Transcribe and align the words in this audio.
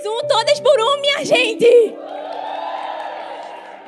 mais 0.00 0.06
um, 0.06 0.26
todas 0.26 0.60
por 0.60 0.80
um, 0.80 1.00
minha 1.00 1.24
gente! 1.24 1.94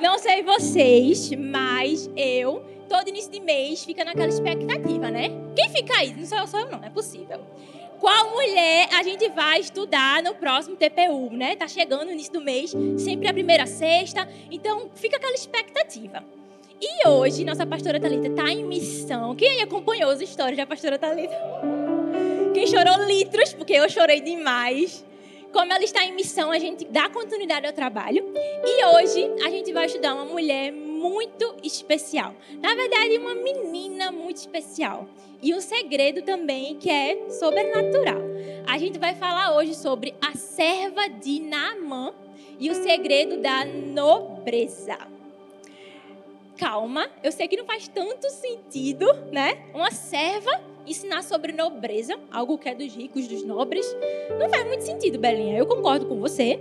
Não 0.01 0.19
sei 0.19 0.43
vocês, 0.43 1.31
mas 1.33 2.11
eu, 2.17 2.63
todo 2.89 3.09
início 3.09 3.31
de 3.31 3.41
mês, 3.41 3.83
fica 3.85 4.05
naquela 4.05 4.29
expectativa, 4.29 5.11
né? 5.11 5.31
Quem 5.57 5.71
fica 5.71 5.99
aí? 5.99 6.15
Não 6.15 6.27
sou 6.27 6.39
eu, 6.39 6.47
sou 6.47 6.61
eu 6.61 6.71
não, 6.71 6.79
não 6.81 6.87
é 6.87 6.91
possível. 6.91 7.41
Qual 7.99 8.31
mulher 8.33 8.89
a 8.93 9.03
gente 9.03 9.29
vai 9.31 9.61
estudar 9.61 10.23
no 10.23 10.35
próximo 10.35 10.77
TPU, 10.77 11.31
né? 11.31 11.57
Tá 11.57 11.69
chegando 11.69 12.05
no 12.05 12.11
início 12.11 12.33
do 12.33 12.41
mês, 12.43 12.75
sempre 12.99 13.29
a 13.29 13.33
primeira 13.33 13.65
sexta, 13.65 14.29
então 14.51 14.91
fica 14.95 15.17
aquela 15.17 15.35
expectativa. 15.35 16.23
E 16.81 17.09
hoje, 17.09 17.45
nossa 17.45 17.65
pastora 17.65 18.01
Thalita 18.01 18.27
está 18.27 18.51
em 18.51 18.65
missão. 18.65 19.35
Quem 19.37 19.49
aí 19.49 19.61
acompanhou 19.61 20.11
as 20.11 20.21
histórias 20.21 20.59
da 20.59 20.67
pastora 20.67 20.99
Thalita? 20.99 21.35
Quem 22.53 22.67
chorou 22.67 23.07
litros, 23.07 23.55
porque 23.55 23.73
eu 23.73 23.89
chorei 23.89 24.21
demais. 24.21 25.05
Como 25.53 25.73
ela 25.73 25.85
está 25.85 26.05
em 26.05 26.15
missão, 26.15 26.51
a 26.51 26.59
gente 26.59 26.85
dá 26.87 27.09
continuidade 27.11 27.67
ao 27.67 27.73
trabalho. 27.73 28.33
E 28.65 28.85
hoje 28.87 29.31
a 29.45 29.51
gente 29.51 29.73
vai 29.73 29.87
estudar 29.87 30.15
uma 30.15 30.25
mulher 30.25 30.73
muito 30.73 31.55
especial. 31.63 32.35
Na 32.61 32.75
verdade, 32.75 33.19
uma 33.19 33.35
menina 33.35 34.11
muito 34.11 34.39
especial. 34.39 35.07
E 35.43 35.55
um 35.55 35.61
segredo 35.61 36.23
também 36.23 36.77
que 36.77 36.89
é 36.89 37.29
sobrenatural. 37.31 38.23
A 38.67 38.79
gente 38.79 38.99
vai 38.99 39.15
falar 39.15 39.57
hoje 39.57 39.75
sobre 39.75 40.15
a 40.21 40.35
serva 40.37 41.09
de 41.09 41.41
Naamã 41.41 42.15
e 42.59 42.71
o 42.71 42.75
segredo 42.75 43.39
da 43.39 43.65
nobreza 43.65 45.13
calma, 46.63 47.11
eu 47.25 47.33
sei 47.33 47.49
que 47.49 47.57
não 47.57 47.65
faz 47.65 47.89
tanto 47.89 48.31
sentido, 48.31 49.05
né? 49.33 49.65
Uma 49.75 49.91
serva 49.91 50.61
ensinar 50.87 51.23
sobre 51.23 51.53
nobreza, 51.53 52.19
algo 52.31 52.59
que 52.59 52.69
é 52.69 52.75
dos 52.75 52.95
ricos, 52.95 53.27
dos 53.29 53.45
nobres. 53.45 53.87
Não 54.39 54.49
faz 54.49 54.67
muito 54.67 54.85
sentido, 54.85 55.19
Belinha. 55.19 55.59
Eu 55.59 55.67
concordo 55.67 56.07
com 56.07 56.19
você. 56.21 56.61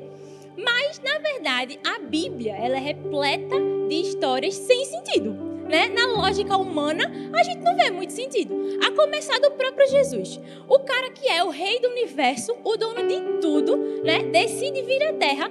Mas, 0.57 0.99
na 0.99 1.17
verdade, 1.19 1.79
a 1.85 1.99
Bíblia 1.99 2.53
ela 2.55 2.77
é 2.77 2.79
repleta 2.79 3.55
de 3.87 3.95
histórias 3.95 4.55
sem 4.55 4.85
sentido. 4.85 5.31
Né? 5.67 5.87
Na 5.87 6.05
lógica 6.07 6.57
humana, 6.57 7.09
a 7.33 7.43
gente 7.43 7.59
não 7.59 7.75
vê 7.75 7.89
muito 7.89 8.11
sentido. 8.11 8.53
A 8.85 8.91
começar 8.91 9.39
do 9.39 9.51
próprio 9.51 9.87
Jesus. 9.87 10.39
O 10.67 10.79
cara 10.79 11.09
que 11.11 11.27
é 11.27 11.43
o 11.43 11.49
rei 11.49 11.79
do 11.79 11.89
universo, 11.89 12.55
o 12.63 12.75
dono 12.75 13.07
de 13.07 13.39
tudo, 13.39 13.77
né? 14.03 14.23
decide 14.23 14.81
vir 14.81 15.01
à 15.03 15.13
Terra 15.13 15.49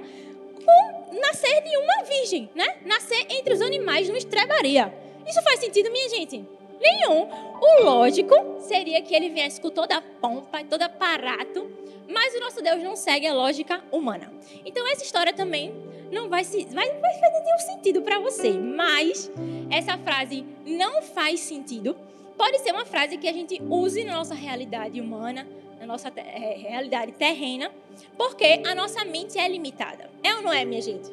com 0.63 1.19
nascer 1.19 1.63
de 1.63 1.75
uma 1.75 2.03
virgem, 2.03 2.49
né? 2.53 2.77
Nascer 2.85 3.25
entre 3.29 3.53
os 3.53 3.61
animais 3.61 4.07
não 4.07 4.15
estrebaria. 4.15 4.93
Isso 5.27 5.41
faz 5.41 5.59
sentido, 5.59 5.91
minha 5.91 6.09
gente? 6.09 6.45
Nenhum. 6.81 7.27
O 7.61 7.83
lógico 7.83 8.35
seria 8.59 9.01
que 9.01 9.13
ele 9.13 9.29
viesse 9.29 9.61
com 9.61 9.69
toda 9.69 9.97
a 9.97 10.01
pompa, 10.01 10.63
todo 10.63 10.81
aparato, 10.81 11.69
mas 12.09 12.33
o 12.35 12.39
nosso 12.39 12.61
Deus 12.61 12.81
não 12.83 12.95
segue 12.95 13.27
a 13.27 13.33
lógica 13.33 13.83
humana. 13.91 14.33
Então 14.65 14.85
essa 14.91 15.03
história 15.03 15.31
também 15.31 15.73
não 16.11 16.27
vai, 16.27 16.43
se, 16.43 16.65
vai, 16.65 16.91
vai 16.91 17.13
fazer 17.13 17.39
nenhum 17.43 17.59
sentido 17.59 18.01
para 18.01 18.19
você, 18.19 18.51
mas 18.51 19.31
essa 19.69 19.97
frase 19.97 20.43
não 20.65 21.01
faz 21.01 21.39
sentido 21.39 21.95
pode 22.41 22.57
ser 22.57 22.71
uma 22.71 22.85
frase 22.85 23.17
que 23.17 23.27
a 23.27 23.33
gente 23.33 23.61
use 23.69 24.03
na 24.03 24.13
nossa 24.13 24.33
realidade 24.33 24.99
humana, 24.99 25.47
na 25.79 25.85
nossa 25.85 26.11
é, 26.15 26.55
realidade 26.57 27.11
terrena, 27.11 27.71
porque 28.17 28.63
a 28.65 28.73
nossa 28.73 29.05
mente 29.05 29.37
é 29.37 29.47
limitada. 29.47 30.09
É 30.23 30.33
ou 30.33 30.41
não 30.41 30.51
é, 30.51 30.65
minha 30.65 30.81
gente? 30.81 31.11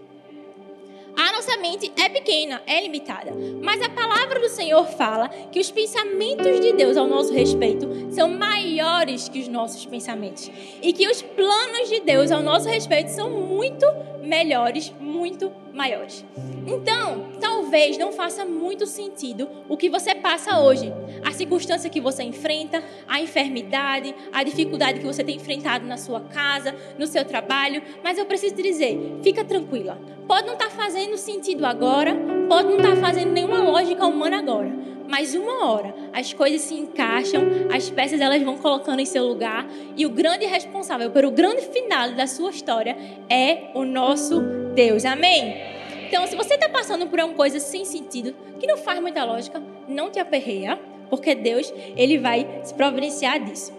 A 1.19 1.33
nossa 1.33 1.57
mente 1.57 1.93
é 1.97 2.09
pequena, 2.09 2.63
é 2.65 2.81
limitada. 2.81 3.33
Mas 3.61 3.83
a 3.83 3.89
palavra 3.89 4.39
do 4.39 4.49
Senhor 4.49 4.87
fala 4.87 5.29
que 5.29 5.59
os 5.59 5.69
pensamentos 5.69 6.61
de 6.61 6.73
Deus 6.75 6.97
ao 6.97 7.09
nosso 7.09 7.33
respeito 7.33 7.89
são 8.13 8.29
maiores 8.29 9.29
que 9.29 9.41
os 9.41 9.49
nossos 9.49 9.85
pensamentos. 9.85 10.49
E 10.81 10.93
que 10.93 11.09
os 11.09 11.21
planos 11.21 11.89
de 11.89 11.99
Deus 11.99 12.31
ao 12.31 12.41
nosso 12.41 12.69
respeito 12.69 13.09
são 13.09 13.31
muito 13.31 13.85
melhores, 14.23 14.93
muito 15.01 15.53
maiores. 15.73 16.25
Então, 16.67 17.29
talvez 17.41 17.97
não 17.97 18.13
faça 18.13 18.45
muito 18.45 18.87
sentido 18.87 19.49
o 19.69 19.77
que 19.77 19.89
você 19.89 20.15
passa 20.15 20.61
hoje, 20.61 20.93
a 21.25 21.33
circunstância 21.33 21.89
que 21.89 22.01
você 22.01 22.23
enfrenta, 22.23 22.83
a 23.07 23.21
enfermidade, 23.21 24.15
a 24.33 24.43
dificuldade 24.43 24.99
que 25.01 25.07
você 25.07 25.23
tem 25.23 25.37
enfrentado 25.37 25.87
na 25.87 25.97
sua 25.97 26.21
casa, 26.21 26.75
no 26.99 27.07
seu 27.07 27.25
trabalho, 27.25 27.83
mas 28.03 28.19
eu 28.19 28.27
preciso 28.27 28.55
te 28.55 28.63
dizer, 28.63 29.19
fica 29.23 29.45
tranquila. 29.45 29.99
Pode 30.27 30.47
não 30.47 30.55
estar 30.55 30.69
tá 30.69 30.77
fazendo 30.77 31.17
sentido 31.17 31.65
agora, 31.65 32.15
pode 32.49 32.69
não 32.69 32.77
estar 32.77 32.97
tá 32.97 33.01
fazendo 33.01 33.33
nenhuma 33.33 33.63
lógica 33.63 34.07
humana 34.07 34.39
agora, 34.39 34.71
mas 35.09 35.35
uma 35.35 35.67
hora 35.67 35.95
as 36.13 36.33
coisas 36.33 36.61
se 36.61 36.75
encaixam, 36.75 37.43
as 37.75 37.91
peças 37.91 38.21
elas 38.21 38.43
vão 38.43 38.59
colocando 38.59 39.01
em 39.01 39.07
seu 39.07 39.27
lugar 39.27 39.67
e 39.97 40.05
o 40.05 40.11
grande 40.11 40.45
responsável 40.47 41.11
pelo 41.11 41.31
grande 41.31 41.63
final 41.63 42.13
da 42.13 42.27
sua 42.27 42.51
história 42.51 42.97
é 43.29 43.71
o 43.75 43.85
nosso 43.85 44.41
Deus. 44.75 45.05
Amém? 45.05 45.79
Então, 46.07 46.27
se 46.27 46.37
você 46.37 46.55
está 46.55 46.69
passando 46.69 47.07
por 47.07 47.19
uma 47.19 47.35
coisa 47.35 47.59
sem 47.59 47.85
sentido, 47.85 48.35
que 48.61 48.67
não 48.67 48.77
faz 48.77 49.01
muita 49.01 49.25
lógica, 49.25 49.63
não 49.89 50.11
te 50.11 50.19
aperreia, 50.19 50.79
porque 51.11 51.35
Deus 51.35 51.73
ele 51.97 52.19
vai 52.19 52.61
se 52.63 52.73
providenciar 52.75 53.43
disso. 53.43 53.73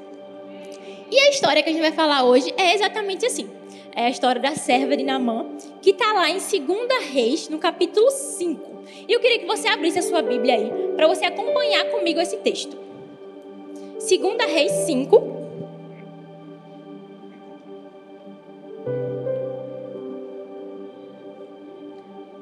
E 1.11 1.19
a 1.19 1.29
história 1.29 1.63
que 1.63 1.69
a 1.69 1.71
gente 1.71 1.81
vai 1.81 1.91
falar 1.91 2.23
hoje 2.23 2.53
é 2.55 2.73
exatamente 2.73 3.25
assim. 3.25 3.49
É 3.95 4.05
a 4.05 4.09
história 4.09 4.39
da 4.39 4.55
serva 4.55 4.95
de 4.95 5.03
Namã, 5.03 5.45
que 5.81 5.89
está 5.89 6.13
lá 6.13 6.29
em 6.29 6.37
2 6.37 7.11
Reis, 7.11 7.49
no 7.49 7.57
capítulo 7.57 8.09
5. 8.11 8.83
E 9.07 9.11
eu 9.11 9.19
queria 9.19 9.39
que 9.39 9.45
você 9.45 9.67
abrisse 9.67 9.99
a 9.99 10.03
sua 10.03 10.21
Bíblia 10.21 10.53
aí, 10.53 10.88
para 10.99 11.07
você 11.07 11.23
acompanhar 11.23 11.85
comigo 11.85 12.19
esse 12.19 12.35
texto. 12.39 12.75
2 12.75 14.51
Reis 14.51 14.71
5, 14.85 15.39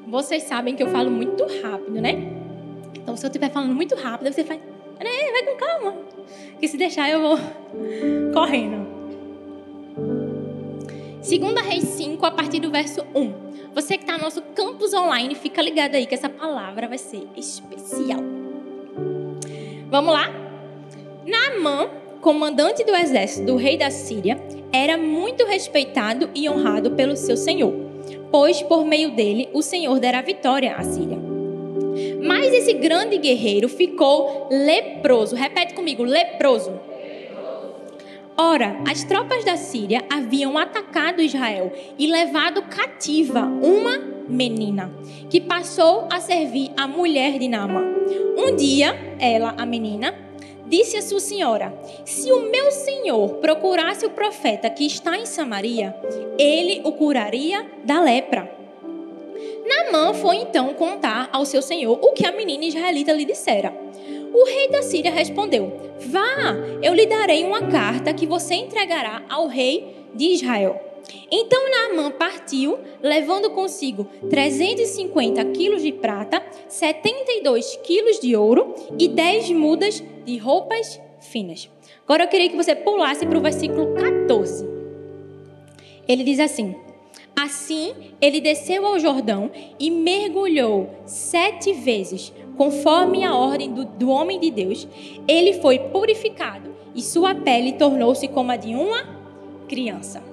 Vocês 0.08 0.42
sabem 0.44 0.74
que 0.74 0.82
eu 0.82 0.88
falo 0.88 1.08
muito 1.08 1.44
rápido, 1.62 2.00
né? 2.00 2.32
Então, 2.94 3.16
se 3.16 3.24
eu 3.24 3.28
estiver 3.28 3.50
falando 3.50 3.74
muito 3.74 3.94
rápido, 3.94 4.32
você 4.32 4.42
faz. 4.42 4.58
Né, 4.58 5.30
vai 5.30 5.42
com 5.44 5.56
calma. 5.56 5.94
Que 6.58 6.66
se 6.66 6.76
deixar, 6.76 7.08
eu 7.08 7.20
vou 7.20 7.38
correndo. 8.34 8.88
Segunda 11.22 11.60
Reis 11.60 11.84
5, 11.84 12.26
a 12.26 12.30
partir 12.32 12.58
do 12.58 12.72
verso 12.72 13.06
1. 13.14 13.72
Você 13.74 13.96
que 13.96 14.02
está 14.02 14.16
no 14.16 14.24
nosso 14.24 14.42
campus 14.42 14.92
online, 14.94 15.36
fica 15.36 15.62
ligado 15.62 15.94
aí 15.94 16.06
que 16.06 16.14
essa 16.14 16.28
palavra 16.28 16.88
vai 16.88 16.98
ser 16.98 17.28
especial. 17.36 18.37
Vamos 19.90 20.12
lá? 20.12 20.30
Naamã, 21.26 21.88
comandante 22.20 22.84
do 22.84 22.94
exército 22.94 23.46
do 23.46 23.56
rei 23.56 23.76
da 23.76 23.90
Síria, 23.90 24.40
era 24.72 24.96
muito 24.96 25.44
respeitado 25.46 26.30
e 26.34 26.48
honrado 26.48 26.92
pelo 26.92 27.16
seu 27.16 27.36
senhor 27.36 27.88
pois 28.30 28.62
por 28.62 28.84
meio 28.84 29.10
dele 29.10 29.48
o 29.52 29.62
Senhor 29.62 29.98
dera 29.98 30.22
vitória 30.22 30.74
à 30.74 30.82
Síria. 30.82 31.18
Mas 32.22 32.52
esse 32.52 32.74
grande 32.74 33.18
guerreiro 33.18 33.68
ficou 33.68 34.48
leproso. 34.50 35.34
Repete 35.34 35.74
comigo, 35.74 36.02
leproso. 36.02 36.72
Ora, 38.36 38.78
as 38.88 39.02
tropas 39.02 39.44
da 39.44 39.56
Síria 39.56 40.04
haviam 40.08 40.56
atacado 40.56 41.20
Israel 41.20 41.72
e 41.98 42.06
levado 42.06 42.62
cativa 42.62 43.42
uma 43.42 44.17
menina, 44.28 44.90
que 45.30 45.40
passou 45.40 46.06
a 46.10 46.20
servir 46.20 46.70
a 46.76 46.86
mulher 46.86 47.38
de 47.38 47.48
Nama. 47.48 47.82
Um 48.36 48.54
dia, 48.54 49.16
ela, 49.18 49.54
a 49.56 49.64
menina, 49.64 50.14
disse 50.66 50.96
a 50.96 51.02
sua 51.02 51.20
senhora: 51.20 51.72
Se 52.04 52.30
o 52.30 52.50
meu 52.50 52.70
senhor 52.70 53.34
procurasse 53.36 54.06
o 54.06 54.10
profeta 54.10 54.70
que 54.70 54.86
está 54.86 55.16
em 55.16 55.26
Samaria, 55.26 55.94
ele 56.38 56.82
o 56.84 56.92
curaria 56.92 57.66
da 57.84 58.00
lepra. 58.00 58.58
Naamã 59.66 60.14
foi 60.14 60.36
então 60.36 60.72
contar 60.74 61.28
ao 61.32 61.44
seu 61.44 61.60
senhor 61.60 61.98
o 62.00 62.12
que 62.12 62.26
a 62.26 62.32
menina 62.32 62.64
israelita 62.64 63.12
lhe 63.12 63.24
dissera. 63.24 63.74
O 64.32 64.44
rei 64.44 64.68
da 64.68 64.82
Síria 64.82 65.10
respondeu: 65.10 65.72
Vá, 66.06 66.54
eu 66.82 66.94
lhe 66.94 67.06
darei 67.06 67.44
uma 67.44 67.62
carta 67.62 68.14
que 68.14 68.26
você 68.26 68.54
entregará 68.54 69.22
ao 69.28 69.46
rei 69.46 69.96
de 70.14 70.32
Israel. 70.32 70.87
Então 71.30 71.70
Naamã 71.70 72.10
partiu, 72.10 72.78
levando 73.02 73.50
consigo 73.50 74.04
350 74.28 75.44
quilos 75.46 75.82
de 75.82 75.92
prata, 75.92 76.42
72 76.68 77.76
quilos 77.82 78.18
de 78.20 78.36
ouro 78.36 78.74
e 78.98 79.08
10 79.08 79.50
mudas 79.50 80.02
de 80.24 80.36
roupas 80.36 81.00
finas. 81.20 81.68
Agora 82.04 82.24
eu 82.24 82.28
queria 82.28 82.48
que 82.48 82.56
você 82.56 82.74
pulasse 82.74 83.26
para 83.26 83.38
o 83.38 83.42
versículo 83.42 83.94
14. 83.94 84.66
Ele 86.06 86.24
diz 86.24 86.40
assim: 86.40 86.74
Assim 87.36 87.94
ele 88.20 88.40
desceu 88.40 88.84
ao 88.86 88.98
Jordão 88.98 89.50
e 89.78 89.90
mergulhou 89.90 90.90
sete 91.06 91.72
vezes, 91.72 92.32
conforme 92.56 93.24
a 93.24 93.34
ordem 93.34 93.72
do, 93.72 93.84
do 93.84 94.10
homem 94.10 94.40
de 94.40 94.50
Deus. 94.50 94.88
Ele 95.26 95.52
foi 95.54 95.78
purificado 95.78 96.74
e 96.94 97.02
sua 97.02 97.34
pele 97.34 97.74
tornou-se 97.74 98.26
como 98.28 98.50
a 98.50 98.56
de 98.56 98.74
uma 98.74 99.18
criança. 99.68 100.27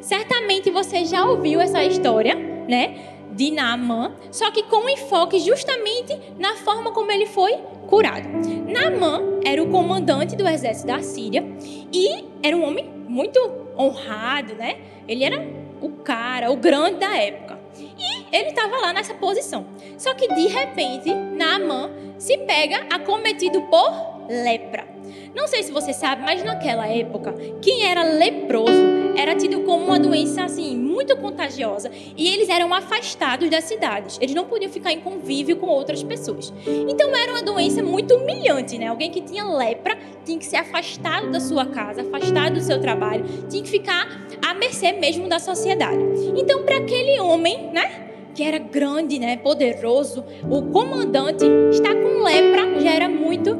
Certamente 0.00 0.70
você 0.70 1.04
já 1.04 1.24
ouviu 1.24 1.60
essa 1.60 1.84
história, 1.84 2.34
né? 2.34 3.16
De 3.32 3.50
Naamã, 3.50 4.12
só 4.30 4.50
que 4.50 4.64
com 4.64 4.88
enfoque 4.88 5.38
justamente 5.38 6.18
na 6.38 6.56
forma 6.56 6.92
como 6.92 7.10
ele 7.12 7.26
foi 7.26 7.56
curado. 7.86 8.28
Naamã 8.66 9.22
era 9.44 9.62
o 9.62 9.68
comandante 9.68 10.36
do 10.36 10.46
exército 10.46 10.88
da 10.88 11.00
Síria 11.00 11.44
e 11.92 12.24
era 12.42 12.56
um 12.56 12.66
homem 12.66 12.90
muito 13.08 13.38
honrado, 13.78 14.54
né? 14.54 14.78
Ele 15.08 15.24
era 15.24 15.46
o 15.80 15.90
cara, 15.90 16.50
o 16.50 16.56
grande 16.56 16.98
da 16.98 17.16
época. 17.16 17.58
E 17.78 18.36
ele 18.36 18.50
estava 18.50 18.76
lá 18.78 18.92
nessa 18.92 19.14
posição. 19.14 19.66
Só 19.96 20.14
que 20.14 20.28
de 20.34 20.46
repente, 20.46 21.12
Naamã 21.12 21.90
se 22.18 22.36
pega 22.38 22.86
acometido 22.90 23.62
por 23.62 24.20
lepra. 24.28 24.86
Não 25.34 25.48
sei 25.48 25.62
se 25.62 25.72
você 25.72 25.92
sabe, 25.92 26.22
mas 26.22 26.44
naquela 26.44 26.86
época, 26.86 27.34
quem 27.60 27.86
era 27.86 28.02
leproso 28.02 28.99
era 29.16 29.34
tido 29.34 29.60
como 29.60 29.84
uma 29.84 29.98
doença 29.98 30.44
assim 30.44 30.76
muito 30.76 31.16
contagiosa 31.16 31.90
e 32.16 32.28
eles 32.28 32.48
eram 32.48 32.72
afastados 32.72 33.48
das 33.50 33.64
cidades. 33.64 34.18
Eles 34.20 34.34
não 34.34 34.44
podiam 34.44 34.70
ficar 34.70 34.92
em 34.92 35.00
convívio 35.00 35.56
com 35.56 35.66
outras 35.66 36.02
pessoas. 36.02 36.52
Então 36.88 37.14
era 37.14 37.32
uma 37.32 37.42
doença 37.42 37.82
muito 37.82 38.14
humilhante, 38.14 38.78
né? 38.78 38.88
Alguém 38.88 39.10
que 39.10 39.20
tinha 39.20 39.44
lepra 39.44 39.98
tinha 40.24 40.38
que 40.38 40.46
ser 40.46 40.56
afastado 40.56 41.30
da 41.30 41.40
sua 41.40 41.66
casa, 41.66 42.02
afastado 42.02 42.54
do 42.54 42.60
seu 42.60 42.80
trabalho, 42.80 43.24
tinha 43.48 43.62
que 43.62 43.70
ficar 43.70 44.08
à 44.46 44.54
mercê 44.54 44.92
mesmo 44.92 45.28
da 45.28 45.38
sociedade. 45.38 46.02
Então 46.36 46.62
para 46.64 46.78
aquele 46.78 47.20
homem, 47.20 47.70
né? 47.72 48.06
que 48.34 48.44
era 48.44 48.58
grande, 48.58 49.18
né, 49.18 49.36
poderoso, 49.36 50.24
o 50.48 50.62
comandante 50.70 51.44
estar 51.72 51.94
com 51.94 52.22
lepra 52.22 52.80
já 52.80 52.90
era 52.90 53.08
muito 53.08 53.58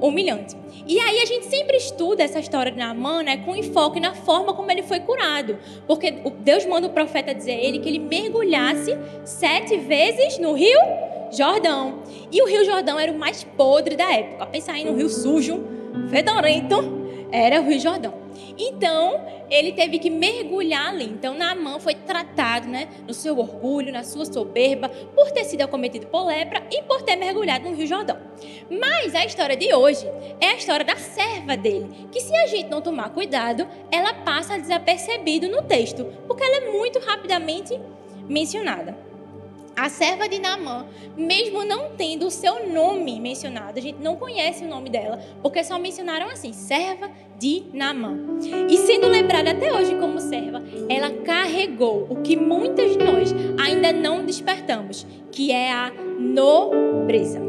humilhante. 0.00 0.56
E 0.86 0.98
aí 1.00 1.20
a 1.20 1.24
gente 1.24 1.46
sempre 1.46 1.76
estuda 1.76 2.22
essa 2.22 2.38
história 2.38 2.70
de 2.70 2.78
Naamã, 2.78 3.22
né, 3.22 3.38
com 3.38 3.56
enfoque 3.56 3.98
na 3.98 4.14
forma 4.14 4.52
como 4.52 4.70
ele 4.70 4.82
foi 4.82 5.00
curado. 5.00 5.58
Porque 5.86 6.10
Deus 6.40 6.66
manda 6.66 6.86
o 6.86 6.90
profeta 6.90 7.34
dizer 7.34 7.52
a 7.52 7.62
ele 7.62 7.78
que 7.78 7.88
ele 7.88 7.98
mergulhasse 7.98 8.96
sete 9.24 9.76
vezes 9.78 10.38
no 10.38 10.52
rio 10.52 10.78
Jordão. 11.32 12.02
E 12.30 12.42
o 12.42 12.46
rio 12.46 12.64
Jordão 12.64 12.98
era 12.98 13.10
o 13.10 13.18
mais 13.18 13.44
podre 13.44 13.96
da 13.96 14.12
época. 14.12 14.46
Pensa 14.46 14.72
aí 14.72 14.84
no 14.84 14.94
rio 14.94 15.08
sujo, 15.08 15.64
fedorento, 16.10 16.76
era 17.32 17.60
o 17.60 17.64
rio 17.64 17.80
Jordão. 17.80 18.23
Então, 18.58 19.20
ele 19.50 19.72
teve 19.72 19.98
que 19.98 20.10
mergulhar 20.10 20.88
ali. 20.88 21.04
Então, 21.04 21.34
Naamã 21.34 21.78
foi 21.78 21.94
tratado, 21.94 22.68
né, 22.68 22.88
no 23.06 23.14
seu 23.14 23.38
orgulho, 23.38 23.92
na 23.92 24.02
sua 24.02 24.24
soberba, 24.24 24.88
por 24.88 25.30
ter 25.30 25.44
sido 25.44 25.62
acometido 25.62 26.06
por 26.06 26.26
lepra 26.26 26.62
e 26.70 26.82
por 26.82 27.02
ter 27.02 27.16
mergulhado 27.16 27.68
no 27.68 27.76
Rio 27.76 27.86
Jordão. 27.86 28.18
Mas 28.70 29.14
a 29.14 29.24
história 29.24 29.56
de 29.56 29.72
hoje 29.74 30.06
é 30.40 30.48
a 30.48 30.56
história 30.56 30.84
da 30.84 30.96
serva 30.96 31.56
dele, 31.56 32.08
que 32.10 32.20
se 32.20 32.34
a 32.36 32.46
gente 32.46 32.68
não 32.68 32.80
tomar 32.80 33.10
cuidado, 33.10 33.66
ela 33.90 34.14
passa 34.14 34.58
desapercebido 34.58 35.48
no 35.48 35.62
texto, 35.62 36.04
porque 36.26 36.42
ela 36.42 36.56
é 36.56 36.72
muito 36.72 36.98
rapidamente 37.00 37.78
mencionada. 38.28 39.03
A 39.76 39.88
serva 39.88 40.28
de 40.28 40.38
Naamã, 40.38 40.86
mesmo 41.16 41.64
não 41.64 41.90
tendo 41.96 42.26
o 42.26 42.30
seu 42.30 42.68
nome 42.72 43.18
mencionado, 43.18 43.78
a 43.78 43.82
gente 43.82 44.00
não 44.00 44.14
conhece 44.16 44.64
o 44.64 44.68
nome 44.68 44.88
dela, 44.88 45.20
porque 45.42 45.64
só 45.64 45.78
mencionaram 45.78 46.28
assim, 46.28 46.52
serva 46.52 47.10
de 47.38 47.64
Naamã. 47.72 48.16
E 48.70 48.76
sendo 48.78 49.08
lembrada 49.08 49.50
até 49.50 49.72
hoje 49.72 49.96
como 49.96 50.20
serva, 50.20 50.62
ela 50.88 51.10
carregou 51.24 52.06
o 52.08 52.22
que 52.22 52.36
muitas 52.36 52.92
de 52.92 52.98
nós 52.98 53.34
ainda 53.60 53.92
não 53.92 54.24
despertamos, 54.24 55.04
que 55.32 55.50
é 55.50 55.72
a 55.72 55.90
nobreza. 56.18 57.40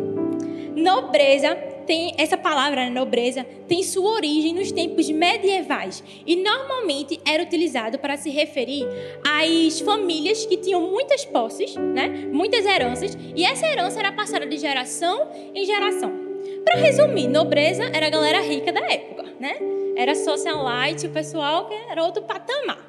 Nobreza 0.75 1.55
tem 1.85 2.13
essa 2.17 2.37
palavra, 2.37 2.85
né, 2.85 2.89
nobreza, 2.89 3.45
tem 3.67 3.83
sua 3.83 4.11
origem 4.11 4.53
nos 4.53 4.71
tempos 4.71 5.09
medievais 5.09 6.03
e 6.25 6.35
normalmente 6.35 7.19
era 7.25 7.43
utilizado 7.43 7.99
para 7.99 8.17
se 8.17 8.29
referir 8.29 8.85
às 9.23 9.79
famílias 9.79 10.45
que 10.45 10.57
tinham 10.57 10.81
muitas 10.81 11.23
posses, 11.25 11.75
né, 11.75 12.29
muitas 12.31 12.65
heranças, 12.65 13.17
e 13.35 13.43
essa 13.43 13.65
herança 13.67 13.99
era 13.99 14.11
passada 14.11 14.45
de 14.45 14.57
geração 14.57 15.29
em 15.53 15.65
geração. 15.65 16.11
Para 16.63 16.79
resumir, 16.79 17.27
nobreza 17.27 17.83
era 17.93 18.07
a 18.07 18.09
galera 18.09 18.41
rica 18.41 18.71
da 18.71 18.81
época, 18.81 19.23
né? 19.39 19.55
Era 19.95 20.15
socialite, 20.15 21.07
o 21.07 21.09
pessoal 21.09 21.67
que 21.67 21.73
era 21.73 22.03
outro 22.03 22.23
patamar. 22.23 22.79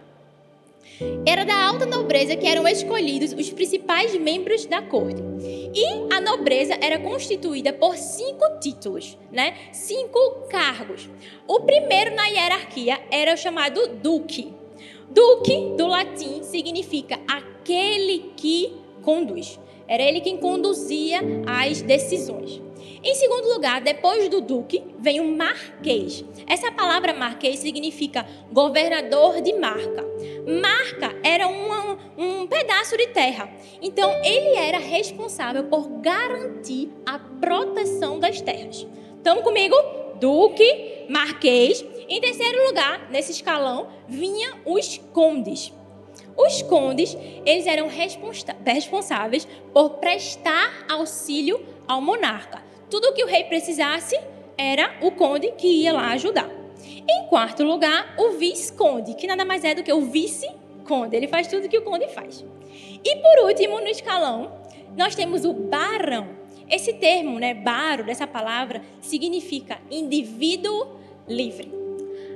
Era 1.26 1.44
da 1.44 1.66
alta 1.66 1.84
nobreza 1.84 2.36
que 2.36 2.46
eram 2.46 2.66
escolhidos 2.66 3.32
os 3.32 3.50
principais 3.50 4.18
membros 4.18 4.64
da 4.64 4.80
corte. 4.80 5.20
E 5.74 6.14
a 6.14 6.20
nobreza 6.20 6.76
era 6.80 6.98
constituída 6.98 7.72
por 7.72 7.96
cinco 7.96 8.58
títulos, 8.60 9.18
né? 9.30 9.54
Cinco 9.72 10.18
cargos. 10.48 11.08
O 11.46 11.60
primeiro 11.60 12.14
na 12.14 12.26
hierarquia 12.26 13.00
era 13.10 13.34
o 13.34 13.36
chamado 13.36 13.88
duque. 13.88 14.54
Duque, 15.08 15.74
do 15.76 15.86
latim, 15.86 16.42
significa 16.42 17.18
aquele 17.28 18.32
que 18.36 18.76
conduz. 19.02 19.58
Era 19.88 20.02
ele 20.02 20.20
quem 20.20 20.36
conduzia 20.36 21.20
as 21.46 21.80
decisões. 21.80 22.60
Em 23.02 23.14
segundo 23.14 23.52
lugar, 23.52 23.80
depois 23.80 24.28
do 24.28 24.40
duque, 24.40 24.82
vem 24.98 25.20
o 25.20 25.36
marquês. 25.36 26.24
Essa 26.46 26.72
palavra 26.72 27.14
marquês 27.14 27.58
significa 27.60 28.26
governador 28.52 29.40
de 29.40 29.52
marca. 29.54 30.04
Marca 30.60 31.16
era 31.22 31.46
uma, 31.46 31.98
um 32.16 32.46
pedaço 32.46 32.96
de 32.96 33.08
terra. 33.08 33.48
Então, 33.80 34.10
ele 34.24 34.56
era 34.56 34.78
responsável 34.78 35.64
por 35.64 35.88
garantir 36.00 36.90
a 37.04 37.18
proteção 37.18 38.18
das 38.18 38.40
terras. 38.40 38.86
Estão 39.16 39.42
comigo? 39.42 39.76
Duque, 40.20 41.06
marquês. 41.08 41.84
Em 42.08 42.20
terceiro 42.20 42.66
lugar, 42.66 43.10
nesse 43.10 43.32
escalão, 43.32 43.88
vinha 44.08 44.54
os 44.64 44.98
condes. 45.12 45.72
Os 46.36 46.62
condes, 46.62 47.16
eles 47.44 47.66
eram 47.66 47.88
responsáveis 47.88 49.48
por 49.72 49.90
prestar 49.90 50.84
auxílio 50.88 51.64
ao 51.88 52.00
monarca. 52.00 52.65
Tudo 52.90 53.08
o 53.08 53.12
que 53.12 53.24
o 53.24 53.26
rei 53.26 53.44
precisasse 53.44 54.18
era 54.56 54.96
o 55.02 55.10
conde 55.10 55.52
que 55.52 55.66
ia 55.66 55.92
lá 55.92 56.12
ajudar. 56.12 56.48
Em 57.08 57.26
quarto 57.28 57.62
lugar, 57.62 58.14
o 58.18 58.30
vice-conde, 58.32 59.14
que 59.14 59.26
nada 59.26 59.44
mais 59.44 59.64
é 59.64 59.74
do 59.74 59.82
que 59.82 59.92
o 59.92 60.02
vice-conde. 60.02 61.16
Ele 61.16 61.28
faz 61.28 61.46
tudo 61.46 61.68
que 61.68 61.78
o 61.78 61.82
conde 61.82 62.08
faz. 62.08 62.44
E 63.04 63.16
por 63.16 63.46
último, 63.46 63.80
no 63.80 63.88
escalão, 63.88 64.52
nós 64.96 65.14
temos 65.14 65.44
o 65.44 65.52
barão. 65.52 66.28
Esse 66.68 66.94
termo, 66.94 67.38
né, 67.38 67.54
baro, 67.54 68.04
dessa 68.04 68.26
palavra, 68.26 68.82
significa 69.00 69.78
indivíduo 69.90 70.96
livre. 71.28 71.72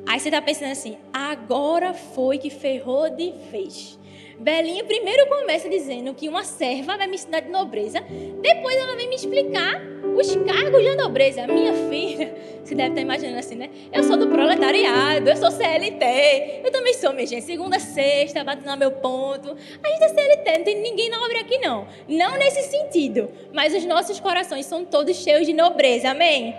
Aí 0.06 0.18
você 0.18 0.28
está 0.28 0.40
pensando 0.40 0.72
assim, 0.72 0.96
agora 1.12 1.92
foi 1.92 2.38
que 2.38 2.50
ferrou 2.50 3.10
de 3.10 3.32
vez. 3.50 3.98
Belinha 4.38 4.84
primeiro 4.84 5.28
começa 5.28 5.68
dizendo 5.68 6.14
que 6.14 6.28
uma 6.28 6.44
serva 6.44 6.96
vai 6.96 7.06
me 7.06 7.16
ensinar 7.16 7.40
de 7.40 7.50
nobreza, 7.50 8.00
depois 8.40 8.76
ela 8.76 8.96
vem 8.96 9.08
me 9.08 9.16
explicar 9.16 9.78
os 10.16 10.36
cargos 10.36 10.82
de 10.82 10.96
nobreza. 10.96 11.46
Minha 11.46 11.72
filha, 11.88 12.34
você 12.64 12.74
deve 12.74 12.90
estar 12.90 13.00
imaginando 13.00 13.38
assim, 13.38 13.54
né? 13.54 13.70
Eu 13.92 14.02
sou 14.04 14.16
do 14.16 14.28
proletariado, 14.28 15.28
eu 15.28 15.36
sou 15.36 15.50
CLT, 15.50 16.62
eu 16.64 16.70
também 16.70 16.94
sou, 16.94 17.12
minha 17.12 17.26
gente, 17.26 17.44
segunda, 17.44 17.78
sexta, 17.78 18.44
batendo 18.44 18.70
no 18.70 18.76
meu 18.76 18.92
ponto. 18.92 19.56
A 19.82 19.88
gente 19.88 20.04
é 20.04 20.08
CLT, 20.08 20.58
não 20.58 20.64
tem 20.64 20.80
ninguém 20.80 21.10
nobre 21.10 21.38
aqui 21.38 21.58
não. 21.58 21.86
Não 22.08 22.36
nesse 22.36 22.62
sentido, 22.62 23.30
mas 23.52 23.74
os 23.74 23.84
nossos 23.84 24.20
corações 24.20 24.66
são 24.66 24.84
todos 24.84 25.16
cheios 25.16 25.46
de 25.46 25.52
nobreza, 25.52 26.10
amém? 26.10 26.54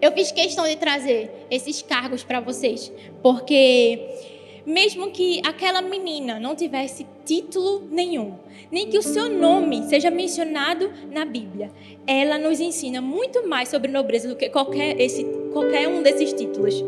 Eu 0.00 0.12
fiz 0.12 0.30
questão 0.30 0.68
de 0.68 0.76
trazer 0.76 1.30
esses 1.50 1.80
cargos 1.80 2.22
para 2.22 2.38
vocês, 2.40 2.92
porque 3.22 4.33
mesmo 4.66 5.10
que 5.10 5.40
aquela 5.44 5.82
menina 5.82 6.40
não 6.40 6.54
tivesse 6.54 7.06
título 7.24 7.82
nenhum, 7.90 8.34
nem 8.70 8.88
que 8.88 8.98
o 8.98 9.02
seu 9.02 9.28
nome 9.28 9.84
seja 9.84 10.10
mencionado 10.10 10.92
na 11.10 11.24
Bíblia, 11.24 11.70
ela 12.06 12.38
nos 12.38 12.60
ensina 12.60 13.00
muito 13.00 13.46
mais 13.48 13.68
sobre 13.68 13.90
nobreza 13.90 14.28
do 14.28 14.36
que 14.36 14.48
qualquer, 14.48 15.00
esse, 15.00 15.24
qualquer 15.52 15.88
um 15.88 16.02
desses 16.02 16.32
títulos. 16.32 16.82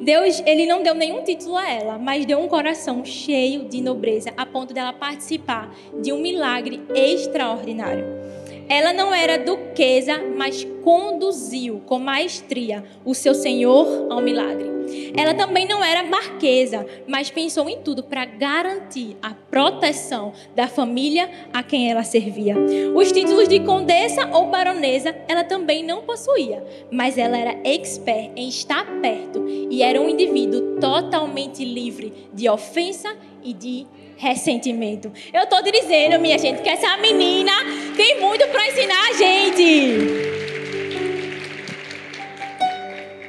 Deus, 0.00 0.42
ele 0.44 0.66
não 0.66 0.82
deu 0.82 0.94
nenhum 0.94 1.22
título 1.22 1.56
a 1.56 1.70
ela, 1.70 1.98
mas 1.98 2.26
deu 2.26 2.38
um 2.38 2.48
coração 2.48 3.04
cheio 3.04 3.64
de 3.68 3.80
nobreza, 3.80 4.32
a 4.36 4.44
ponto 4.44 4.74
dela 4.74 4.92
participar 4.92 5.74
de 6.02 6.12
um 6.12 6.20
milagre 6.20 6.82
extraordinário. 6.94 8.23
Ela 8.68 8.92
não 8.92 9.14
era 9.14 9.38
duquesa, 9.38 10.22
mas 10.36 10.66
conduziu 10.82 11.82
com 11.86 11.98
maestria 11.98 12.84
o 13.04 13.14
seu 13.14 13.34
senhor 13.34 14.06
ao 14.10 14.20
milagre. 14.20 14.74
Ela 15.16 15.32
também 15.34 15.66
não 15.66 15.82
era 15.82 16.02
marquesa, 16.02 16.86
mas 17.06 17.30
pensou 17.30 17.68
em 17.68 17.78
tudo 17.78 18.02
para 18.02 18.24
garantir 18.24 19.16
a 19.22 19.30
proteção 19.32 20.32
da 20.54 20.68
família 20.68 21.30
a 21.52 21.62
quem 21.62 21.90
ela 21.90 22.02
servia. 22.02 22.54
Os 22.94 23.10
títulos 23.10 23.48
de 23.48 23.60
condessa 23.60 24.28
ou 24.32 24.46
baronesa 24.46 25.14
ela 25.28 25.44
também 25.44 25.82
não 25.82 26.02
possuía, 26.02 26.62
mas 26.90 27.16
ela 27.16 27.36
era 27.38 27.56
expert 27.64 28.32
em 28.36 28.48
estar 28.48 28.84
perto 29.00 29.46
e 29.48 29.82
era 29.82 30.00
um 30.00 30.08
indivíduo 30.08 30.78
totalmente 30.80 31.64
livre 31.64 32.28
de 32.32 32.48
ofensa 32.48 33.16
e 33.42 33.52
de 33.52 33.86
ressentimento. 34.16 35.12
Eu 35.32 35.44
estou 35.44 35.62
dizendo, 35.62 36.18
minha 36.18 36.38
gente, 36.38 36.62
que 36.62 36.68
essa 36.68 36.96
menina 36.98 37.52
tem 37.96 38.20
muito 38.20 38.46
para 38.48 38.66
ensinar 38.68 39.08
a 39.10 39.12
gente. 39.12 40.43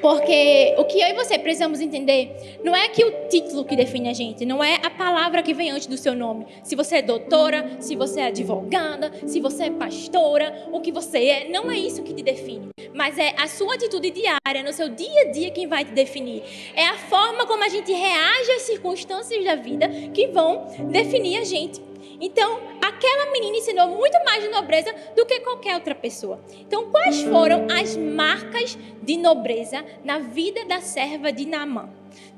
Porque 0.06 0.76
o 0.78 0.86
que 0.86 1.02
eu 1.02 1.08
e 1.08 1.14
você 1.14 1.40
precisamos 1.40 1.82
entender 1.82 2.60
não 2.64 2.76
é 2.76 2.88
que 2.90 3.04
o 3.04 3.28
título 3.28 3.66
que 3.66 3.76
define 3.76 4.08
a 4.08 4.14
gente, 4.14 4.46
não 4.46 4.64
é 4.64 4.76
a 4.84 4.90
palavra 4.92 5.42
que 5.42 5.52
vem 5.52 5.72
antes 5.72 5.88
do 5.88 5.98
seu 5.98 6.14
nome. 6.14 6.46
Se 6.62 6.76
você 6.76 6.98
é 6.98 7.02
doutora, 7.02 7.78
se 7.80 7.96
você 7.96 8.20
é 8.20 8.28
advogada, 8.28 9.12
se 9.26 9.42
você 9.42 9.64
é 9.64 9.72
pastora, 9.72 10.70
o 10.72 10.80
que 10.80 10.92
você 10.92 11.26
é, 11.26 11.50
não 11.50 11.72
é 11.72 11.80
isso 11.80 12.04
que 12.04 12.14
te 12.14 12.22
define. 12.22 12.70
Mas 12.94 13.18
é 13.18 13.34
a 13.36 13.48
sua 13.48 13.74
atitude 13.74 14.12
diária, 14.12 14.62
no 14.64 14.72
seu 14.72 14.90
dia 14.90 15.22
a 15.22 15.32
dia, 15.32 15.50
quem 15.50 15.66
vai 15.66 15.84
te 15.84 15.92
definir. 15.92 16.44
É 16.76 16.86
a 16.86 16.98
forma 16.98 17.48
como 17.48 17.64
a 17.64 17.68
gente 17.68 17.92
reage 17.92 18.52
às 18.52 18.62
circunstâncias 18.62 19.44
da 19.44 19.56
vida 19.56 19.90
que 20.14 20.28
vão 20.28 20.68
definir 20.92 21.40
a 21.40 21.44
gente. 21.44 21.82
Então, 22.20 22.60
aquela 22.82 23.32
menina 23.32 23.58
ensinou 23.58 23.88
muito 23.90 24.18
mais 24.24 24.44
de 24.44 24.50
nobreza 24.50 24.94
do 25.16 25.26
que 25.26 25.40
qualquer 25.42 25.76
outra 25.76 25.94
pessoa. 25.94 26.40
Então, 26.60 26.90
quais 26.92 27.22
foram 27.24 27.68
as 27.70 27.96
marcas 27.98 28.78
de 29.02 29.18
nobreza 29.18 29.84
na 30.04 30.20
vida 30.20 30.66
da 30.66 30.80
serva 30.82 31.32
de 31.32 31.46
Naamã? 31.46 31.90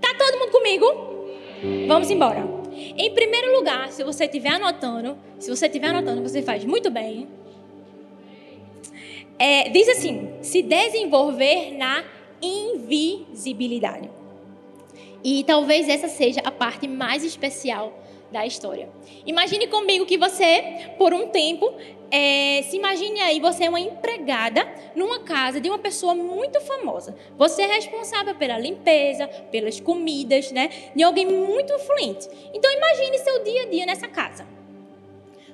Tá 0.01 0.13
todo 0.17 0.39
mundo 0.39 0.51
comigo? 0.51 0.85
Vamos 1.87 2.09
embora. 2.09 2.47
Em 2.73 3.13
primeiro 3.13 3.55
lugar, 3.55 3.91
se 3.91 4.03
você 4.03 4.25
estiver 4.25 4.49
anotando, 4.49 5.17
se 5.39 5.49
você 5.49 5.65
estiver 5.65 5.87
anotando, 5.87 6.21
você 6.21 6.41
faz 6.41 6.63
muito 6.63 6.91
bem. 6.91 7.27
É, 9.39 9.69
diz 9.69 9.87
assim: 9.89 10.33
se 10.41 10.61
desenvolver 10.61 11.73
na 11.77 12.03
invisibilidade. 12.41 14.09
E 15.23 15.43
talvez 15.43 15.89
essa 15.89 16.07
seja 16.07 16.41
a 16.43 16.51
parte 16.51 16.87
mais 16.87 17.23
especial 17.23 18.03
da 18.31 18.45
história. 18.45 18.89
Imagine 19.25 19.67
comigo 19.67 20.05
que 20.05 20.17
você, 20.17 20.91
por 20.97 21.13
um 21.13 21.27
tempo, 21.27 21.73
é, 22.11 22.61
se 22.63 22.77
imagine 22.77 23.19
aí, 23.21 23.39
você 23.39 23.65
é 23.65 23.69
uma 23.69 23.79
empregada 23.79 24.67
numa 24.95 25.19
casa 25.19 25.59
de 25.59 25.69
uma 25.69 25.79
pessoa 25.79 26.15
muito 26.15 26.59
famosa. 26.61 27.15
Você 27.37 27.61
é 27.61 27.67
responsável 27.67 28.35
pela 28.35 28.57
limpeza, 28.57 29.27
pelas 29.27 29.79
comidas, 29.79 30.51
né? 30.51 30.69
De 30.95 31.03
alguém 31.03 31.25
muito 31.25 31.73
influente. 31.73 32.27
Então 32.53 32.71
imagine 32.71 33.17
seu 33.19 33.43
dia 33.43 33.63
a 33.63 33.65
dia 33.65 33.85
nessa 33.85 34.07
casa. 34.07 34.47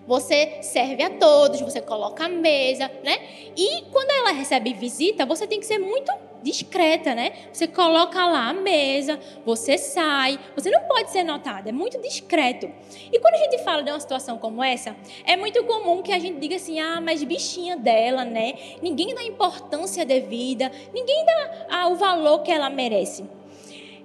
Você 0.05 0.61
serve 0.61 1.01
a 1.01 1.09
todos, 1.11 1.61
você 1.61 1.79
coloca 1.79 2.25
a 2.25 2.29
mesa, 2.29 2.91
né? 3.03 3.19
E 3.55 3.83
quando 3.91 4.11
ela 4.11 4.31
recebe 4.31 4.73
visita, 4.73 5.25
você 5.25 5.47
tem 5.47 5.59
que 5.59 5.65
ser 5.65 5.79
muito 5.79 6.11
discreta, 6.43 7.15
né? 7.15 7.31
Você 7.51 7.67
coloca 7.67 8.23
lá 8.25 8.49
a 8.49 8.53
mesa, 8.53 9.19
você 9.45 9.77
sai, 9.77 10.39
você 10.55 10.69
não 10.69 10.81
pode 10.81 11.11
ser 11.11 11.23
notada, 11.23 11.69
é 11.69 11.71
muito 11.71 11.99
discreto. 12.01 12.69
E 13.11 13.19
quando 13.19 13.35
a 13.35 13.37
gente 13.37 13.63
fala 13.63 13.81
de 13.81 13.89
uma 13.89 13.99
situação 13.99 14.37
como 14.37 14.63
essa, 14.63 14.95
é 15.25 15.35
muito 15.35 15.63
comum 15.63 16.01
que 16.01 16.11
a 16.11 16.19
gente 16.19 16.39
diga 16.39 16.57
assim: 16.57 16.79
ah, 16.79 16.99
mas 17.01 17.23
bichinha 17.23 17.77
dela, 17.77 18.25
né? 18.25 18.53
Ninguém 18.81 19.15
dá 19.15 19.23
importância 19.23 20.05
devida, 20.05 20.71
ninguém 20.93 21.25
dá 21.25 21.65
ah, 21.69 21.87
o 21.87 21.95
valor 21.95 22.43
que 22.43 22.51
ela 22.51 22.69
merece. 22.69 23.23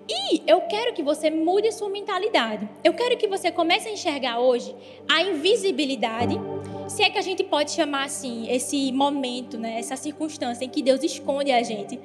E 0.09 0.43
eu 0.47 0.63
quero 0.63 0.95
que 0.95 1.03
você 1.03 1.31
mude 1.31 1.71
sua 1.71 1.91
mentalidade. 1.91 2.67
Eu 2.83 2.95
quero 2.95 3.19
que 3.19 3.29
você 3.29 3.53
comece 3.53 3.89
a 3.89 3.93
enxergar 3.93 4.39
hoje 4.39 4.75
a 5.07 5.21
invisibilidade, 5.21 6.41
se 6.89 7.03
é 7.03 7.11
que 7.11 7.19
a 7.19 7.23
gente 7.23 7.45
pode 7.45 7.73
chamar 7.73 8.05
assim, 8.05 8.51
esse 8.51 8.91
momento, 8.91 9.59
né, 9.59 9.79
essa 9.79 9.97
circunstância 9.97 10.65
em 10.65 10.69
que 10.71 10.83
Deus 10.83 11.03
esconde 11.03 11.53
a 11.53 11.63
gente, 11.63 12.01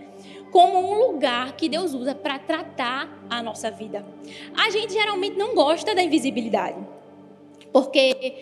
como 0.54 0.78
um 0.78 1.08
lugar 1.08 1.54
que 1.58 1.68
Deus 1.68 1.96
usa 1.96 2.14
para 2.14 2.38
tratar 2.38 3.10
a 3.28 3.42
nossa 3.42 3.72
vida. 3.72 4.06
A 4.56 4.70
gente 4.70 4.94
geralmente 4.94 5.36
não 5.36 5.56
gosta 5.56 5.96
da 5.96 6.04
invisibilidade, 6.04 6.78
porque 7.72 8.36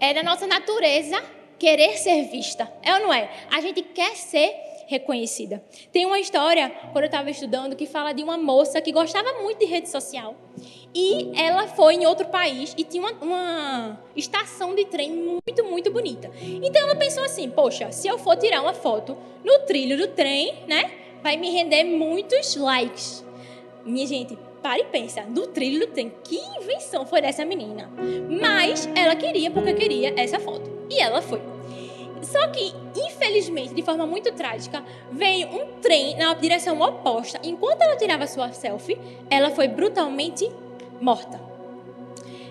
é 0.00 0.14
da 0.14 0.22
nossa 0.22 0.46
natureza 0.46 1.22
querer 1.58 1.98
ser 1.98 2.22
vista. 2.22 2.72
É 2.82 2.94
ou 2.94 3.00
não 3.00 3.12
é? 3.12 3.30
A 3.52 3.60
gente 3.60 3.82
quer 3.82 4.16
ser 4.16 4.50
reconhecida. 4.86 5.62
Tem 5.92 6.06
uma 6.06 6.18
história, 6.18 6.70
quando 6.92 7.04
eu 7.04 7.08
estava 7.08 7.30
estudando, 7.30 7.76
que 7.76 7.84
fala 7.84 8.14
de 8.14 8.22
uma 8.22 8.38
moça 8.38 8.80
que 8.80 8.90
gostava 8.90 9.42
muito 9.42 9.58
de 9.58 9.66
rede 9.66 9.90
social. 9.90 10.34
E 10.94 11.30
ela 11.38 11.66
foi 11.66 11.96
em 11.96 12.06
outro 12.06 12.28
país 12.28 12.74
e 12.78 12.82
tinha 12.82 13.02
uma, 13.02 13.12
uma 13.20 14.00
estação 14.16 14.74
de 14.74 14.86
trem 14.86 15.12
muito, 15.12 15.64
muito 15.64 15.92
bonita. 15.92 16.30
Então 16.40 16.80
ela 16.80 16.96
pensou 16.96 17.22
assim: 17.22 17.50
poxa, 17.50 17.92
se 17.92 18.08
eu 18.08 18.18
for 18.18 18.36
tirar 18.36 18.62
uma 18.62 18.72
foto 18.72 19.18
no 19.44 19.58
trilho 19.66 19.98
do 19.98 20.08
trem, 20.08 20.54
né? 20.66 20.97
Vai 21.22 21.36
me 21.36 21.50
render 21.50 21.84
muitos 21.84 22.56
likes. 22.56 23.24
Minha 23.84 24.06
gente, 24.06 24.38
para 24.62 24.80
e 24.80 24.84
pensa, 24.84 25.22
no 25.22 25.46
trilho 25.46 25.86
do 25.86 25.92
trem, 25.92 26.12
que 26.24 26.36
invenção 26.36 27.06
foi 27.06 27.20
dessa 27.20 27.44
menina? 27.44 27.90
Mas 28.40 28.88
ela 28.94 29.16
queria 29.16 29.50
porque 29.50 29.72
queria 29.74 30.12
essa 30.16 30.38
foto. 30.38 30.70
E 30.90 31.00
ela 31.00 31.22
foi. 31.22 31.40
Só 32.22 32.48
que, 32.48 32.72
infelizmente, 32.96 33.74
de 33.74 33.82
forma 33.82 34.06
muito 34.06 34.32
trágica, 34.32 34.84
veio 35.10 35.48
um 35.48 35.80
trem 35.80 36.16
na 36.16 36.34
direção 36.34 36.80
oposta. 36.80 37.40
Enquanto 37.42 37.82
ela 37.82 37.96
tirava 37.96 38.26
sua 38.26 38.52
selfie, 38.52 38.98
ela 39.30 39.50
foi 39.50 39.68
brutalmente 39.68 40.50
morta. 41.00 41.40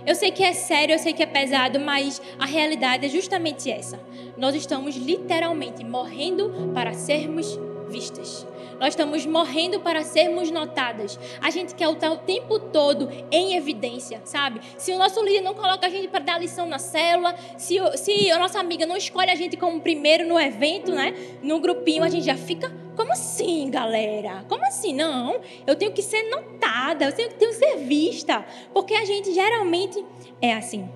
Eu 0.05 0.15
sei 0.15 0.31
que 0.31 0.41
é 0.41 0.53
sério, 0.53 0.95
eu 0.95 0.99
sei 0.99 1.11
que 1.11 1.21
é 1.21 1.25
pesado, 1.25 1.81
mas 1.81 2.21
a 2.39 2.45
realidade 2.45 3.05
é 3.05 3.09
justamente 3.09 3.69
essa. 3.69 3.99
Nós 4.37 4.55
estamos 4.55 4.95
literalmente 4.95 5.83
morrendo 5.83 6.71
para 6.73 6.93
sermos 6.93 7.59
vistas. 7.89 8.47
Nós 8.79 8.89
estamos 8.89 9.25
morrendo 9.25 9.79
para 9.79 10.03
sermos 10.03 10.51
notadas. 10.51 11.19
A 11.41 11.49
gente 11.49 11.73
quer 11.73 11.89
estar 11.91 12.11
o 12.11 12.17
tempo 12.17 12.59
todo 12.59 13.09
em 13.31 13.55
evidência, 13.55 14.21
sabe? 14.23 14.61
Se 14.77 14.91
o 14.91 14.97
nosso 14.97 15.23
líder 15.23 15.41
não 15.41 15.53
coloca 15.53 15.87
a 15.87 15.89
gente 15.89 16.07
para 16.07 16.19
dar 16.19 16.39
lição 16.39 16.65
na 16.67 16.79
célula, 16.79 17.35
se, 17.57 17.77
se 17.97 18.31
a 18.31 18.37
nossa 18.37 18.59
amiga 18.59 18.85
não 18.85 18.95
escolhe 18.95 19.31
a 19.31 19.35
gente 19.35 19.57
como 19.57 19.81
primeiro 19.81 20.27
no 20.27 20.39
evento, 20.39 20.91
né? 20.91 21.13
No 21.41 21.59
grupinho, 21.59 22.03
a 22.03 22.09
gente 22.09 22.25
já 22.25 22.37
fica. 22.37 22.71
Como 22.95 23.11
assim, 23.11 23.69
galera? 23.69 24.43
Como 24.47 24.65
assim? 24.65 24.93
Não, 24.93 25.39
eu 25.67 25.75
tenho 25.75 25.91
que 25.91 26.01
ser 26.01 26.23
notada, 26.29 27.05
eu 27.05 27.13
tenho, 27.13 27.29
tenho 27.29 27.51
que 27.51 27.57
ser 27.57 27.77
vista. 27.77 28.45
Porque 28.73 28.93
a 28.93 29.05
gente 29.05 29.33
geralmente 29.33 30.03
é 30.41 30.53
assim. 30.53 30.89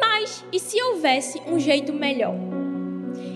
Mas 0.00 0.44
e 0.52 0.58
se 0.58 0.80
houvesse 0.82 1.40
um 1.46 1.58
jeito 1.58 1.92
melhor? 1.92 2.55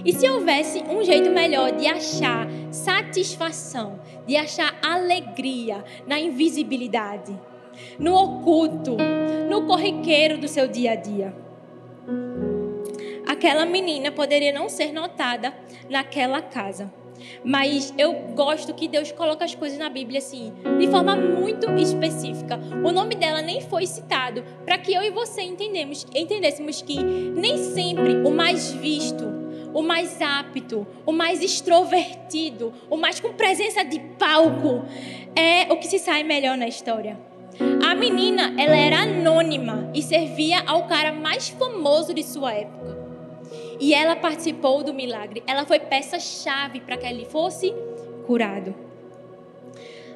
E 0.05 0.13
se 0.13 0.29
houvesse 0.29 0.83
um 0.89 1.05
jeito 1.05 1.31
melhor 1.31 1.73
de 1.73 1.87
achar 1.87 2.49
satisfação, 2.71 4.01
de 4.27 4.37
achar 4.37 4.79
alegria 4.83 5.85
na 6.07 6.19
invisibilidade, 6.19 7.39
no 7.99 8.15
oculto, 8.15 8.97
no 9.49 9.67
corriqueiro 9.67 10.39
do 10.39 10.49
seu 10.49 10.69
dia 10.69 10.93
a 10.93 10.97
dia? 10.97 11.35
Aquela 13.27 13.65
menina 13.65 14.11
poderia 14.11 14.53
não 14.53 14.69
ser 14.69 14.93
notada 14.93 15.55
naquela 15.89 16.43
casa. 16.43 16.93
Mas 17.45 17.93
eu 17.99 18.13
gosto 18.35 18.75
que 18.75 18.89
Deus 18.89 19.13
coloca 19.13 19.45
as 19.45 19.55
coisas 19.55 19.79
na 19.79 19.89
Bíblia 19.89 20.19
assim, 20.19 20.53
de 20.79 20.89
forma 20.89 21.15
muito 21.15 21.71
específica. 21.73 22.59
O 22.85 22.93
nome 22.93 23.15
dela 23.15 23.43
nem 23.43 23.61
foi 23.61 23.87
citado, 23.87 24.43
para 24.65 24.79
que 24.79 24.93
eu 24.93 25.03
e 25.03 25.11
você 25.11 25.43
entendemos, 25.43 26.07
entendêssemos 26.15 26.83
que 26.83 27.03
nem 27.03 27.57
sempre 27.59 28.17
o 28.27 28.31
mais 28.31 28.73
visto, 28.73 29.40
o 29.73 29.83
mais 29.83 30.21
apto, 30.21 30.87
o 31.07 31.13
mais 31.13 31.43
extrovertido, 31.43 32.73
o 32.89 32.97
mais 32.97 33.21
com 33.21 33.33
presença 33.33 33.85
de 33.85 33.99
palco, 34.19 34.85
é 35.35 35.73
o 35.73 35.77
que 35.77 35.87
se 35.87 35.99
sai 35.99 36.23
melhor 36.23 36.57
na 36.57 36.69
história. 36.69 37.19
A 37.87 37.95
menina, 37.95 38.55
ela 38.59 38.77
era 38.77 39.03
anônima 39.03 39.91
e 39.95 40.03
servia 40.03 40.63
ao 40.67 40.87
cara 40.87 41.13
mais 41.13 41.49
famoso 41.49 42.15
de 42.15 42.23
sua 42.23 42.53
época. 42.53 42.99
E 43.79 43.95
ela 43.95 44.17
participou 44.17 44.83
do 44.83 44.95
milagre. 44.95 45.43
Ela 45.47 45.67
foi 45.67 45.79
peça-chave 45.81 46.81
para 46.81 46.97
que 46.97 47.07
ele 47.07 47.25
fosse 47.25 47.75
curado. 48.27 48.75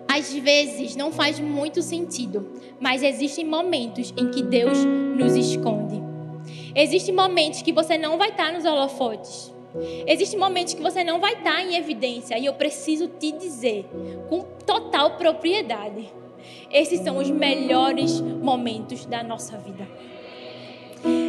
Às 0.07 0.33
vezes 0.33 0.95
não 0.95 1.11
faz 1.11 1.41
muito 1.41 1.83
sentido, 1.83 2.47
mas 2.79 3.03
existem 3.03 3.45
momentos 3.45 4.13
em 4.17 4.31
que 4.31 4.43
Deus 4.43 4.85
nos 4.85 5.35
esconde. 5.35 6.14
Existem 6.75 7.15
momentos 7.15 7.63
que 7.63 7.73
você 7.73 7.97
não 7.97 8.19
vai 8.19 8.31
estar 8.31 8.53
nos 8.53 8.65
holofotes. 8.65 9.53
Existem 10.07 10.39
momentos 10.39 10.75
que 10.75 10.83
você 10.83 11.03
não 11.03 11.21
vai 11.21 11.35
estar 11.35 11.63
em 11.63 11.77
evidência. 11.77 12.39
E 12.39 12.47
eu 12.47 12.55
preciso 12.55 13.09
te 13.09 13.33
dizer, 13.33 13.87
com 14.29 14.43
total 14.65 15.17
propriedade, 15.17 16.13
esses 16.71 17.01
são 17.01 17.19
os 17.19 17.31
melhores 17.31 18.21
momentos 18.21 19.05
da 19.07 19.23
nossa 19.23 19.57
vida 19.57 19.87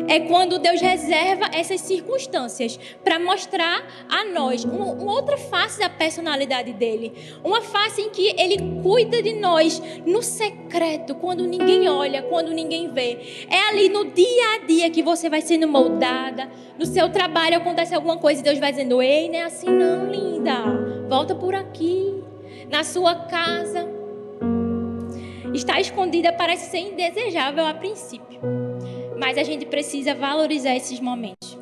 é 0.07 0.19
quando 0.19 0.59
Deus 0.59 0.81
reserva 0.81 1.49
essas 1.53 1.81
circunstâncias 1.81 2.79
para 3.03 3.19
mostrar 3.19 3.83
a 4.09 4.25
nós 4.25 4.63
uma, 4.63 4.85
uma, 4.85 5.11
outra 5.11 5.37
face 5.37 5.79
da 5.79 5.89
personalidade 5.89 6.73
dele. 6.73 7.13
Uma 7.43 7.61
face 7.61 8.01
em 8.01 8.09
que 8.09 8.35
ele 8.39 8.81
cuida 8.81 9.21
de 9.21 9.33
nós 9.33 9.81
no 10.05 10.21
secreto, 10.21 11.15
quando 11.15 11.45
ninguém 11.45 11.89
olha, 11.89 12.21
quando 12.23 12.51
ninguém 12.51 12.91
vê. 12.91 13.45
É 13.49 13.69
ali 13.69 13.89
no 13.89 14.05
dia 14.05 14.55
a 14.55 14.65
dia 14.65 14.89
que 14.89 15.01
você 15.01 15.29
vai 15.29 15.41
sendo 15.41 15.67
moldada. 15.67 16.49
No 16.77 16.85
seu 16.85 17.09
trabalho 17.09 17.57
acontece 17.57 17.95
alguma 17.95 18.17
coisa 18.17 18.41
e 18.41 18.43
Deus 18.43 18.59
vai 18.59 18.71
dizendo: 18.71 19.01
Ei, 19.01 19.29
não 19.29 19.35
é 19.35 19.43
assim 19.43 19.69
não, 19.69 20.11
linda. 20.11 20.55
Volta 21.09 21.35
por 21.35 21.55
aqui. 21.55 22.23
Na 22.69 22.83
sua 22.83 23.15
casa. 23.15 23.87
Está 25.53 25.79
escondida 25.79 26.33
parece 26.33 26.69
ser 26.69 26.79
indesejável 26.79 27.65
a 27.65 27.73
princípio 27.73 28.74
mas 29.19 29.37
a 29.37 29.43
gente 29.43 29.65
precisa 29.65 30.13
valorizar 30.13 30.75
esses 30.75 30.99
momentos. 30.99 31.57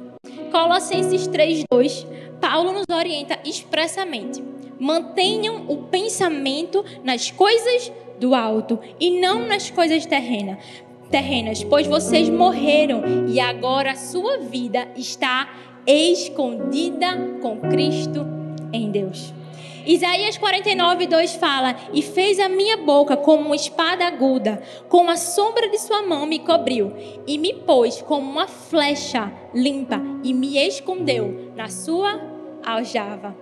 Colossenses 0.51 1.27
3:2, 1.27 2.05
Paulo 2.39 2.71
nos 2.71 2.85
orienta 2.89 3.39
expressamente: 3.45 4.43
Mantenham 4.79 5.65
o 5.67 5.83
pensamento 5.83 6.83
nas 7.03 7.31
coisas 7.31 7.91
do 8.19 8.35
alto 8.35 8.79
e 8.99 9.19
não 9.19 9.47
nas 9.47 9.69
coisas 9.69 10.05
terrenas. 10.05 10.59
Terrenas, 11.09 11.63
pois 11.63 11.85
vocês 11.85 12.29
morreram 12.29 13.27
e 13.27 13.39
agora 13.39 13.91
a 13.91 13.95
sua 13.95 14.37
vida 14.39 14.87
está 14.95 15.49
escondida 15.85 17.37
com 17.41 17.59
Cristo 17.59 18.25
em 18.71 18.89
Deus. 18.89 19.33
Isaías 19.85 20.37
49, 20.37 21.07
2 21.07 21.35
fala: 21.35 21.75
E 21.93 22.01
fez 22.01 22.39
a 22.39 22.47
minha 22.47 22.77
boca 22.77 23.17
como 23.17 23.45
uma 23.45 23.55
espada 23.55 24.05
aguda, 24.05 24.61
com 24.89 25.09
a 25.09 25.15
sombra 25.15 25.69
de 25.69 25.77
sua 25.77 26.03
mão 26.03 26.25
me 26.25 26.39
cobriu, 26.39 26.93
e 27.27 27.37
me 27.37 27.53
pôs 27.53 28.01
como 28.01 28.29
uma 28.29 28.47
flecha 28.47 29.31
limpa, 29.53 30.01
e 30.23 30.33
me 30.33 30.57
escondeu 30.57 31.51
na 31.55 31.69
sua 31.69 32.19
aljava. 32.63 33.35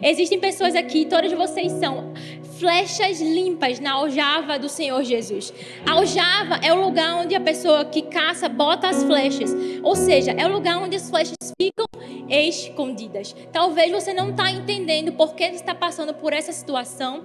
Existem 0.00 0.38
pessoas 0.38 0.74
aqui, 0.74 1.04
todos 1.04 1.32
vocês 1.32 1.72
são 1.72 2.12
flechas 2.58 3.20
limpas 3.20 3.80
na 3.80 3.92
aljava 3.92 4.58
do 4.58 4.68
Senhor 4.68 5.02
Jesus. 5.02 5.52
A 5.86 5.92
aljava 5.92 6.56
é 6.62 6.72
o 6.72 6.80
lugar 6.80 7.16
onde 7.16 7.34
a 7.34 7.40
pessoa 7.40 7.84
que 7.84 8.02
caça 8.02 8.48
bota 8.48 8.88
as 8.88 9.02
flechas. 9.04 9.54
Ou 9.82 9.94
seja, 9.94 10.32
é 10.32 10.46
o 10.46 10.52
lugar 10.52 10.78
onde 10.78 10.96
as 10.96 11.08
flechas 11.08 11.36
ficam 11.60 11.86
escondidas. 12.28 13.34
Talvez 13.52 13.90
você 13.90 14.12
não 14.12 14.30
está 14.30 14.50
entendendo 14.50 15.12
por 15.12 15.34
que 15.34 15.44
está 15.44 15.74
passando 15.74 16.12
por 16.14 16.32
essa 16.32 16.52
situação. 16.52 17.22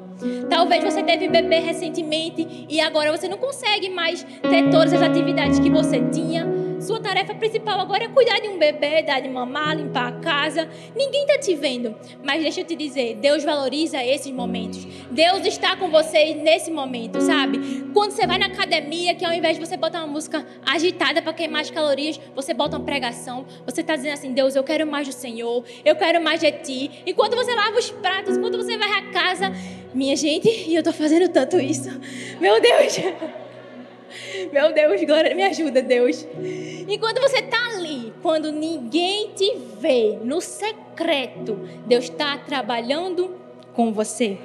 Talvez 0.49 0.83
você 0.83 1.03
teve 1.03 1.27
bebê 1.27 1.59
recentemente 1.59 2.65
e 2.69 2.79
agora 2.79 3.15
você 3.15 3.27
não 3.27 3.37
consegue 3.37 3.89
mais 3.89 4.23
ter 4.23 4.69
todas 4.69 4.93
as 4.93 5.01
atividades 5.01 5.59
que 5.59 5.69
você 5.69 5.99
tinha. 6.09 6.52
Sua 6.83 6.99
tarefa 6.99 7.33
principal 7.33 7.79
agora 7.79 8.03
é 8.03 8.07
cuidar 8.09 8.41
de 8.41 8.49
um 8.49 8.57
bebê, 8.57 9.01
dar 9.03 9.21
de 9.21 9.29
mamar, 9.29 9.77
limpar 9.77 10.07
a 10.09 10.11
casa. 10.19 10.67
Ninguém 10.93 11.21
está 11.21 11.39
te 11.39 11.55
vendo. 11.55 11.95
Mas 12.21 12.41
deixa 12.41 12.59
eu 12.59 12.65
te 12.65 12.75
dizer, 12.75 13.15
Deus 13.21 13.41
valoriza 13.41 14.03
esses 14.03 14.29
momentos. 14.33 14.85
Deus 15.09 15.45
está 15.45 15.77
com 15.77 15.89
você 15.89 16.33
nesse 16.33 16.69
momento, 16.69 17.21
sabe? 17.21 17.85
Quando 17.93 18.11
você 18.11 18.27
vai 18.27 18.37
na 18.37 18.47
academia, 18.47 19.15
que 19.15 19.23
ao 19.23 19.31
invés 19.31 19.57
de 19.57 19.65
você 19.65 19.77
botar 19.77 19.99
uma 19.99 20.11
música 20.11 20.45
agitada 20.65 21.21
para 21.21 21.31
queimar 21.31 21.61
as 21.61 21.71
calorias, 21.71 22.19
você 22.35 22.53
bota 22.53 22.75
uma 22.75 22.85
pregação. 22.85 23.45
Você 23.65 23.79
está 23.79 23.95
dizendo 23.95 24.13
assim, 24.15 24.33
Deus, 24.33 24.53
eu 24.53 24.63
quero 24.63 24.85
mais 24.85 25.07
do 25.07 25.13
Senhor. 25.13 25.63
Eu 25.85 25.95
quero 25.95 26.21
mais 26.21 26.41
de 26.41 26.51
Ti. 26.51 26.91
E 27.05 27.13
quando 27.13 27.33
você 27.37 27.55
lava 27.55 27.79
os 27.79 27.91
pratos, 27.91 28.37
quando 28.37 28.57
você 28.57 28.77
vai 28.77 28.91
à 28.91 29.03
casa... 29.03 29.53
Minha 29.93 30.15
gente, 30.15 30.49
e 30.49 30.73
eu 30.73 30.79
estou 30.79 30.91
fazendo 30.91 31.29
tanto 31.29 31.57
isso. 31.59 31.87
Meu 32.41 32.59
Deus... 32.59 32.97
Meu 34.51 34.73
Deus, 34.73 35.03
glória, 35.03 35.35
me 35.35 35.43
ajuda, 35.43 35.81
Deus. 35.81 36.25
Enquanto 36.87 37.21
você 37.21 37.39
está 37.39 37.69
ali, 37.75 38.13
quando 38.21 38.51
ninguém 38.51 39.29
te 39.35 39.55
vê, 39.79 40.17
no 40.23 40.41
secreto, 40.41 41.59
Deus 41.85 42.05
está 42.05 42.37
trabalhando 42.37 43.35
com 43.73 43.91
você. 43.91 44.37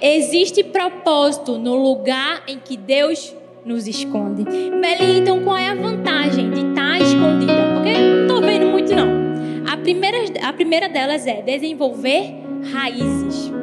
Existe 0.00 0.62
propósito 0.62 1.58
no 1.58 1.74
lugar 1.74 2.44
em 2.46 2.58
que 2.58 2.76
Deus 2.76 3.34
nos 3.64 3.86
esconde. 3.86 4.44
Beli, 4.44 5.18
então 5.18 5.42
qual 5.42 5.56
é 5.56 5.68
a 5.68 5.74
vantagem 5.74 6.50
de 6.50 6.60
estar 6.60 6.98
tá 6.98 6.98
escondida? 6.98 7.74
Porque 7.74 7.92
não 7.92 8.22
estou 8.22 8.40
vendo 8.40 8.66
muito 8.66 8.94
não. 8.94 9.26
A 9.70 9.76
primeira, 9.76 10.18
a 10.42 10.52
primeira 10.52 10.88
delas 10.88 11.26
é 11.26 11.42
desenvolver 11.42 12.34
raízes. 12.72 13.55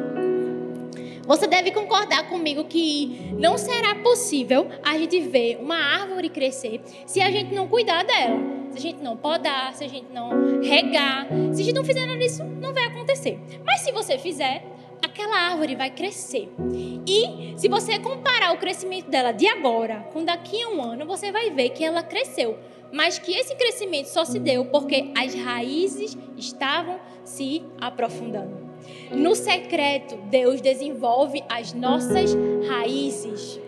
Você 1.26 1.46
deve 1.46 1.70
concordar 1.70 2.28
comigo 2.28 2.64
que 2.64 3.32
não 3.38 3.56
será 3.56 3.94
possível 3.96 4.68
a 4.82 4.98
gente 4.98 5.20
ver 5.20 5.58
uma 5.60 5.76
árvore 5.76 6.28
crescer 6.28 6.82
se 7.06 7.20
a 7.20 7.30
gente 7.30 7.54
não 7.54 7.66
cuidar 7.66 8.04
dela. 8.04 8.38
Se 8.70 8.78
a 8.78 8.80
gente 8.80 9.02
não 9.02 9.16
podar, 9.16 9.72
se 9.72 9.84
a 9.84 9.88
gente 9.88 10.12
não 10.12 10.60
regar, 10.60 11.28
se 11.52 11.62
a 11.62 11.64
gente 11.64 11.74
não 11.74 11.84
fizer 11.84 12.06
nada 12.06 12.18
disso, 12.18 12.42
não 12.44 12.74
vai 12.74 12.84
acontecer. 12.84 13.38
Mas 13.64 13.80
se 13.80 13.92
você 13.92 14.18
fizer, 14.18 14.64
aquela 15.00 15.36
árvore 15.36 15.76
vai 15.76 15.90
crescer. 15.90 16.52
E 17.06 17.54
se 17.56 17.68
você 17.68 17.98
comparar 18.00 18.52
o 18.52 18.58
crescimento 18.58 19.08
dela 19.08 19.32
de 19.32 19.46
agora 19.46 20.08
com 20.12 20.24
daqui 20.24 20.60
a 20.62 20.68
um 20.68 20.82
ano, 20.82 21.06
você 21.06 21.30
vai 21.30 21.50
ver 21.50 21.70
que 21.70 21.84
ela 21.84 22.02
cresceu. 22.02 22.58
Mas 22.92 23.18
que 23.18 23.32
esse 23.32 23.54
crescimento 23.54 24.06
só 24.06 24.24
se 24.24 24.38
deu 24.38 24.66
porque 24.66 25.12
as 25.16 25.34
raízes 25.34 26.18
estavam 26.36 26.98
se 27.24 27.62
aprofundando. 27.80 28.63
No 29.10 29.34
secreto, 29.34 30.16
Deus 30.28 30.60
desenvolve 30.60 31.42
as 31.48 31.72
nossas 31.72 32.34
raízes. 32.68 33.60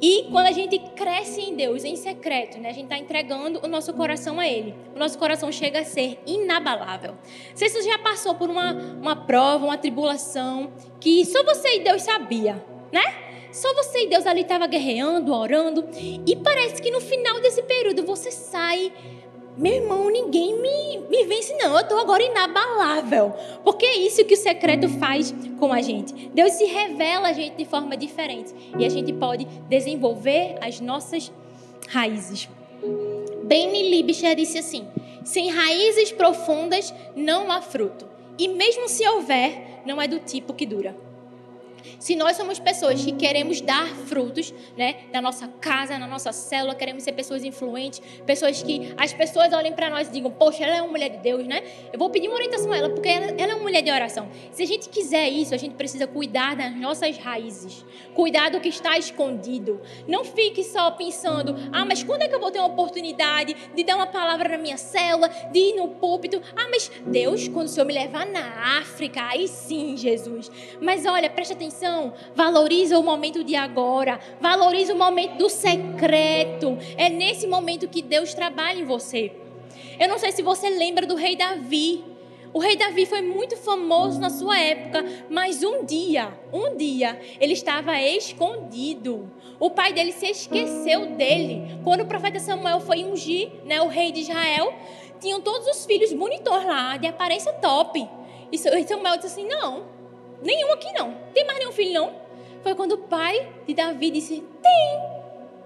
E 0.00 0.28
quando 0.30 0.46
a 0.46 0.52
gente 0.52 0.78
cresce 0.94 1.40
em 1.40 1.54
Deus, 1.54 1.82
em 1.82 1.96
secreto, 1.96 2.58
né, 2.58 2.68
a 2.68 2.72
gente 2.72 2.84
está 2.84 2.98
entregando 2.98 3.60
o 3.64 3.66
nosso 3.66 3.94
coração 3.94 4.38
a 4.38 4.46
Ele. 4.46 4.74
O 4.94 4.98
nosso 4.98 5.18
coração 5.18 5.50
chega 5.50 5.80
a 5.80 5.84
ser 5.84 6.18
inabalável. 6.26 7.14
Se 7.54 7.68
você 7.68 7.82
já 7.82 7.98
passou 7.98 8.34
por 8.34 8.50
uma, 8.50 8.72
uma 8.72 9.16
prova, 9.16 9.64
uma 9.64 9.78
tribulação, 9.78 10.70
que 11.00 11.24
só 11.24 11.42
você 11.44 11.76
e 11.76 11.80
Deus 11.80 12.02
sabia, 12.02 12.62
né? 12.92 13.02
Só 13.50 13.72
você 13.72 14.04
e 14.04 14.08
Deus 14.08 14.26
ali 14.26 14.42
estavam 14.42 14.68
guerreando, 14.68 15.32
orando. 15.32 15.88
E 15.94 16.36
parece 16.36 16.82
que 16.82 16.90
no 16.90 17.00
final 17.00 17.40
desse 17.40 17.62
período 17.62 18.04
você 18.04 18.30
sai 18.30 18.92
meu 19.56 19.72
irmão, 19.72 20.10
ninguém 20.10 20.60
me, 20.60 20.98
me 21.08 21.24
vence, 21.24 21.54
não. 21.54 21.74
Eu 21.74 21.80
estou 21.80 21.98
agora 21.98 22.22
inabalável. 22.22 23.32
Porque 23.64 23.86
é 23.86 23.98
isso 23.98 24.24
que 24.24 24.34
o 24.34 24.36
secreto 24.36 24.88
faz 24.98 25.34
com 25.58 25.72
a 25.72 25.80
gente. 25.80 26.28
Deus 26.34 26.52
se 26.52 26.64
revela 26.64 27.28
a 27.28 27.32
gente 27.32 27.56
de 27.56 27.64
forma 27.64 27.96
diferente. 27.96 28.54
E 28.78 28.84
a 28.84 28.88
gente 28.88 29.12
pode 29.14 29.46
desenvolver 29.68 30.56
as 30.60 30.80
nossas 30.80 31.32
raízes. 31.88 32.48
Benny 33.44 33.88
Libcher 33.90 34.34
disse 34.36 34.58
assim: 34.58 34.86
sem 35.24 35.50
raízes 35.50 36.12
profundas 36.12 36.92
não 37.14 37.50
há 37.50 37.62
fruto. 37.62 38.06
E 38.38 38.48
mesmo 38.48 38.88
se 38.88 39.08
houver, 39.08 39.80
não 39.86 40.00
é 40.02 40.06
do 40.06 40.18
tipo 40.18 40.52
que 40.52 40.66
dura. 40.66 40.94
Se 41.98 42.14
nós 42.16 42.36
somos 42.36 42.58
pessoas 42.58 43.04
que 43.04 43.12
queremos 43.12 43.60
dar 43.60 43.86
frutos, 43.86 44.52
né, 44.76 44.96
na 45.12 45.20
nossa 45.20 45.48
casa, 45.48 45.98
na 45.98 46.06
nossa 46.06 46.32
célula, 46.32 46.74
queremos 46.74 47.02
ser 47.02 47.12
pessoas 47.12 47.44
influentes, 47.44 48.00
pessoas 48.26 48.62
que 48.62 48.92
as 48.96 49.12
pessoas 49.12 49.52
olhem 49.52 49.72
para 49.72 49.88
nós 49.88 50.08
e 50.08 50.12
digam: 50.12 50.30
"Poxa, 50.30 50.64
ela 50.64 50.76
é 50.76 50.82
uma 50.82 50.90
mulher 50.90 51.10
de 51.10 51.18
Deus, 51.18 51.46
né? 51.46 51.62
Eu 51.92 51.98
vou 51.98 52.10
pedir 52.10 52.28
uma 52.28 52.36
orientação 52.36 52.72
a 52.72 52.76
ela 52.76 52.90
porque 52.90 53.08
ela, 53.08 53.26
ela 53.38 53.52
é 53.52 53.54
uma 53.54 53.62
mulher 53.62 53.82
de 53.82 53.90
oração". 53.90 54.28
Se 54.52 54.62
a 54.62 54.66
gente 54.66 54.88
quiser 54.88 55.28
isso, 55.28 55.54
a 55.54 55.58
gente 55.58 55.74
precisa 55.74 56.06
cuidar 56.06 56.56
das 56.56 56.76
nossas 56.76 57.16
raízes, 57.18 57.84
cuidar 58.14 58.50
do 58.50 58.60
que 58.60 58.68
está 58.68 58.98
escondido. 58.98 59.80
Não 60.06 60.24
fique 60.24 60.62
só 60.64 60.90
pensando: 60.90 61.56
"Ah, 61.72 61.84
mas 61.84 62.02
quando 62.02 62.22
é 62.22 62.28
que 62.28 62.34
eu 62.34 62.40
vou 62.40 62.50
ter 62.50 62.58
uma 62.58 62.68
oportunidade 62.68 63.56
de 63.74 63.84
dar 63.84 63.96
uma 63.96 64.06
palavra 64.06 64.48
na 64.48 64.58
minha 64.58 64.76
célula, 64.76 65.28
de 65.50 65.58
ir 65.58 65.76
no 65.76 65.88
púlpito? 65.88 66.42
Ah, 66.56 66.68
mas 66.70 66.90
Deus, 67.06 67.48
quando 67.48 67.66
o 67.66 67.70
Senhor 67.70 67.86
me 67.86 67.94
levar 67.94 68.26
na 68.26 68.78
África, 68.80 69.22
aí 69.22 69.48
sim, 69.48 69.96
Jesus. 69.96 70.50
Mas 70.80 71.06
olha, 71.06 71.30
preste 71.30 71.52
atenção 71.52 71.75
valoriza 72.34 72.98
o 72.98 73.02
momento 73.02 73.42
de 73.42 73.54
agora, 73.54 74.18
valoriza 74.40 74.94
o 74.94 74.98
momento 74.98 75.36
do 75.36 75.48
secreto. 75.48 76.78
É 76.96 77.08
nesse 77.08 77.46
momento 77.46 77.88
que 77.88 78.02
Deus 78.02 78.34
trabalha 78.34 78.80
em 78.80 78.84
você. 78.84 79.32
Eu 79.98 80.08
não 80.08 80.18
sei 80.18 80.32
se 80.32 80.42
você 80.42 80.68
lembra 80.68 81.06
do 81.06 81.14
rei 81.14 81.36
Davi. 81.36 82.04
O 82.52 82.58
rei 82.58 82.76
Davi 82.76 83.04
foi 83.04 83.20
muito 83.20 83.56
famoso 83.56 84.18
na 84.18 84.30
sua 84.30 84.58
época, 84.58 85.04
mas 85.28 85.62
um 85.62 85.84
dia, 85.84 86.32
um 86.52 86.76
dia, 86.76 87.20
ele 87.38 87.52
estava 87.52 88.00
escondido. 88.00 89.30
O 89.58 89.70
pai 89.70 89.92
dele 89.92 90.12
se 90.12 90.26
esqueceu 90.26 91.06
dele. 91.16 91.78
Quando 91.84 92.02
o 92.02 92.06
profeta 92.06 92.38
Samuel 92.38 92.80
foi 92.80 93.04
ungir 93.04 93.50
né, 93.64 93.80
o 93.82 93.88
rei 93.88 94.12
de 94.12 94.20
Israel, 94.20 94.72
tinham 95.20 95.40
todos 95.40 95.66
os 95.66 95.84
filhos 95.84 96.12
bonitões 96.12 96.64
lá, 96.64 96.96
de 96.96 97.06
aparência 97.06 97.52
top. 97.54 98.08
E 98.50 98.58
Samuel 98.58 99.16
disse 99.16 99.26
assim: 99.26 99.46
Não, 99.46 99.84
Nenhum 100.42 100.72
aqui 100.72 100.92
não. 100.92 101.14
Tem 101.32 101.44
mais 101.44 101.58
nenhum 101.58 101.72
filho 101.72 101.94
não? 101.94 102.14
Foi 102.62 102.74
quando 102.74 102.92
o 102.92 102.98
pai 102.98 103.48
de 103.66 103.74
Davi 103.74 104.10
disse: 104.10 104.42
Tem. 104.62 105.16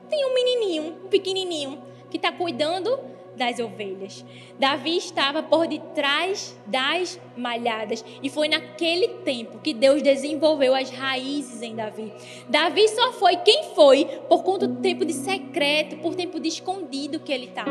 Tem 0.09 0.24
um 0.24 0.35
menininho, 0.35 0.83
um 1.04 1.09
pequenininho, 1.09 1.83
que 2.11 2.16
está 2.16 2.33
cuidando 2.33 2.98
das 3.40 3.59
ovelhas. 3.59 4.22
Davi 4.59 4.98
estava 4.98 5.42
por 5.42 5.66
detrás 5.66 6.55
das 6.66 7.18
malhadas. 7.35 8.05
E 8.22 8.29
foi 8.29 8.48
naquele 8.48 9.09
tempo 9.24 9.59
que 9.61 9.72
Deus 9.72 10.03
desenvolveu 10.03 10.74
as 10.74 10.90
raízes 10.90 11.62
em 11.62 11.74
Davi. 11.74 12.12
Davi 12.50 12.87
só 12.88 13.12
foi 13.12 13.37
quem 13.38 13.74
foi 13.74 14.05
por 14.29 14.42
conta 14.42 14.68
do 14.68 14.83
tempo 14.83 15.07
de 15.07 15.14
secreto, 15.14 15.96
por 15.96 16.14
tempo 16.14 16.38
de 16.38 16.48
escondido 16.48 17.18
que 17.18 17.33
ele 17.33 17.46
estava. 17.46 17.70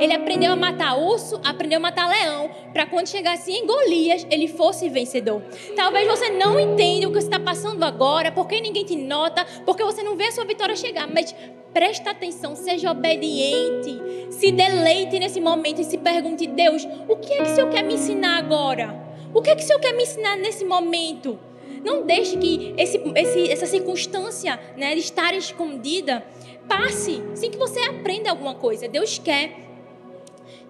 Ele 0.00 0.14
aprendeu 0.14 0.50
a 0.50 0.56
matar 0.56 0.96
urso, 0.96 1.38
aprendeu 1.44 1.76
a 1.76 1.82
matar 1.82 2.08
leão, 2.08 2.50
para 2.72 2.86
quando 2.86 3.08
chegasse 3.08 3.52
em 3.52 3.66
Golias, 3.66 4.26
ele 4.30 4.48
fosse 4.48 4.88
vencedor. 4.88 5.42
Talvez 5.76 6.08
você 6.08 6.30
não 6.30 6.58
entenda 6.58 7.06
o 7.06 7.12
que 7.12 7.18
está 7.18 7.38
passando 7.38 7.82
agora, 7.84 8.32
porque 8.32 8.58
ninguém 8.62 8.86
te 8.86 8.96
nota, 8.96 9.44
porque 9.66 9.84
você 9.84 10.02
não 10.02 10.16
vê 10.16 10.28
a 10.28 10.32
sua 10.32 10.46
vitória 10.46 10.74
chegar, 10.74 11.06
mas 11.06 11.34
presta 11.72 12.10
atenção, 12.10 12.54
seja 12.54 12.90
obediente, 12.90 14.00
se 14.30 14.52
deleite 14.52 15.18
nesse 15.18 15.40
momento 15.40 15.80
e 15.80 15.84
se 15.84 15.98
pergunte: 15.98 16.46
Deus, 16.46 16.86
o 17.08 17.16
que 17.16 17.32
é 17.34 17.36
que 17.38 17.50
o 17.50 17.54
Senhor 17.54 17.70
quer 17.70 17.82
me 17.82 17.94
ensinar 17.94 18.38
agora? 18.38 19.00
O 19.34 19.40
que 19.40 19.50
é 19.50 19.56
que 19.56 19.62
o 19.62 19.66
Senhor 19.66 19.80
quer 19.80 19.92
me 19.94 20.02
ensinar 20.02 20.36
nesse 20.36 20.64
momento? 20.64 21.38
Não 21.84 22.04
deixe 22.04 22.36
que 22.36 22.74
esse, 22.76 23.00
esse, 23.16 23.50
essa 23.50 23.66
circunstância 23.66 24.60
né, 24.76 24.94
de 24.94 25.00
estar 25.00 25.34
escondida 25.34 26.24
passe 26.68 27.22
sem 27.34 27.50
que 27.50 27.58
você 27.58 27.80
aprenda 27.80 28.30
alguma 28.30 28.54
coisa. 28.54 28.88
Deus 28.88 29.18
quer 29.18 29.56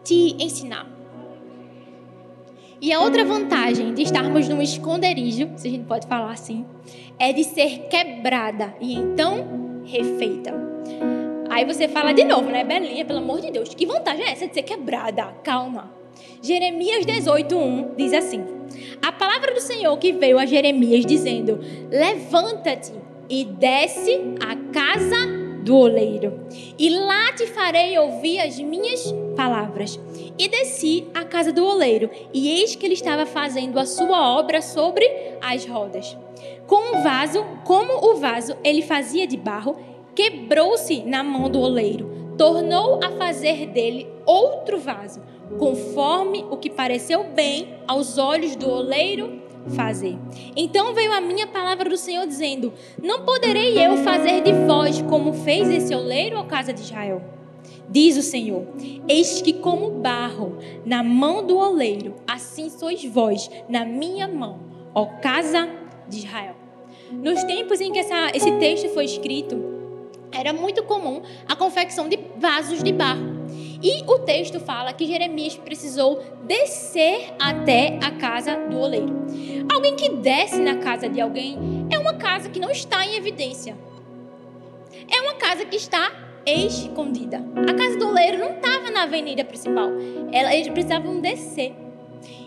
te 0.02 0.36
ensinar. 0.42 0.90
E 2.80 2.92
a 2.92 3.00
outra 3.00 3.24
vantagem 3.24 3.94
de 3.94 4.02
estarmos 4.02 4.48
num 4.48 4.60
esconderijo, 4.60 5.50
se 5.56 5.68
a 5.68 5.70
gente 5.70 5.84
pode 5.84 6.06
falar 6.06 6.32
assim, 6.32 6.66
é 7.16 7.32
de 7.32 7.44
ser 7.44 7.86
quebrada 7.88 8.74
e 8.80 8.94
então 8.94 9.61
refeita. 9.84 10.52
Aí 11.50 11.64
você 11.64 11.86
fala 11.86 12.12
de 12.12 12.24
novo, 12.24 12.50
né, 12.50 12.64
Belinha? 12.64 13.04
Pelo 13.04 13.18
amor 13.18 13.40
de 13.40 13.50
Deus, 13.50 13.74
que 13.74 13.84
vantagem 13.84 14.24
é 14.24 14.30
essa 14.32 14.46
de 14.46 14.54
ser 14.54 14.62
quebrada? 14.62 15.24
Calma. 15.44 15.92
Jeremias 16.42 17.04
18:1 17.04 17.94
diz 17.96 18.12
assim: 18.12 18.44
A 19.00 19.12
palavra 19.12 19.52
do 19.54 19.60
Senhor 19.60 19.96
que 19.98 20.12
veio 20.12 20.38
a 20.38 20.46
Jeremias 20.46 21.04
dizendo: 21.04 21.60
Levanta-te 21.90 22.92
e 23.28 23.44
desce 23.44 24.20
à 24.40 24.56
casa 24.72 25.42
do 25.62 25.76
oleiro, 25.76 26.40
e 26.78 26.90
lá 26.90 27.32
te 27.32 27.46
farei 27.46 27.96
ouvir 27.98 28.40
as 28.40 28.58
minhas 28.58 29.14
palavras. 29.36 29.98
E 30.38 30.48
desci 30.48 31.06
à 31.14 31.24
casa 31.24 31.52
do 31.52 31.64
oleiro, 31.64 32.10
e 32.32 32.50
eis 32.50 32.74
que 32.74 32.84
ele 32.84 32.94
estava 32.94 33.24
fazendo 33.24 33.78
a 33.78 33.86
sua 33.86 34.36
obra 34.36 34.60
sobre 34.60 35.08
as 35.40 35.64
rodas. 35.64 36.16
Com 36.72 36.96
o 36.96 37.02
vaso, 37.02 37.44
como 37.64 37.92
o 38.02 38.16
vaso 38.16 38.56
ele 38.64 38.80
fazia 38.80 39.26
de 39.26 39.36
barro, 39.36 39.76
quebrou-se 40.14 41.02
na 41.02 41.22
mão 41.22 41.50
do 41.50 41.60
oleiro, 41.60 42.32
tornou 42.38 42.98
a 43.04 43.10
fazer 43.10 43.66
dele 43.66 44.08
outro 44.24 44.80
vaso 44.80 45.20
conforme 45.58 46.46
o 46.50 46.56
que 46.56 46.70
pareceu 46.70 47.24
bem 47.24 47.74
aos 47.86 48.16
olhos 48.16 48.56
do 48.56 48.70
oleiro 48.70 49.42
fazer. 49.76 50.16
Então 50.56 50.94
veio 50.94 51.12
a 51.12 51.20
minha 51.20 51.46
palavra 51.46 51.90
do 51.90 51.96
Senhor 51.98 52.26
dizendo: 52.26 52.72
Não 53.02 53.20
poderei 53.20 53.76
eu 53.78 53.98
fazer 53.98 54.40
de 54.40 54.54
vós 54.66 55.02
como 55.02 55.34
fez 55.34 55.68
esse 55.68 55.94
oleiro 55.94 56.38
à 56.38 56.46
casa 56.46 56.72
de 56.72 56.80
Israel. 56.80 57.22
Diz 57.86 58.16
o 58.16 58.22
Senhor: 58.22 58.66
Eis 59.06 59.42
que, 59.42 59.52
como 59.52 59.90
barro 59.90 60.56
na 60.86 61.02
mão 61.02 61.46
do 61.46 61.58
oleiro, 61.58 62.14
assim 62.26 62.70
sois 62.70 63.04
vós 63.04 63.50
na 63.68 63.84
minha 63.84 64.26
mão, 64.26 64.58
ó 64.94 65.04
casa 65.20 65.68
de 66.08 66.16
Israel. 66.16 66.61
Nos 67.12 67.44
tempos 67.44 67.80
em 67.80 67.92
que 67.92 67.98
essa, 67.98 68.30
esse 68.34 68.50
texto 68.52 68.88
foi 68.90 69.04
escrito, 69.04 69.72
era 70.32 70.52
muito 70.52 70.82
comum 70.84 71.22
a 71.46 71.54
confecção 71.54 72.08
de 72.08 72.18
vasos 72.36 72.82
de 72.82 72.92
barro. 72.92 73.42
E 73.82 74.02
o 74.06 74.20
texto 74.20 74.60
fala 74.60 74.92
que 74.92 75.06
Jeremias 75.06 75.56
precisou 75.56 76.22
descer 76.44 77.34
até 77.38 77.98
a 78.02 78.12
casa 78.12 78.56
do 78.56 78.78
oleiro. 78.78 79.26
Alguém 79.72 79.96
que 79.96 80.08
desce 80.08 80.60
na 80.60 80.76
casa 80.76 81.08
de 81.08 81.20
alguém 81.20 81.58
é 81.90 81.98
uma 81.98 82.14
casa 82.14 82.48
que 82.48 82.60
não 82.60 82.70
está 82.70 83.04
em 83.04 83.16
evidência. 83.16 83.76
É 85.10 85.20
uma 85.20 85.34
casa 85.34 85.64
que 85.64 85.76
está 85.76 86.12
escondida. 86.46 87.44
A 87.68 87.74
casa 87.74 87.98
do 87.98 88.08
oleiro 88.08 88.38
não 88.38 88.52
estava 88.52 88.90
na 88.90 89.02
avenida 89.02 89.44
principal. 89.44 89.90
Eles 90.32 90.68
precisavam 90.68 91.20
descer. 91.20 91.74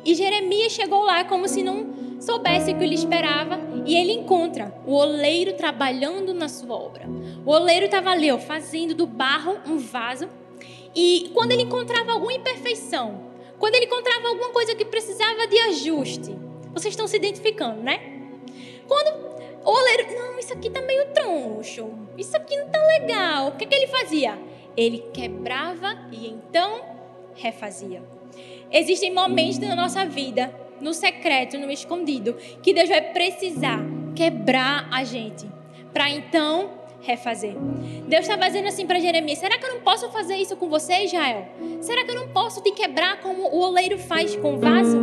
E 0.04 0.16
Jeremias 0.16 0.72
chegou 0.72 1.04
lá 1.04 1.24
como 1.26 1.48
se 1.48 1.64
não 1.64 1.94
soubesse 2.20 2.72
o 2.72 2.78
que 2.78 2.86
lhe 2.86 2.96
esperava. 2.96 3.60
E 3.86 3.96
ele 3.96 4.14
encontra 4.14 4.74
o 4.86 4.94
oleiro 4.94 5.54
trabalhando 5.54 6.34
na 6.34 6.50
sua 6.50 6.76
obra. 6.76 7.08
O 7.46 7.52
oleiro 7.52 7.86
estava 7.86 8.10
ali, 8.10 8.32
ó, 8.32 8.38
fazendo 8.38 8.96
do 8.96 9.06
barro 9.06 9.58
um 9.68 9.78
vaso 9.78 10.28
e 10.96 11.30
quando 11.34 11.52
ele 11.52 11.64
encontrava 11.64 12.14
alguma 12.14 12.32
imperfeição, 12.32 13.26
quando 13.60 13.76
ele 13.76 13.86
encontrava 13.86 14.30
alguma 14.30 14.50
coisa 14.50 14.74
que 14.74 14.86
precisava 14.86 15.46
de 15.46 15.60
ajuste, 15.60 16.36
vocês 16.74 16.94
estão 16.94 17.06
se 17.06 17.18
identificando, 17.18 17.82
né? 17.82 18.00
Quando 18.88 19.36
o 19.66 19.70
oleiro, 19.70 20.08
não, 20.16 20.40
isso 20.40 20.54
aqui 20.54 20.70
tá 20.70 20.82
meio 20.82 21.08
troncho, 21.14 21.90
isso 22.18 22.36
aqui 22.38 22.56
não 22.56 22.70
tá 22.70 22.80
legal, 23.00 23.48
o 23.48 23.52
que, 23.54 23.66
que 23.66 23.76
ele 23.76 23.88
fazia? 23.88 24.40
Ele 24.78 25.00
quebrava 25.14 25.98
e 26.12 26.28
então 26.28 26.82
refazia. 27.36 28.02
Existem 28.72 29.14
momentos 29.14 29.58
na 29.60 29.76
nossa 29.76 30.06
vida, 30.06 30.54
no 30.80 30.94
secreto, 30.94 31.58
no 31.58 31.72
escondido, 31.72 32.36
que 32.62 32.74
Deus 32.74 32.90
vai 32.90 33.02
precisar 33.02 33.80
quebrar 34.16 34.88
a 34.92 35.04
gente, 35.04 35.46
para 35.94 36.10
então 36.10 36.72
refazer. 37.02 37.56
Deus 38.08 38.24
estava 38.24 38.48
dizendo 38.48 38.68
assim 38.68 38.86
para 38.86 39.00
Jeremias: 39.00 39.40
será 39.40 39.58
que 39.58 39.66
eu 39.66 39.74
não 39.76 39.82
posso 39.82 40.10
fazer 40.10 40.36
isso 40.36 40.56
com 40.56 40.70
você, 40.70 41.04
Israel? 41.04 41.48
Será 41.82 42.04
que 42.04 42.12
eu 42.12 42.16
não 42.16 42.30
posso 42.30 42.62
te 42.62 42.72
quebrar 42.72 43.20
como 43.22 43.44
o 43.44 43.60
oleiro 43.60 43.98
faz 43.98 44.36
com 44.36 44.56
o 44.56 44.58
vaso? 44.58 44.98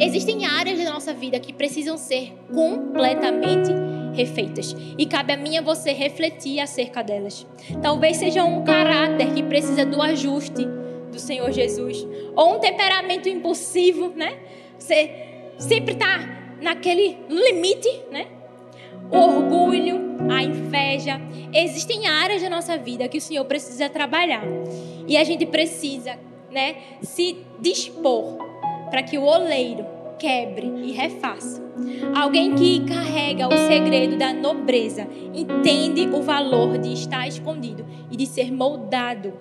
Existem 0.00 0.46
áreas 0.46 0.82
da 0.82 0.92
nossa 0.92 1.12
vida 1.14 1.38
que 1.38 1.52
precisam 1.52 1.96
ser 1.96 2.32
completamente 2.52 3.70
refeitas. 4.14 4.74
E 4.98 5.06
cabe 5.06 5.32
a 5.32 5.36
mim 5.36 5.54
e 5.54 5.58
a 5.58 5.62
você 5.62 5.92
refletir 5.92 6.60
acerca 6.60 7.02
delas. 7.02 7.46
Talvez 7.80 8.16
seja 8.16 8.44
um 8.44 8.64
caráter 8.64 9.32
que 9.32 9.42
precisa 9.42 9.86
do 9.86 10.02
ajuste 10.02 10.66
do 11.12 11.20
Senhor 11.20 11.52
Jesus. 11.52 12.06
Ou 12.34 12.56
um 12.56 12.58
temperamento 12.58 13.28
impulsivo, 13.28 14.12
né? 14.16 14.38
Você 14.78 15.10
sempre 15.58 15.92
está 15.92 16.56
naquele 16.60 17.18
limite, 17.28 17.88
né? 18.10 18.26
O 19.10 19.18
orgulho, 19.18 20.16
a 20.30 20.42
inveja. 20.42 21.20
Existem 21.52 22.08
áreas 22.08 22.42
da 22.42 22.48
nossa 22.48 22.76
vida 22.78 23.06
que 23.08 23.18
o 23.18 23.20
Senhor 23.20 23.44
precisa 23.44 23.88
trabalhar. 23.88 24.42
E 25.06 25.16
a 25.16 25.24
gente 25.24 25.44
precisa, 25.44 26.18
né, 26.50 26.76
se 27.02 27.36
dispor 27.60 28.38
para 28.90 29.02
que 29.02 29.18
o 29.18 29.24
oleiro 29.24 29.84
quebre 30.18 30.72
e 30.84 30.92
refaça. 30.92 31.62
Alguém 32.14 32.54
que 32.54 32.84
carrega 32.86 33.48
o 33.48 33.56
segredo 33.66 34.16
da 34.16 34.32
nobreza, 34.32 35.08
entende 35.34 36.06
o 36.06 36.22
valor 36.22 36.78
de 36.78 36.92
estar 36.92 37.26
escondido 37.26 37.84
e 38.10 38.16
de 38.16 38.26
ser 38.26 38.52
moldado 38.52 39.32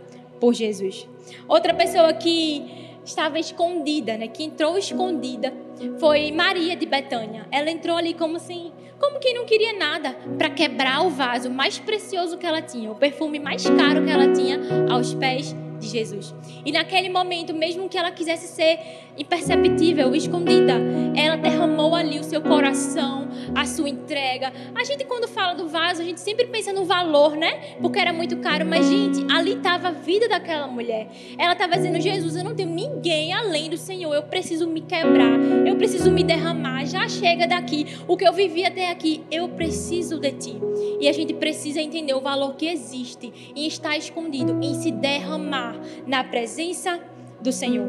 por 0.41 0.53
Jesus. 0.53 1.07
Outra 1.47 1.73
pessoa 1.73 2.11
que 2.13 2.97
estava 3.05 3.39
escondida, 3.39 4.17
né, 4.17 4.27
que 4.27 4.43
entrou 4.43 4.77
escondida, 4.77 5.53
foi 5.99 6.31
Maria 6.31 6.75
de 6.75 6.85
Betânia. 6.85 7.47
Ela 7.51 7.71
entrou 7.71 7.95
ali 7.95 8.13
como 8.13 8.37
assim, 8.37 8.71
como 8.99 9.19
quem 9.19 9.33
não 9.33 9.45
queria 9.45 9.73
nada 9.73 10.15
para 10.37 10.49
quebrar 10.49 11.05
o 11.05 11.09
vaso 11.09 11.49
mais 11.49 11.79
precioso 11.79 12.37
que 12.37 12.45
ela 12.45 12.61
tinha, 12.61 12.91
o 12.91 12.95
perfume 12.95 13.39
mais 13.39 13.63
caro 13.69 14.03
que 14.03 14.11
ela 14.11 14.31
tinha 14.33 14.59
aos 14.89 15.13
pés 15.13 15.55
de 15.81 15.89
Jesus. 15.89 16.33
E 16.63 16.71
naquele 16.71 17.09
momento, 17.09 17.53
mesmo 17.53 17.89
que 17.89 17.97
ela 17.97 18.11
quisesse 18.11 18.47
ser 18.47 18.79
imperceptível, 19.17 20.15
escondida, 20.15 20.73
ela 21.15 21.35
derramou 21.35 21.93
ali 21.95 22.19
o 22.19 22.23
seu 22.23 22.41
coração, 22.41 23.27
a 23.55 23.65
sua 23.65 23.89
entrega. 23.89 24.53
A 24.73 24.83
gente, 24.83 25.03
quando 25.05 25.27
fala 25.27 25.53
do 25.53 25.67
vaso, 25.67 26.01
a 26.01 26.05
gente 26.05 26.21
sempre 26.21 26.45
pensa 26.47 26.71
no 26.71 26.85
valor, 26.85 27.35
né? 27.35 27.75
Porque 27.81 27.99
era 27.99 28.13
muito 28.13 28.37
caro. 28.37 28.65
Mas, 28.65 28.87
gente, 28.87 29.25
ali 29.33 29.53
estava 29.53 29.89
a 29.89 29.91
vida 29.91 30.29
daquela 30.29 30.67
mulher. 30.67 31.09
Ela 31.37 31.53
estava 31.53 31.75
dizendo: 31.75 31.99
Jesus, 31.99 32.35
eu 32.35 32.43
não 32.43 32.55
tenho 32.55 32.69
ninguém 32.69 33.33
além 33.33 33.69
do 33.69 33.77
Senhor. 33.77 34.13
Eu 34.13 34.23
preciso 34.23 34.67
me 34.67 34.81
quebrar. 34.81 35.39
Eu 35.65 35.75
preciso 35.75 36.11
me 36.11 36.23
derramar. 36.23 36.85
Já 36.85 37.09
chega 37.09 37.47
daqui. 37.47 37.87
O 38.07 38.15
que 38.15 38.27
eu 38.27 38.33
vivi 38.33 38.63
até 38.63 38.91
aqui, 38.91 39.23
eu 39.31 39.49
preciso 39.49 40.19
de 40.19 40.31
ti. 40.31 40.61
E 40.99 41.07
a 41.07 41.11
gente 41.11 41.33
precisa 41.33 41.81
entender 41.81 42.13
o 42.13 42.21
valor 42.21 42.55
que 42.55 42.67
existe 42.67 43.51
em 43.55 43.67
estar 43.67 43.97
escondido, 43.97 44.57
em 44.61 44.75
se 44.75 44.91
derramar 44.91 45.70
na 46.05 46.23
presença 46.23 46.99
do 47.41 47.51
Senhor. 47.51 47.87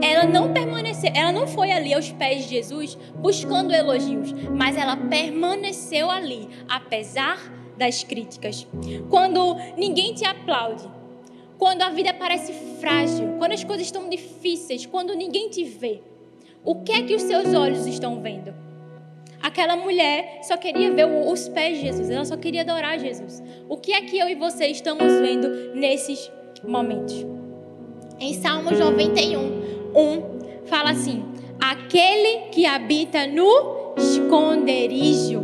Ela 0.00 0.24
não 0.24 0.52
permaneceu, 0.52 1.10
ela 1.14 1.32
não 1.32 1.46
foi 1.46 1.70
ali 1.70 1.92
aos 1.92 2.10
pés 2.12 2.44
de 2.44 2.50
Jesus 2.50 2.96
buscando 3.16 3.74
elogios, 3.74 4.32
mas 4.32 4.76
ela 4.76 4.96
permaneceu 4.96 6.10
ali 6.10 6.48
apesar 6.68 7.38
das 7.76 8.04
críticas. 8.04 8.66
Quando 9.10 9.56
ninguém 9.76 10.14
te 10.14 10.24
aplaude, 10.24 10.88
quando 11.58 11.82
a 11.82 11.90
vida 11.90 12.14
parece 12.14 12.52
frágil, 12.80 13.34
quando 13.38 13.52
as 13.52 13.64
coisas 13.64 13.86
estão 13.86 14.08
difíceis, 14.08 14.86
quando 14.86 15.14
ninguém 15.14 15.48
te 15.48 15.64
vê, 15.64 16.00
o 16.64 16.82
que 16.82 16.92
é 16.92 17.02
que 17.02 17.14
os 17.14 17.22
seus 17.22 17.52
olhos 17.54 17.86
estão 17.86 18.20
vendo? 18.20 18.54
Aquela 19.42 19.76
mulher 19.76 20.40
só 20.42 20.56
queria 20.56 20.90
ver 20.90 21.06
os 21.06 21.48
pés 21.48 21.78
de 21.78 21.86
Jesus, 21.86 22.08
ela 22.08 22.24
só 22.24 22.36
queria 22.36 22.62
adorar 22.62 22.98
Jesus. 22.98 23.42
O 23.68 23.76
que 23.76 23.92
é 23.92 24.00
que 24.02 24.18
eu 24.18 24.28
e 24.28 24.34
você 24.34 24.66
estamos 24.66 25.12
vendo 25.20 25.74
nesses 25.74 26.18
momentos? 26.28 26.43
Em 28.20 28.34
Salmos 28.34 28.78
91, 28.78 29.38
1, 29.94 30.22
fala 30.66 30.90
assim: 30.90 31.24
Aquele 31.60 32.48
que 32.50 32.66
habita 32.66 33.26
no 33.26 33.94
esconderijo 33.96 35.43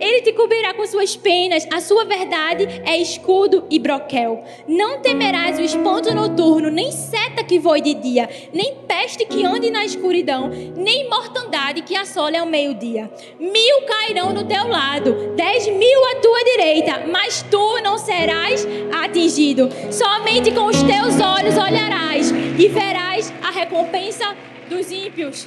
Ele 0.00 0.22
te 0.22 0.32
cobrirá 0.32 0.72
com 0.72 0.86
suas 0.86 1.14
penas, 1.14 1.68
a 1.70 1.80
sua 1.80 2.04
verdade 2.06 2.66
é 2.86 2.96
escudo 2.96 3.64
e 3.68 3.78
broquel. 3.78 4.42
Não 4.66 5.00
temerás 5.00 5.58
o 5.58 5.62
espanto 5.62 6.14
noturno, 6.14 6.70
nem 6.70 6.90
seta 6.90 7.44
que 7.44 7.58
voe 7.58 7.82
de 7.82 7.94
dia, 7.94 8.28
nem 8.52 8.76
peste 8.88 9.26
que 9.26 9.44
ande 9.44 9.70
na 9.70 9.84
escuridão, 9.84 10.48
nem 10.48 11.08
mortandade 11.08 11.82
que 11.82 11.94
assole 11.94 12.36
ao 12.36 12.46
meio-dia. 12.46 13.10
Mil 13.38 13.82
cairão 13.86 14.32
do 14.32 14.44
teu 14.44 14.66
lado, 14.68 15.34
dez 15.36 15.66
mil 15.66 16.04
à 16.12 16.14
tua 16.16 16.44
direita, 16.44 17.06
mas 17.06 17.42
tu 17.50 17.80
não 17.82 17.98
serás 17.98 18.66
atingido. 19.04 19.68
Somente 19.90 20.50
com 20.52 20.64
os 20.64 20.82
teus 20.82 21.20
olhos 21.20 21.58
olharás 21.58 22.30
e 22.30 22.68
verás 22.68 23.32
a 23.42 23.50
recompensa 23.50 24.34
dos 24.68 24.90
ímpios. 24.90 25.46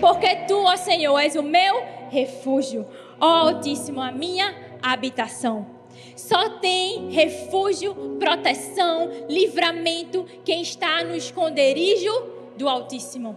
Porque 0.00 0.36
tu, 0.46 0.58
ó 0.64 0.76
Senhor, 0.76 1.18
és 1.18 1.36
o 1.36 1.42
meu 1.42 1.82
refúgio, 2.10 2.86
ó 3.20 3.48
Altíssimo, 3.48 4.00
a 4.00 4.12
minha 4.12 4.54
habitação. 4.82 5.66
Só 6.14 6.58
tem 6.58 7.10
refúgio, 7.10 7.94
proteção, 8.18 9.10
livramento 9.28 10.24
quem 10.44 10.62
está 10.62 11.04
no 11.04 11.14
esconderijo 11.14 12.10
do 12.56 12.68
Altíssimo. 12.68 13.36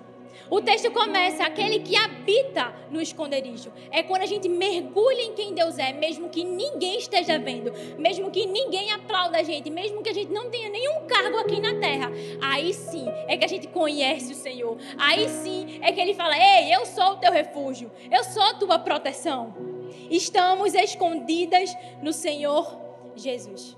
O 0.49 0.61
texto 0.61 0.89
começa, 0.91 1.43
aquele 1.43 1.79
que 1.79 1.95
habita 1.95 2.73
no 2.89 2.99
esconderijo. 2.99 3.71
É 3.91 4.01
quando 4.01 4.23
a 4.23 4.25
gente 4.25 4.49
mergulha 4.49 5.21
em 5.21 5.33
quem 5.33 5.53
Deus 5.53 5.77
é, 5.77 5.93
mesmo 5.93 6.29
que 6.29 6.43
ninguém 6.43 6.97
esteja 6.97 7.37
vendo, 7.37 7.71
mesmo 7.97 8.31
que 8.31 8.47
ninguém 8.47 8.91
aplauda 8.91 9.37
a 9.37 9.43
gente, 9.43 9.69
mesmo 9.69 10.01
que 10.01 10.09
a 10.09 10.13
gente 10.13 10.31
não 10.31 10.49
tenha 10.49 10.69
nenhum 10.69 11.05
cargo 11.05 11.37
aqui 11.37 11.61
na 11.61 11.75
terra. 11.79 12.11
Aí 12.41 12.73
sim 12.73 13.05
é 13.27 13.37
que 13.37 13.45
a 13.45 13.47
gente 13.47 13.67
conhece 13.67 14.31
o 14.31 14.35
Senhor. 14.35 14.77
Aí 14.97 15.29
sim 15.29 15.79
é 15.81 15.91
que 15.91 16.01
ele 16.01 16.15
fala: 16.15 16.35
Ei, 16.35 16.73
eu 16.73 16.85
sou 16.85 17.11
o 17.11 17.17
teu 17.17 17.31
refúgio, 17.31 17.91
eu 18.11 18.23
sou 18.23 18.41
a 18.41 18.53
tua 18.55 18.79
proteção. 18.79 19.55
Estamos 20.09 20.73
escondidas 20.73 21.75
no 22.01 22.11
Senhor 22.11 22.79
Jesus. 23.15 23.77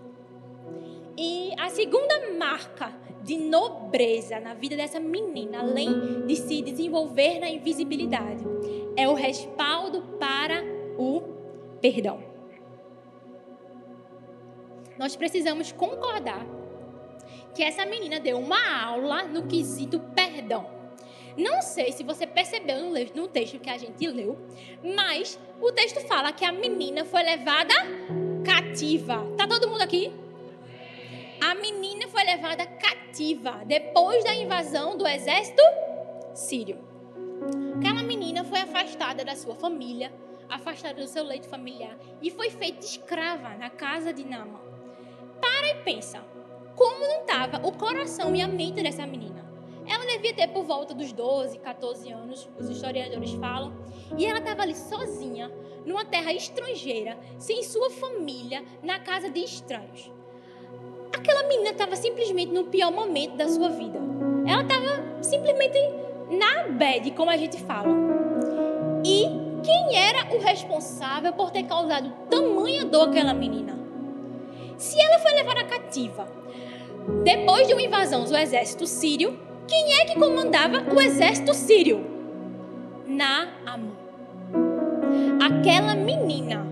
E 1.18 1.52
a 1.58 1.70
segunda 1.70 2.34
marca 2.38 2.94
de 3.24 3.38
nobreza 3.38 4.40
na 4.40 4.54
vida 4.54 4.76
dessa 4.76 5.00
menina, 5.00 5.60
além 5.60 6.26
de 6.26 6.36
se 6.36 6.62
desenvolver 6.62 7.40
na 7.40 7.50
invisibilidade, 7.50 8.44
é 8.96 9.08
o 9.08 9.14
respaldo 9.14 10.02
para 10.20 10.64
o 10.98 11.22
perdão. 11.80 12.24
Nós 14.98 15.16
precisamos 15.16 15.72
concordar 15.72 16.46
que 17.54 17.64
essa 17.64 17.86
menina 17.86 18.20
deu 18.20 18.38
uma 18.38 18.84
aula 18.84 19.24
no 19.24 19.48
quesito 19.48 20.00
perdão. 20.16 20.82
Não 21.38 21.62
sei 21.62 21.92
se 21.92 22.04
você 22.04 22.28
percebeu 22.28 22.92
no 23.16 23.28
texto 23.28 23.60
que 23.60 23.70
a 23.70 23.78
gente 23.78 24.06
leu, 24.08 24.38
mas 24.96 25.40
o 25.62 25.72
texto 25.72 26.02
fala 26.02 26.32
que 26.32 26.44
a 26.44 26.52
menina 26.52 27.06
foi 27.06 27.24
levada 27.24 27.74
cativa. 28.44 29.26
Tá 29.38 29.48
todo 29.48 29.70
mundo 29.70 29.82
aqui? 29.82 30.12
A 31.42 31.56
menina 31.56 32.08
foi 32.08 32.24
levada 32.24 32.68
cativa 32.68 33.64
depois 33.66 34.24
da 34.24 34.36
invasão 34.36 34.96
do 34.96 35.08
exército 35.08 35.62
sírio. 36.36 36.80
Aquela 37.78 38.04
menina 38.04 38.44
foi 38.44 38.60
afastada 38.60 39.26
da 39.26 39.36
sua 39.36 39.56
família, 39.56 40.14
afastada 40.48 41.02
do 41.02 41.08
seu 41.08 41.24
leito 41.24 41.50
familiar 41.50 41.98
e 42.22 42.30
foi 42.30 42.52
feita 42.52 42.86
escrava 42.86 43.56
na 43.56 43.72
casa 43.72 44.14
de 44.14 44.24
Nama. 44.24 44.62
Para 45.42 45.68
e 45.72 45.76
pensa, 45.84 46.24
como 46.76 47.00
não 47.00 47.22
estava 47.22 47.66
o 47.68 47.72
coração 47.72 48.36
e 48.36 48.42
a 48.42 48.48
mente 48.48 48.84
dessa 48.84 49.08
menina? 49.08 49.44
Ela 49.88 50.06
devia 50.06 50.36
ter 50.36 50.48
por 50.50 50.64
volta 50.64 50.94
dos 50.94 51.12
12, 51.12 51.58
14 51.58 52.12
anos, 52.12 52.48
os 52.60 52.70
historiadores 52.70 53.32
falam, 53.34 53.74
e 54.16 54.28
ela 54.28 54.38
estava 54.38 54.62
ali 54.62 54.76
sozinha, 54.76 55.52
numa 55.84 56.06
terra 56.06 56.32
estrangeira, 56.32 57.18
sem 57.40 57.64
sua 57.64 57.90
família, 57.90 58.64
na 58.84 59.00
casa 59.00 59.28
de 59.28 59.44
estranhos. 59.44 60.12
Aquela 61.14 61.48
menina 61.48 61.72
estava 61.72 61.96
simplesmente 61.96 62.52
no 62.52 62.66
pior 62.66 62.92
momento 62.92 63.36
da 63.36 63.48
sua 63.48 63.70
vida. 63.70 64.00
Ela 64.46 64.64
estava 64.64 65.22
simplesmente 65.22 65.78
na 66.30 66.70
bad, 66.70 67.12
como 67.12 67.30
a 67.30 67.38
gente 67.38 67.58
fala. 67.58 67.90
E 69.06 69.26
quem 69.64 69.98
era 69.98 70.36
o 70.36 70.40
responsável 70.40 71.34
por 71.34 71.52
ter 71.52 71.64
causado 71.64 72.12
tamanha 72.30 72.86
dor 72.86 73.10
àquela 73.10 73.34
menina? 73.34 73.78
Se 74.78 75.00
ela 75.00 75.20
foi 75.20 75.34
levada 75.34 75.64
cativa 75.66 76.28
depois 77.24 77.68
de 77.68 77.74
uma 77.74 77.82
invasão 77.82 78.24
do 78.24 78.36
exército 78.36 78.86
sírio, 78.86 79.38
quem 79.68 79.94
é 79.94 80.06
que 80.06 80.20
comandava 80.20 80.84
o 80.94 81.02
exército 81.02 81.54
sírio? 81.54 82.06
Naamã. 83.08 83.92
Aquela 85.40 85.96
menina 85.96 86.66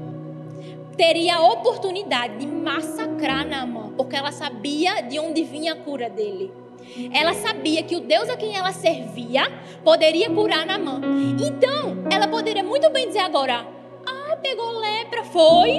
teria 0.99 1.37
a 1.37 1.53
oportunidade 1.53 2.39
de 2.39 2.45
massacrar 2.45 3.47
Naamã, 3.47 3.93
porque 3.95 4.17
ela 4.17 4.33
sabia 4.33 5.01
de 5.01 5.17
onde 5.17 5.43
vinha 5.43 5.71
a 5.71 5.75
cura 5.77 6.09
dele. 6.09 6.51
Ela 7.13 7.33
sabia 7.33 7.81
que 7.83 7.95
o 7.95 8.01
Deus 8.01 8.29
a 8.29 8.35
quem 8.35 8.57
ela 8.57 8.73
servia 8.73 9.49
poderia 9.81 10.29
curar 10.29 10.65
Naamã. 10.65 10.99
Então, 11.41 12.03
ela 12.11 12.27
poderia 12.27 12.65
muito 12.65 12.89
bem 12.89 13.07
dizer 13.07 13.19
agora: 13.19 13.65
Ah, 14.05 14.35
pegou 14.43 14.77
lepra, 14.77 15.23
foi? 15.23 15.71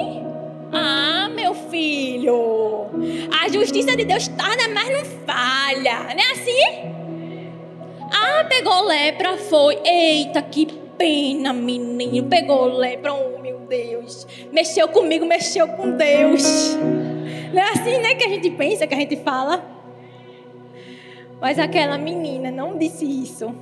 Ah, 0.73 1.29
meu 1.29 1.53
filho, 1.53 2.87
a 3.39 3.47
justiça 3.47 3.95
de 3.95 4.05
Deus 4.05 4.27
tarda, 4.29 4.67
mas 4.73 4.89
não 4.89 5.05
falha, 5.05 6.15
não 6.15 6.23
é 6.23 6.31
assim? 6.31 7.21
Ah, 8.11 8.43
pegou 8.45 8.87
lepra, 8.87 9.37
foi. 9.37 9.77
Eita, 9.85 10.41
que 10.41 10.65
pena, 10.97 11.53
menino. 11.53 12.27
Pegou 12.27 12.65
lepra, 12.65 13.13
meu 13.13 13.40
Deus. 13.71 14.27
Mexeu 14.51 14.89
comigo, 14.89 15.25
mexeu 15.25 15.65
com 15.69 15.91
Deus. 15.91 16.75
Não 17.53 17.61
é 17.61 17.69
assim, 17.69 17.99
né, 17.99 18.15
que 18.15 18.25
a 18.25 18.27
gente 18.27 18.51
pensa, 18.51 18.85
que 18.85 18.93
a 18.93 18.97
gente 18.97 19.15
fala. 19.15 19.63
Mas 21.39 21.57
aquela 21.57 21.97
menina 21.97 22.51
não 22.51 22.77
disse 22.77 23.05
isso. 23.05 23.55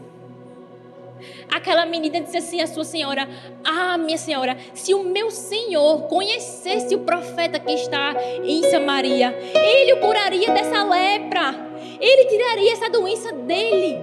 Aquela 1.52 1.86
menina 1.86 2.22
disse 2.22 2.38
assim 2.38 2.60
à 2.60 2.65
sua 2.65 2.84
senhora: 2.84 3.30
Ah, 3.63 3.98
minha 4.00 4.17
senhora, 4.17 4.58
se 4.74 4.95
o 4.95 5.04
meu 5.04 5.30
senhor 5.30 6.08
conhecesse 6.08 6.95
o 6.95 7.00
profeta 7.00 7.60
que 7.60 7.72
está 7.72 8.15
em 8.43 8.63
Samaria, 8.63 9.38
ele 9.54 9.93
o 9.93 10.00
curaria 10.00 10.50
dessa 10.52 10.84
lepra, 10.84 11.54
ele 12.00 12.26
tiraria 12.26 12.74
essa 12.74 12.89
doença 12.89 13.32
dele 13.32 14.00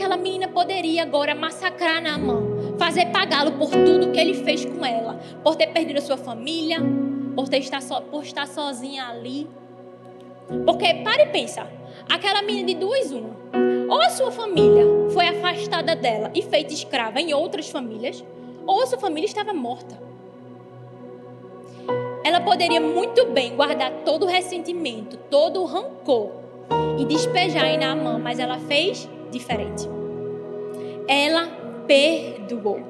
aquela 0.00 0.16
menina 0.16 0.48
poderia 0.48 1.02
agora 1.02 1.34
massacrar 1.34 2.00
na 2.00 2.16
mão, 2.16 2.56
fazer 2.80 3.06
pagá-lo 3.12 3.52
por 3.52 3.68
tudo 3.68 4.10
que 4.10 4.18
ele 4.18 4.32
fez 4.42 4.64
com 4.64 4.82
ela, 4.82 5.20
por 5.44 5.54
ter 5.54 5.66
perdido 5.66 5.98
a 5.98 6.00
sua 6.00 6.16
família, 6.16 6.78
por, 7.36 7.46
ter 7.46 7.58
estar, 7.58 7.82
so, 7.82 8.00
por 8.10 8.22
estar 8.22 8.48
sozinha 8.48 9.04
ali. 9.04 9.46
Porque, 10.64 10.94
pare 10.94 11.24
e 11.24 11.26
pensa, 11.26 11.70
aquela 12.10 12.40
menina 12.40 12.68
de 12.68 12.74
duas 12.76 13.12
uma, 13.12 13.36
ou 13.86 14.00
a 14.00 14.08
sua 14.08 14.32
família 14.32 14.82
foi 15.12 15.28
afastada 15.28 15.94
dela 15.94 16.30
e 16.34 16.40
feita 16.40 16.72
escrava 16.72 17.20
em 17.20 17.34
outras 17.34 17.68
famílias, 17.68 18.24
ou 18.66 18.82
a 18.82 18.86
sua 18.86 18.98
família 18.98 19.26
estava 19.26 19.52
morta. 19.52 20.00
Ela 22.24 22.40
poderia 22.40 22.80
muito 22.80 23.26
bem 23.26 23.56
guardar 23.56 23.90
todo 24.06 24.24
o 24.24 24.26
ressentimento, 24.26 25.18
todo 25.30 25.60
o 25.60 25.66
rancor 25.66 26.30
e 26.98 27.04
despejar 27.04 27.66
em 27.66 27.78
Naamã, 27.78 28.18
mas 28.18 28.38
ela 28.38 28.58
fez 28.58 29.06
diferente. 29.30 29.86
Ela 31.06 31.59
perdoou. 31.86 32.80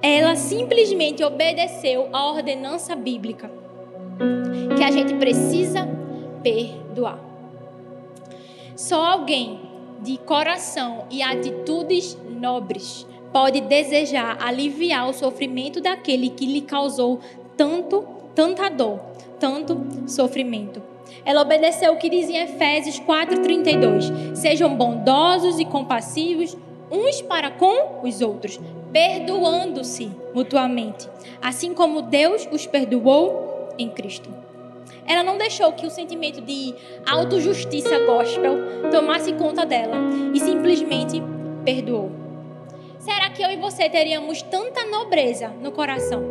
Ela 0.00 0.36
simplesmente 0.36 1.24
obedeceu 1.24 2.08
à 2.12 2.30
ordenança 2.30 2.94
bíblica 2.94 3.50
que 4.76 4.84
a 4.84 4.90
gente 4.90 5.14
precisa 5.14 5.88
perdoar. 6.42 7.18
Só 8.76 9.04
alguém 9.04 9.60
de 10.00 10.16
coração 10.18 11.06
e 11.10 11.20
atitudes 11.20 12.16
nobres 12.30 13.06
pode 13.32 13.60
desejar 13.60 14.38
aliviar 14.40 15.08
o 15.08 15.12
sofrimento 15.12 15.80
daquele 15.80 16.30
que 16.30 16.46
lhe 16.46 16.60
causou 16.60 17.18
tanto, 17.56 18.06
tanta 18.34 18.68
dor, 18.68 19.00
tanto 19.40 19.76
sofrimento. 20.06 20.80
Ela 21.24 21.42
obedeceu 21.42 21.92
o 21.92 21.96
que 21.96 22.08
diz 22.08 22.28
em 22.28 22.36
Efésios 22.36 23.00
4:32. 23.00 24.36
Sejam 24.36 24.74
bondosos 24.76 25.58
e 25.58 25.64
compassivos 25.64 26.56
uns 26.90 27.22
para 27.22 27.50
com 27.50 28.00
os 28.02 28.20
outros, 28.20 28.58
perdoando-se 28.92 30.10
mutuamente, 30.34 31.08
assim 31.40 31.74
como 31.74 32.02
Deus 32.02 32.48
os 32.50 32.66
perdoou 32.66 33.68
em 33.78 33.88
Cristo. 33.88 34.28
Ela 35.06 35.22
não 35.22 35.38
deixou 35.38 35.72
que 35.72 35.86
o 35.86 35.90
sentimento 35.90 36.40
de 36.40 36.74
autojustiça 37.08 37.98
gospel 38.00 38.90
tomasse 38.90 39.32
conta 39.34 39.64
dela 39.64 39.96
e 40.34 40.40
simplesmente 40.40 41.22
perdoou. 41.64 42.10
Será 42.98 43.30
que 43.30 43.42
eu 43.42 43.50
e 43.50 43.56
você 43.56 43.88
teríamos 43.88 44.42
tanta 44.42 44.84
nobreza 44.86 45.48
no 45.48 45.72
coração 45.72 46.22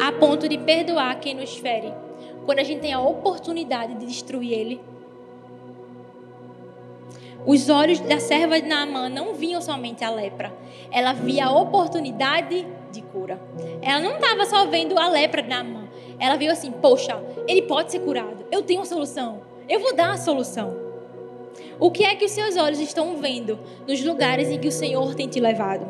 a 0.00 0.12
ponto 0.12 0.48
de 0.48 0.58
perdoar 0.58 1.18
quem 1.18 1.34
nos 1.34 1.56
fere? 1.56 1.92
quando 2.44 2.58
a 2.58 2.62
gente 2.62 2.80
tem 2.80 2.92
a 2.92 3.00
oportunidade 3.00 3.94
de 3.94 4.06
destruir 4.06 4.52
ele. 4.52 4.80
Os 7.46 7.68
olhos 7.68 8.00
da 8.00 8.18
serva 8.18 8.58
de 8.58 8.66
Naamã 8.66 9.08
não 9.08 9.34
viam 9.34 9.60
somente 9.60 10.02
a 10.02 10.10
lepra, 10.10 10.52
ela 10.90 11.12
via 11.12 11.46
a 11.46 11.52
oportunidade 11.52 12.66
de 12.90 13.02
cura. 13.02 13.38
Ela 13.82 14.00
não 14.00 14.16
estava 14.16 14.46
só 14.46 14.64
vendo 14.66 14.98
a 14.98 15.08
lepra 15.08 15.42
na 15.42 15.62
mão. 15.62 15.88
Ela 16.18 16.36
viu 16.36 16.50
assim: 16.50 16.70
poxa, 16.70 17.22
ele 17.46 17.62
pode 17.62 17.92
ser 17.92 18.00
curado. 18.00 18.46
Eu 18.50 18.62
tenho 18.62 18.80
a 18.80 18.84
solução. 18.86 19.42
Eu 19.68 19.80
vou 19.80 19.94
dar 19.94 20.12
a 20.12 20.16
solução. 20.16 20.74
O 21.78 21.90
que 21.90 22.04
é 22.04 22.14
que 22.14 22.24
os 22.24 22.30
seus 22.30 22.56
olhos 22.56 22.80
estão 22.80 23.16
vendo 23.16 23.58
nos 23.86 24.02
lugares 24.02 24.48
em 24.48 24.58
que 24.58 24.68
o 24.68 24.72
Senhor 24.72 25.14
tem 25.14 25.28
te 25.28 25.40
levado? 25.40 25.86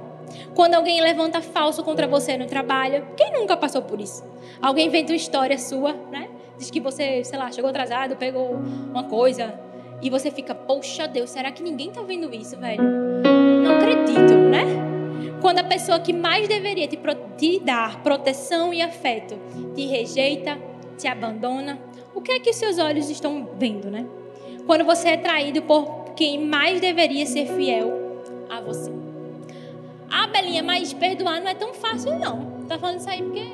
Quando 0.55 0.75
alguém 0.75 1.01
levanta 1.01 1.41
falso 1.41 1.83
contra 1.85 2.07
você 2.07 2.37
no 2.37 2.47
trabalho, 2.47 3.07
quem 3.17 3.33
nunca 3.33 3.57
passou 3.57 3.83
por 3.83 4.01
isso? 4.01 4.25
Alguém 4.61 4.87
inventa 4.87 5.13
uma 5.13 5.17
história 5.17 5.59
sua, 5.59 5.93
né? 6.11 6.29
Diz 6.57 6.71
que 6.71 6.81
você, 6.81 7.23
sei 7.25 7.39
lá, 7.39 7.51
chegou 7.51 7.69
atrasado, 7.69 8.17
pegou 8.17 8.53
uma 8.53 9.05
coisa, 9.05 9.59
e 10.05 10.11
você 10.11 10.31
fica, 10.31 10.55
poxa 10.55 11.09
Deus, 11.09 11.31
será 11.31 11.51
que 11.51 11.63
ninguém 11.63 11.91
tá 11.91 12.03
vendo 12.03 12.33
isso, 12.35 12.59
velho? 12.59 12.83
Não 12.83 13.77
acredito, 13.77 14.35
né? 14.37 14.65
Quando 15.41 15.61
a 15.61 15.65
pessoa 15.65 15.99
que 15.99 16.13
mais 16.13 16.47
deveria 16.47 16.87
te, 16.87 16.99
te 17.39 17.59
dar 17.59 18.03
proteção 18.03 18.73
e 18.75 18.83
afeto 18.83 19.35
te 19.75 19.87
rejeita, 19.87 20.59
te 20.99 21.09
abandona, 21.09 21.79
o 22.15 22.21
que 22.21 22.33
é 22.33 22.39
que 22.39 22.53
seus 22.53 22.79
olhos 22.79 23.09
estão 23.09 23.49
vendo, 23.57 23.91
né? 23.91 24.05
Quando 24.67 24.85
você 24.85 25.09
é 25.09 25.17
traído 25.17 25.63
por 25.63 26.13
quem 26.15 26.39
mais 26.39 26.83
deveria 26.83 27.25
ser 27.25 27.47
fiel 27.47 28.21
a 28.51 28.61
você. 28.61 28.93
Ah, 30.11 30.27
Belinha, 30.27 30.63
mas 30.63 30.93
perdoar 30.93 31.41
não 31.41 31.49
é 31.49 31.55
tão 31.55 31.73
fácil, 31.73 32.19
não. 32.19 32.61
Tá 32.69 32.79
falando 32.79 32.99
isso 32.99 33.09
aí 33.09 33.23
porque 33.23 33.47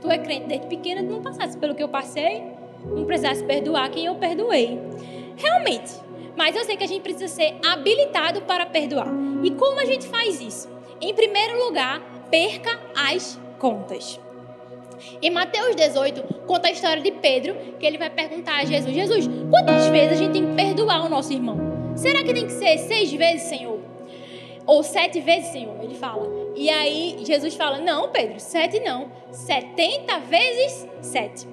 tu 0.00 0.10
é 0.10 0.18
crente 0.18 0.46
desde 0.46 0.66
pequena, 0.66 1.00
tu 1.04 1.10
não 1.10 1.22
passasse 1.22 1.56
pelo 1.56 1.76
que 1.76 1.82
eu 1.82 1.88
passei, 1.88 2.42
não 2.84 3.04
precisasse 3.04 3.44
perdoar 3.44 3.88
quem 3.90 4.06
eu 4.06 4.16
perdoei. 4.16 4.80
Realmente. 5.36 5.92
Mas 6.36 6.56
eu 6.56 6.64
sei 6.64 6.76
que 6.76 6.84
a 6.84 6.88
gente 6.88 7.02
precisa 7.02 7.28
ser 7.28 7.54
habilitado 7.64 8.42
para 8.42 8.66
perdoar. 8.66 9.08
E 9.42 9.50
como 9.52 9.80
a 9.80 9.84
gente 9.84 10.06
faz 10.06 10.40
isso? 10.40 10.68
Em 11.00 11.14
primeiro 11.14 11.64
lugar, 11.64 12.00
perca 12.30 12.78
as 12.96 13.38
contas. 13.58 14.18
Em 15.20 15.30
Mateus 15.30 15.74
18, 15.74 16.46
conta 16.46 16.68
a 16.68 16.70
história 16.70 17.02
de 17.02 17.10
Pedro, 17.10 17.54
que 17.78 17.84
ele 17.84 17.98
vai 17.98 18.08
perguntar 18.08 18.60
a 18.60 18.64
Jesus: 18.64 18.94
Jesus, 18.94 19.28
quantas 19.50 19.86
vezes 19.88 20.12
a 20.12 20.16
gente 20.16 20.32
tem 20.32 20.46
que 20.46 20.54
perdoar 20.54 21.04
o 21.04 21.08
nosso 21.08 21.32
irmão? 21.32 21.58
Será 21.96 22.22
que 22.22 22.32
tem 22.32 22.46
que 22.46 22.52
ser 22.52 22.78
seis 22.78 23.12
vezes, 23.12 23.42
Senhor? 23.42 23.80
Ou 24.66 24.82
sete 24.82 25.20
vezes, 25.20 25.50
Senhor? 25.50 25.76
Ele 25.82 25.94
fala. 25.94 26.28
E 26.54 26.70
aí 26.70 27.16
Jesus 27.24 27.54
fala: 27.54 27.78
Não, 27.78 28.10
Pedro, 28.10 28.38
sete 28.38 28.80
não. 28.80 29.10
Setenta 29.32 30.18
vezes 30.20 30.86
sete. 31.00 31.46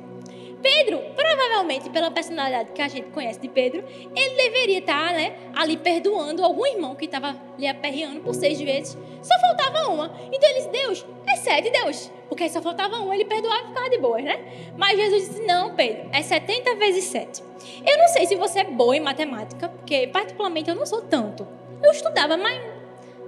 Pedro, 0.62 1.02
provavelmente 1.16 1.90
pela 1.90 2.12
personalidade 2.12 2.72
que 2.74 2.82
a 2.82 2.88
gente 2.88 3.10
conhece 3.12 3.40
de 3.40 3.48
Pedro, 3.48 3.84
ele 4.16 4.36
deveria 4.36 4.80
estar 4.80 5.14
né, 5.14 5.36
ali 5.56 5.78
perdoando 5.78 6.44
algum 6.44 6.66
irmão 6.66 6.96
que 6.96 7.06
estava 7.06 7.36
lhe 7.58 7.68
aperreando 7.68 8.22
por 8.22 8.36
seis 8.36 8.60
vezes. 8.60 8.98
Só 9.22 9.40
faltava 9.40 9.92
uma. 9.92 10.12
Então 10.32 10.50
ele 10.50 10.60
disse: 10.60 10.70
Deus, 10.70 11.06
é 11.28 11.36
sete, 11.38 11.70
Deus. 11.70 12.12
Porque 12.28 12.48
só 12.50 12.62
faltava 12.62 12.98
uma, 12.98 13.14
ele 13.14 13.26
perdoava 13.26 13.64
e 13.64 13.68
ficava 13.68 13.90
de 13.90 13.98
boa, 13.98 14.22
né? 14.22 14.40
Mas 14.78 14.98
Jesus 14.98 15.30
disse: 15.30 15.46
Não, 15.46 15.76
Pedro, 15.76 16.10
é 16.14 16.22
70 16.22 16.76
vezes 16.76 17.06
7. 17.06 17.44
Eu 17.86 17.98
não 17.98 18.08
sei 18.10 18.26
se 18.26 18.36
você 18.36 18.60
é 18.60 18.64
boa 18.64 18.96
em 18.96 19.00
matemática, 19.00 19.68
porque 19.70 20.08
particularmente 20.08 20.70
eu 20.70 20.76
não 20.76 20.86
sou 20.86 21.02
tanto. 21.02 21.48
Eu 21.84 21.92
estudava, 21.92 22.38
mas 22.38 22.79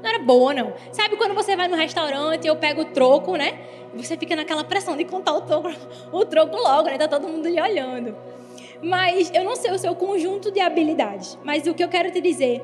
não 0.02 0.10
era 0.10 0.20
boa, 0.20 0.54
não. 0.54 0.74
Sabe 0.92 1.16
quando 1.16 1.34
você 1.34 1.56
vai 1.56 1.68
no 1.68 1.76
restaurante 1.76 2.46
e 2.46 2.48
eu 2.48 2.56
pego 2.56 2.82
o 2.82 2.86
troco, 2.86 3.36
né? 3.36 3.60
Você 3.96 4.18
fica 4.18 4.36
naquela 4.36 4.64
pressão 4.64 4.96
de 4.96 5.06
contar 5.06 5.34
o 5.34 5.42
troco, 5.42 5.70
o 6.12 6.26
troco 6.26 6.58
logo, 6.58 6.90
né? 6.90 6.98
Tá 6.98 7.08
todo 7.08 7.28
mundo 7.28 7.48
lhe 7.48 7.62
olhando. 7.62 8.16
Mas 8.82 9.32
eu 9.34 9.44
não 9.44 9.56
sei 9.56 9.72
o 9.72 9.78
seu 9.78 9.96
conjunto 9.96 10.52
de 10.52 10.60
habilidades. 10.60 11.38
Mas 11.44 11.68
o 11.68 11.74
que 11.74 11.84
eu 11.84 11.90
quero 11.90 12.10
te 12.12 12.20
dizer 12.20 12.64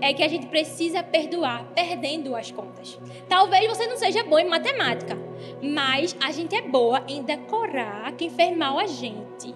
é 0.00 0.12
que 0.12 0.22
a 0.22 0.28
gente 0.28 0.46
precisa 0.46 1.02
perdoar 1.02 1.64
perdendo 1.74 2.34
as 2.34 2.50
contas. 2.50 2.98
Talvez 3.28 3.66
você 3.68 3.86
não 3.86 3.96
seja 3.96 4.24
boa 4.24 4.40
em 4.40 4.48
matemática, 4.48 5.16
mas 5.62 6.16
a 6.20 6.32
gente 6.32 6.54
é 6.54 6.62
boa 6.62 7.02
em 7.06 7.22
decorar 7.22 8.12
quem 8.12 8.30
fez 8.30 8.56
mal 8.56 8.78
a 8.78 8.86
gente. 8.86 9.54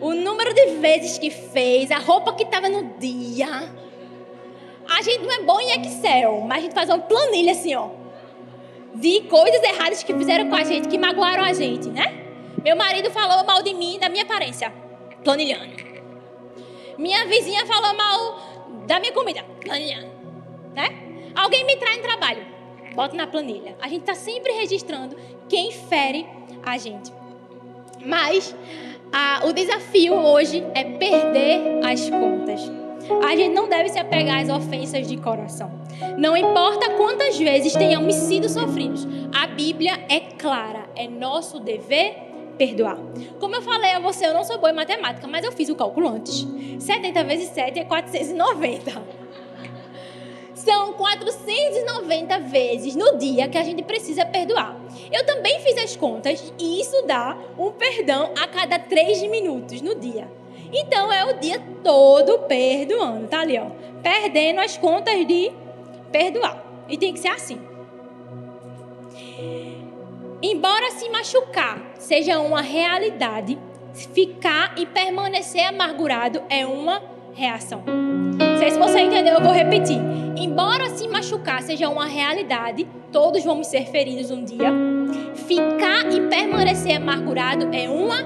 O 0.00 0.14
número 0.14 0.54
de 0.54 0.76
vezes 0.76 1.18
que 1.18 1.30
fez, 1.30 1.90
a 1.90 1.98
roupa 1.98 2.32
que 2.32 2.44
estava 2.44 2.68
no 2.68 2.98
dia. 2.98 3.70
A 4.90 5.02
gente 5.02 5.24
não 5.24 5.32
é 5.32 5.42
bom 5.42 5.60
em 5.60 5.80
Excel, 5.80 6.40
mas 6.40 6.58
a 6.58 6.60
gente 6.62 6.74
faz 6.74 6.88
uma 6.88 6.98
planilha 6.98 7.52
assim, 7.52 7.74
ó. 7.76 7.88
De 8.94 9.20
coisas 9.22 9.62
erradas 9.62 10.02
que 10.02 10.12
fizeram 10.12 10.48
com 10.48 10.56
a 10.56 10.64
gente, 10.64 10.88
que 10.88 10.98
magoaram 10.98 11.44
a 11.44 11.52
gente, 11.52 11.88
né? 11.88 12.26
Meu 12.62 12.76
marido 12.76 13.10
falou 13.10 13.44
mal 13.46 13.62
de 13.62 13.72
mim, 13.72 13.98
da 14.00 14.08
minha 14.08 14.24
aparência. 14.24 14.72
Planilhando. 15.22 15.74
Minha 16.98 17.24
vizinha 17.26 17.64
falou 17.66 17.94
mal 17.94 18.38
da 18.86 18.98
minha 18.98 19.12
comida. 19.12 19.44
Planilhando. 19.60 20.10
Né? 20.74 21.30
Alguém 21.34 21.64
me 21.64 21.76
traz 21.76 21.98
no 21.98 22.02
trabalho. 22.02 22.44
Bota 22.94 23.16
na 23.16 23.26
planilha. 23.26 23.76
A 23.80 23.88
gente 23.88 24.00
está 24.00 24.14
sempre 24.14 24.52
registrando 24.52 25.16
quem 25.48 25.70
fere 25.70 26.26
a 26.62 26.76
gente. 26.76 27.12
Mas 28.04 28.54
a, 29.12 29.42
o 29.46 29.52
desafio 29.52 30.14
hoje 30.14 30.66
é 30.74 30.84
perder 30.84 31.80
as 31.84 32.10
contas. 32.10 32.79
A 33.26 33.36
gente 33.36 33.54
não 33.54 33.68
deve 33.68 33.88
se 33.88 33.98
apegar 33.98 34.40
às 34.40 34.48
ofensas 34.48 35.06
de 35.06 35.16
coração. 35.16 35.70
Não 36.16 36.36
importa 36.36 36.90
quantas 36.90 37.38
vezes 37.38 37.72
tenhamos 37.72 38.14
sido 38.14 38.48
sofridos, 38.48 39.06
a 39.34 39.46
Bíblia 39.46 39.92
é 40.08 40.20
clara, 40.20 40.88
é 40.96 41.06
nosso 41.08 41.60
dever 41.60 42.14
perdoar. 42.56 42.98
Como 43.38 43.54
eu 43.54 43.62
falei 43.62 43.92
a 43.92 44.00
você, 44.00 44.26
eu 44.26 44.34
não 44.34 44.44
sou 44.44 44.58
boa 44.58 44.70
em 44.70 44.74
matemática, 44.74 45.26
mas 45.26 45.44
eu 45.44 45.52
fiz 45.52 45.68
o 45.68 45.74
cálculo 45.74 46.08
antes. 46.08 46.46
70 46.78 47.24
vezes 47.24 47.48
7 47.50 47.80
é 47.80 47.84
490. 47.84 49.20
São 50.54 50.92
490 50.92 52.38
vezes 52.40 52.94
no 52.94 53.16
dia 53.16 53.48
que 53.48 53.56
a 53.56 53.62
gente 53.62 53.82
precisa 53.82 54.26
perdoar. 54.26 54.78
Eu 55.10 55.24
também 55.24 55.58
fiz 55.60 55.76
as 55.78 55.96
contas 55.96 56.52
e 56.58 56.80
isso 56.82 57.02
dá 57.06 57.34
um 57.58 57.70
perdão 57.70 58.30
a 58.38 58.46
cada 58.46 58.78
3 58.78 59.22
minutos 59.22 59.80
no 59.80 59.94
dia. 59.94 60.39
Então 60.72 61.12
é 61.12 61.24
o 61.24 61.38
dia 61.38 61.60
todo 61.82 62.40
perdoando, 62.40 63.26
tá 63.26 63.40
ali, 63.40 63.58
ó. 63.58 63.66
Perdendo 64.02 64.60
as 64.60 64.76
contas 64.76 65.26
de 65.26 65.50
perdoar. 66.10 66.64
E 66.88 66.96
tem 66.96 67.12
que 67.12 67.20
ser 67.20 67.28
assim. 67.28 67.60
Embora 70.42 70.90
se 70.92 71.08
machucar 71.10 71.82
seja 71.98 72.40
uma 72.40 72.62
realidade, 72.62 73.58
ficar 73.92 74.74
e 74.78 74.86
permanecer 74.86 75.66
amargurado 75.66 76.42
é 76.48 76.64
uma 76.64 77.02
reação. 77.34 77.82
Não 77.86 78.58
sei 78.58 78.70
se 78.70 78.78
você 78.78 79.00
entendeu, 79.00 79.34
eu 79.34 79.42
vou 79.42 79.52
repetir. 79.52 79.98
Embora 80.36 80.88
se 80.90 81.06
machucar 81.08 81.62
seja 81.62 81.88
uma 81.88 82.06
realidade, 82.06 82.88
todos 83.12 83.44
vamos 83.44 83.66
ser 83.66 83.86
feridos 83.86 84.30
um 84.30 84.42
dia. 84.42 84.72
Ficar 85.34 86.10
e 86.10 86.28
permanecer 86.28 86.96
amargurado 86.96 87.68
é 87.72 87.88
uma 87.88 88.16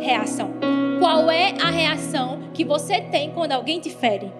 reação. 0.00 0.77
Qual 1.08 1.30
é 1.30 1.54
a 1.58 1.70
reação 1.70 2.50
que 2.52 2.62
você 2.66 3.00
tem 3.00 3.30
quando 3.30 3.52
alguém 3.52 3.80
te 3.80 3.88
fere? 3.88 4.30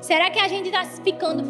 Será 0.00 0.30
que 0.30 0.38
a 0.38 0.46
gente 0.46 0.66
está 0.66 0.84
ficando 0.84 1.42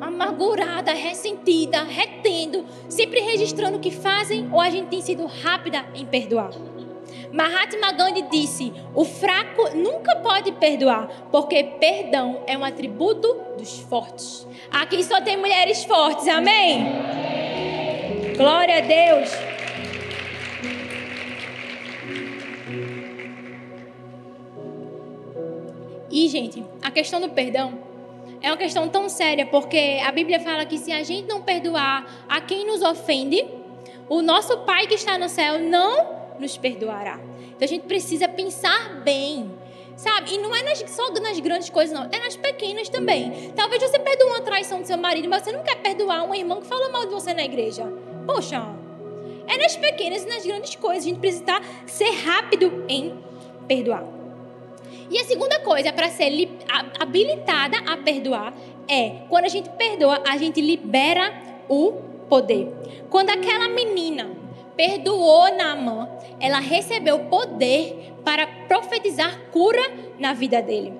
amargurada, 0.00 0.94
ressentida, 0.94 1.82
retendo, 1.82 2.64
sempre 2.88 3.20
registrando 3.20 3.76
o 3.76 3.80
que 3.80 3.90
fazem 3.90 4.48
ou 4.50 4.62
a 4.62 4.70
gente 4.70 4.88
tem 4.88 5.02
sido 5.02 5.26
rápida 5.26 5.84
em 5.94 6.06
perdoar? 6.06 6.52
Mahatma 7.30 7.92
Gandhi 7.92 8.22
disse: 8.30 8.72
o 8.94 9.04
fraco 9.04 9.76
nunca 9.76 10.16
pode 10.16 10.52
perdoar, 10.52 11.28
porque 11.30 11.62
perdão 11.78 12.40
é 12.46 12.56
um 12.56 12.64
atributo 12.64 13.28
dos 13.58 13.80
fortes. 13.80 14.46
Aqui 14.70 15.04
só 15.04 15.20
tem 15.20 15.36
mulheres 15.36 15.84
fortes, 15.84 16.26
amém? 16.28 16.82
Glória 18.38 18.78
a 18.78 18.80
Deus. 18.80 19.55
E, 26.16 26.28
gente, 26.28 26.64
a 26.82 26.90
questão 26.90 27.20
do 27.20 27.28
perdão 27.28 27.78
é 28.40 28.48
uma 28.48 28.56
questão 28.56 28.88
tão 28.88 29.06
séria, 29.06 29.44
porque 29.44 30.00
a 30.02 30.10
Bíblia 30.10 30.40
fala 30.40 30.64
que 30.64 30.78
se 30.78 30.90
a 30.90 31.02
gente 31.02 31.28
não 31.28 31.42
perdoar 31.42 32.24
a 32.26 32.40
quem 32.40 32.66
nos 32.66 32.80
ofende, 32.80 33.44
o 34.08 34.22
nosso 34.22 34.56
Pai 34.60 34.86
que 34.86 34.94
está 34.94 35.18
no 35.18 35.28
céu 35.28 35.58
não 35.58 36.08
nos 36.40 36.56
perdoará. 36.56 37.20
Então 37.48 37.66
a 37.66 37.66
gente 37.66 37.82
precisa 37.82 38.26
pensar 38.26 39.02
bem. 39.04 39.50
Sabe? 39.94 40.36
E 40.36 40.38
não 40.38 40.54
é 40.54 40.62
nas, 40.62 40.78
só 40.88 41.10
nas 41.10 41.38
grandes 41.38 41.68
coisas, 41.68 41.94
não. 41.94 42.08
É 42.10 42.18
nas 42.18 42.34
pequenas 42.34 42.88
também. 42.88 43.52
Talvez 43.54 43.82
você 43.82 43.98
perdoe 43.98 44.30
uma 44.30 44.40
traição 44.40 44.80
do 44.80 44.86
seu 44.86 44.96
marido, 44.96 45.28
mas 45.28 45.42
você 45.42 45.52
não 45.52 45.62
quer 45.62 45.76
perdoar 45.82 46.22
um 46.22 46.34
irmão 46.34 46.62
que 46.62 46.66
falou 46.66 46.90
mal 46.90 47.04
de 47.04 47.12
você 47.12 47.34
na 47.34 47.44
igreja. 47.44 47.92
Poxa, 48.26 48.66
é 49.46 49.58
nas 49.58 49.76
pequenas 49.76 50.24
e 50.24 50.28
nas 50.28 50.46
grandes 50.46 50.76
coisas. 50.76 51.04
A 51.04 51.08
gente 51.08 51.20
precisa 51.20 51.60
ser 51.84 52.10
rápido 52.24 52.86
em 52.88 53.22
perdoar. 53.68 54.15
E 55.10 55.18
a 55.18 55.24
segunda 55.24 55.60
coisa 55.60 55.92
para 55.92 56.08
ser 56.08 56.48
habilitada 56.98 57.78
a 57.86 57.96
perdoar 57.96 58.52
é 58.88 59.22
quando 59.28 59.44
a 59.44 59.48
gente 59.48 59.68
perdoa, 59.70 60.22
a 60.26 60.36
gente 60.36 60.60
libera 60.60 61.32
o 61.68 61.92
poder. 62.28 62.72
Quando 63.10 63.30
aquela 63.30 63.68
menina 63.68 64.30
perdoou 64.76 65.54
Naamã, 65.56 66.08
ela 66.40 66.58
recebeu 66.58 67.20
poder 67.20 68.14
para 68.24 68.46
profetizar 68.68 69.38
cura 69.52 69.82
na 70.18 70.32
vida 70.32 70.60
dele. 70.60 70.92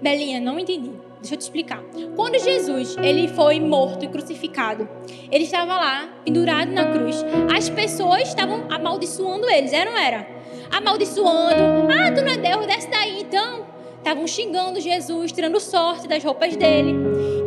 Belinha, 0.00 0.40
não 0.40 0.58
entendi. 0.58 0.92
Deixa 1.20 1.34
eu 1.34 1.38
te 1.38 1.42
explicar. 1.42 1.82
Quando 2.16 2.38
Jesus 2.38 2.96
ele 3.02 3.28
foi 3.28 3.60
morto 3.60 4.04
e 4.04 4.08
crucificado, 4.08 4.88
ele 5.30 5.44
estava 5.44 5.76
lá, 5.76 6.08
pendurado 6.24 6.72
na 6.72 6.92
cruz. 6.92 7.22
As 7.54 7.68
pessoas 7.68 8.22
estavam 8.22 8.64
amaldiçoando 8.70 9.48
eles, 9.50 9.72
era 9.74 9.90
ou 9.90 9.96
não 9.96 10.02
era? 10.02 10.39
Amaldiçoando. 10.70 11.88
Ah, 11.90 12.12
tu 12.12 12.22
não 12.22 12.32
é 12.32 12.36
Deus, 12.36 12.66
desce 12.66 12.88
daí 12.88 13.22
então. 13.22 13.66
Estavam 13.98 14.26
xingando 14.26 14.80
Jesus, 14.80 15.32
tirando 15.32 15.60
sorte 15.60 16.08
das 16.08 16.24
roupas 16.24 16.56
dele. 16.56 16.94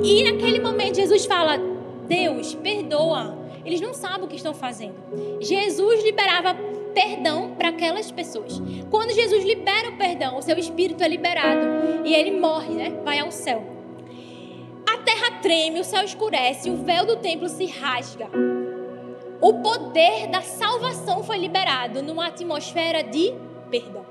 E 0.03 0.24
naquele 0.24 0.59
momento 0.59 0.95
Jesus 0.95 1.26
fala: 1.26 1.57
Deus, 2.07 2.53
perdoa. 2.55 3.38
Eles 3.65 3.80
não 3.82 3.93
sabem 3.93 4.26
o 4.26 4.28
que 4.28 4.36
estão 4.36 4.53
fazendo. 4.53 4.95
Jesus 5.39 6.03
liberava 6.03 6.55
perdão 6.93 7.55
para 7.57 7.69
aquelas 7.69 8.11
pessoas. 8.11 8.61
Quando 8.89 9.13
Jesus 9.13 9.43
libera 9.43 9.89
o 9.89 9.97
perdão, 9.97 10.38
o 10.38 10.41
seu 10.41 10.57
espírito 10.57 11.03
é 11.03 11.07
liberado 11.07 11.65
e 12.05 12.13
ele 12.13 12.39
morre, 12.39 12.74
né? 12.74 12.93
Vai 13.03 13.19
ao 13.19 13.32
céu. 13.32 13.63
A 14.88 14.97
terra 14.97 15.39
treme, 15.41 15.80
o 15.80 15.84
céu 15.84 16.03
escurece, 16.03 16.69
o 16.69 16.78
véu 16.78 17.05
do 17.05 17.15
templo 17.15 17.49
se 17.49 17.65
rasga. 17.65 18.30
O 19.43 19.55
poder 19.55 20.27
da 20.27 20.41
salvação 20.41 21.21
foi 21.21 21.37
liberado 21.37 22.01
numa 22.01 22.27
atmosfera 22.27 23.03
de 23.03 23.33
perdão. 23.69 24.05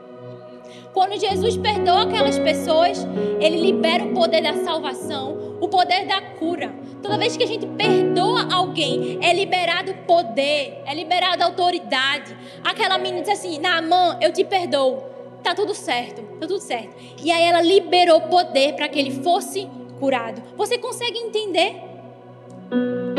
Quando 0.92 1.18
Jesus 1.18 1.56
perdoa 1.56 2.02
aquelas 2.02 2.38
pessoas, 2.38 2.98
ele 3.40 3.58
libera 3.62 4.04
o 4.04 4.12
poder 4.12 4.42
da 4.42 4.62
salvação, 4.62 5.56
o 5.58 5.68
poder 5.68 6.06
da 6.06 6.20
cura. 6.20 6.74
Toda 7.02 7.16
vez 7.16 7.34
que 7.34 7.44
a 7.44 7.46
gente 7.46 7.66
perdoa 7.66 8.52
alguém, 8.52 9.20
é 9.22 9.32
liberado 9.32 9.94
poder, 10.06 10.82
é 10.84 10.94
liberada 10.94 11.46
autoridade. 11.46 12.36
Aquela 12.62 12.98
menina 12.98 13.22
disse 13.22 13.32
assim: 13.32 13.58
Naamã, 13.58 14.18
eu 14.20 14.34
te 14.34 14.44
perdoo. 14.44 15.02
Tá 15.42 15.54
tudo 15.54 15.74
certo, 15.74 16.20
tá 16.40 16.46
tudo 16.46 16.60
certo. 16.60 16.94
E 17.24 17.32
aí 17.32 17.42
ela 17.42 17.62
liberou 17.62 18.20
poder 18.20 18.74
para 18.74 18.86
que 18.86 18.98
ele 18.98 19.10
fosse 19.10 19.66
curado. 19.98 20.42
Você 20.58 20.76
consegue 20.76 21.18
entender? 21.18 21.90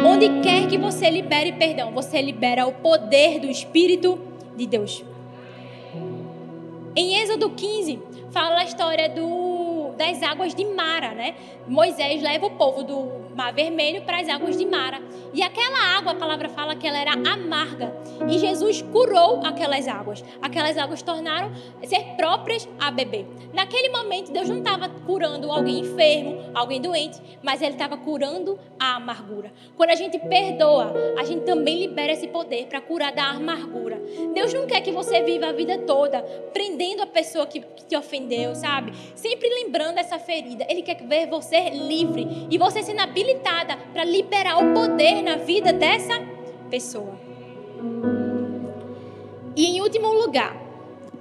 Onde 0.05 0.41
quer 0.41 0.67
que 0.67 0.77
você 0.77 1.09
libere 1.09 1.53
perdão, 1.53 1.91
você 1.91 2.21
libera 2.21 2.67
o 2.67 2.73
poder 2.73 3.39
do 3.39 3.47
Espírito 3.47 4.19
de 4.55 4.67
Deus. 4.67 5.03
Em 6.95 7.15
Êxodo 7.21 7.49
15, 7.49 7.99
fala 8.29 8.59
a 8.59 8.63
história 8.65 9.09
do, 9.09 9.93
das 9.97 10.21
águas 10.21 10.53
de 10.53 10.65
Mara, 10.65 11.13
né? 11.13 11.35
Moisés 11.67 12.21
leva 12.21 12.45
o 12.45 12.51
povo 12.51 12.83
do 12.83 13.22
Mar 13.35 13.53
Vermelho 13.53 14.01
para 14.03 14.19
as 14.19 14.29
águas 14.29 14.57
de 14.57 14.65
Mara. 14.65 15.01
E 15.33 15.41
aquela 15.41 15.97
água, 15.97 16.11
a 16.11 16.15
palavra 16.15 16.49
fala 16.49 16.75
que 16.75 16.87
ela 16.87 16.97
era 16.97 17.13
amarga. 17.13 17.93
E 18.29 18.37
Jesus 18.37 18.81
curou 18.81 19.41
aquelas 19.43 19.87
águas. 19.87 20.23
Aquelas 20.41 20.77
águas 20.77 21.01
tornaram 21.01 21.51
ser 21.83 22.15
próprias 22.15 22.67
a 22.79 22.91
beber. 22.91 23.25
Naquele 23.51 23.89
momento, 23.89 24.31
Deus 24.31 24.47
não 24.47 24.59
estava 24.59 24.87
curando 24.89 25.51
alguém 25.51 25.79
enfermo, 25.79 26.51
alguém 26.53 26.79
doente, 26.79 27.19
mas 27.41 27.61
Ele 27.61 27.71
estava 27.71 27.97
curando 27.97 28.59
a 28.79 28.95
amargura. 28.95 29.51
Quando 29.75 29.89
a 29.89 29.95
gente 29.95 30.19
perdoa, 30.19 30.93
a 31.17 31.23
gente 31.23 31.43
também 31.45 31.79
libera 31.79 32.13
esse 32.13 32.27
poder 32.27 32.67
para 32.67 32.81
curar 32.81 33.11
da 33.11 33.25
amargura. 33.25 33.99
Deus 34.33 34.53
não 34.53 34.67
quer 34.67 34.81
que 34.81 34.91
você 34.91 35.23
viva 35.23 35.47
a 35.47 35.51
vida 35.51 35.79
toda 35.79 36.21
prendendo 36.53 37.01
a 37.01 37.07
pessoa 37.07 37.45
que, 37.45 37.63
te 37.87 37.97
ofendeu, 37.97 38.55
sabe? 38.55 38.93
Sempre 39.15 39.49
lembrando 39.49 39.97
essa 39.97 40.17
ferida. 40.17 40.65
Ele 40.69 40.81
quer 40.81 40.95
ver 41.03 41.27
você 41.27 41.69
livre 41.69 42.47
e 42.49 42.57
você 42.57 42.81
sendo 42.81 43.01
habilitada 43.23 43.77
para 43.93 44.03
liberar 44.03 44.57
o 44.57 44.73
poder 44.73 45.21
na 45.21 45.37
vida 45.37 45.71
dessa 45.71 46.13
pessoa. 46.69 47.17
E 49.55 49.65
em 49.65 49.81
último 49.81 50.11
lugar, 50.11 50.55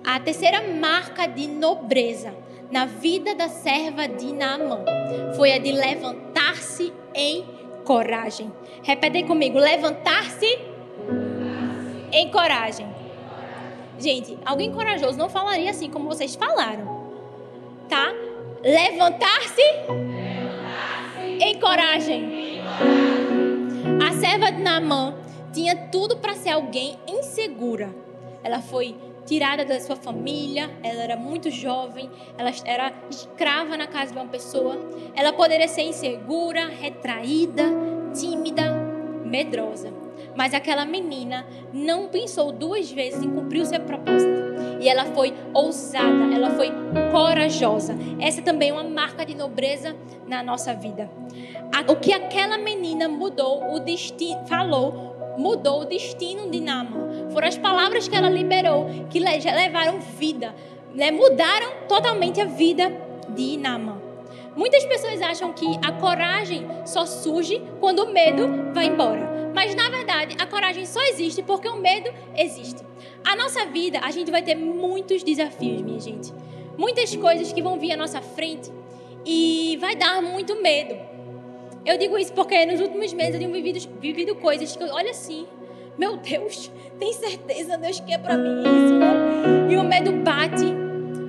a 0.04 0.18
terceira 0.18 0.60
marca 0.62 1.26
de 1.26 1.46
nobreza 1.46 2.34
na 2.70 2.86
vida 2.86 3.34
da 3.34 3.48
serva 3.48 4.08
de 4.08 4.32
Naamã 4.32 4.84
foi 5.36 5.52
a 5.52 5.58
de 5.58 5.70
levantar-se 5.70 6.92
em 7.14 7.44
coragem. 7.84 8.52
Repete 8.82 9.22
comigo: 9.24 9.58
levantar-se 9.58 10.58
em 12.10 12.30
coragem. 12.30 12.86
Gente, 13.98 14.36
alguém 14.44 14.72
corajoso 14.72 15.16
não 15.16 15.28
falaria 15.28 15.70
assim 15.70 15.88
como 15.88 16.08
vocês 16.08 16.34
falaram, 16.34 17.12
tá? 17.88 18.12
Levantar-se 18.64 19.62
em 21.42 21.58
coragem. 21.58 22.60
A 24.06 24.12
serva 24.12 24.52
de 24.52 24.62
Naamã 24.62 25.14
tinha 25.52 25.76
tudo 25.88 26.16
para 26.16 26.34
ser 26.34 26.50
alguém 26.50 26.96
insegura. 27.06 27.94
Ela 28.44 28.60
foi 28.60 28.96
tirada 29.26 29.64
da 29.64 29.78
sua 29.80 29.96
família, 29.96 30.70
ela 30.82 31.02
era 31.02 31.16
muito 31.16 31.50
jovem, 31.50 32.10
ela 32.36 32.50
era 32.64 32.92
escrava 33.10 33.76
na 33.76 33.86
casa 33.86 34.12
de 34.12 34.18
uma 34.18 34.28
pessoa. 34.28 34.78
Ela 35.14 35.32
poderia 35.32 35.68
ser 35.68 35.82
insegura, 35.82 36.68
retraída, 36.68 37.64
tímida, 38.14 38.72
medrosa. 39.24 40.01
Mas 40.36 40.54
aquela 40.54 40.84
menina 40.84 41.46
não 41.72 42.08
pensou 42.08 42.52
duas 42.52 42.90
vezes 42.90 43.22
em 43.22 43.30
cumprir 43.30 43.60
o 43.60 43.66
seu 43.66 43.80
propósito. 43.80 44.32
E 44.80 44.88
ela 44.88 45.04
foi 45.06 45.32
ousada, 45.54 46.34
ela 46.34 46.50
foi 46.50 46.70
corajosa. 47.10 47.94
Essa 48.18 48.42
também 48.42 48.70
é 48.70 48.72
uma 48.72 48.84
marca 48.84 49.24
de 49.24 49.34
nobreza 49.34 49.94
na 50.26 50.42
nossa 50.42 50.74
vida. 50.74 51.10
O 51.88 51.96
que 51.96 52.12
aquela 52.12 52.58
menina 52.58 53.08
mudou 53.08 53.74
o 53.74 53.78
destino, 53.78 54.44
falou, 54.46 55.34
mudou 55.38 55.82
o 55.82 55.84
destino 55.84 56.50
de 56.50 56.60
Nama. 56.60 57.30
Foram 57.32 57.48
as 57.48 57.56
palavras 57.56 58.08
que 58.08 58.16
ela 58.16 58.28
liberou 58.28 58.86
que 59.10 59.20
levaram 59.20 60.00
vida, 60.00 60.54
né? 60.94 61.10
mudaram 61.10 61.86
totalmente 61.88 62.40
a 62.40 62.44
vida 62.44 62.92
de 63.28 63.56
Nama. 63.56 64.00
Muitas 64.54 64.84
pessoas 64.84 65.22
acham 65.22 65.52
que 65.52 65.78
a 65.82 65.92
coragem 65.92 66.66
só 66.84 67.06
surge 67.06 67.62
quando 67.80 68.00
o 68.00 68.12
medo 68.12 68.72
vai 68.74 68.86
embora. 68.86 69.31
Mas 69.54 69.74
na 69.74 69.88
verdade, 69.88 70.36
a 70.38 70.46
coragem 70.46 70.86
só 70.86 71.00
existe 71.02 71.42
porque 71.42 71.68
o 71.68 71.76
medo 71.76 72.12
existe. 72.36 72.82
A 73.24 73.36
nossa 73.36 73.66
vida, 73.66 74.00
a 74.02 74.10
gente 74.10 74.30
vai 74.30 74.42
ter 74.42 74.54
muitos 74.54 75.22
desafios, 75.22 75.80
minha 75.82 76.00
gente. 76.00 76.32
Muitas 76.76 77.14
coisas 77.16 77.52
que 77.52 77.62
vão 77.62 77.78
vir 77.78 77.92
à 77.92 77.96
nossa 77.96 78.20
frente 78.20 78.70
e 79.24 79.76
vai 79.80 79.94
dar 79.94 80.20
muito 80.22 80.60
medo. 80.60 80.96
Eu 81.84 81.98
digo 81.98 82.16
isso 82.18 82.32
porque 82.32 82.64
nos 82.64 82.80
últimos 82.80 83.12
meses 83.12 83.34
eu 83.34 83.40
tenho 83.40 83.52
vivido, 83.52 83.78
vivido 84.00 84.34
coisas 84.36 84.76
que, 84.76 84.84
olha 84.84 85.10
assim, 85.10 85.46
meu 85.98 86.16
Deus, 86.16 86.70
tem 86.98 87.12
certeza 87.12 87.76
Deus 87.76 88.00
quer 88.00 88.18
para 88.18 88.36
mim 88.36 88.60
isso, 88.60 88.94
né? 88.94 89.68
E 89.70 89.76
o 89.76 89.84
medo 89.84 90.12
bate, 90.12 90.66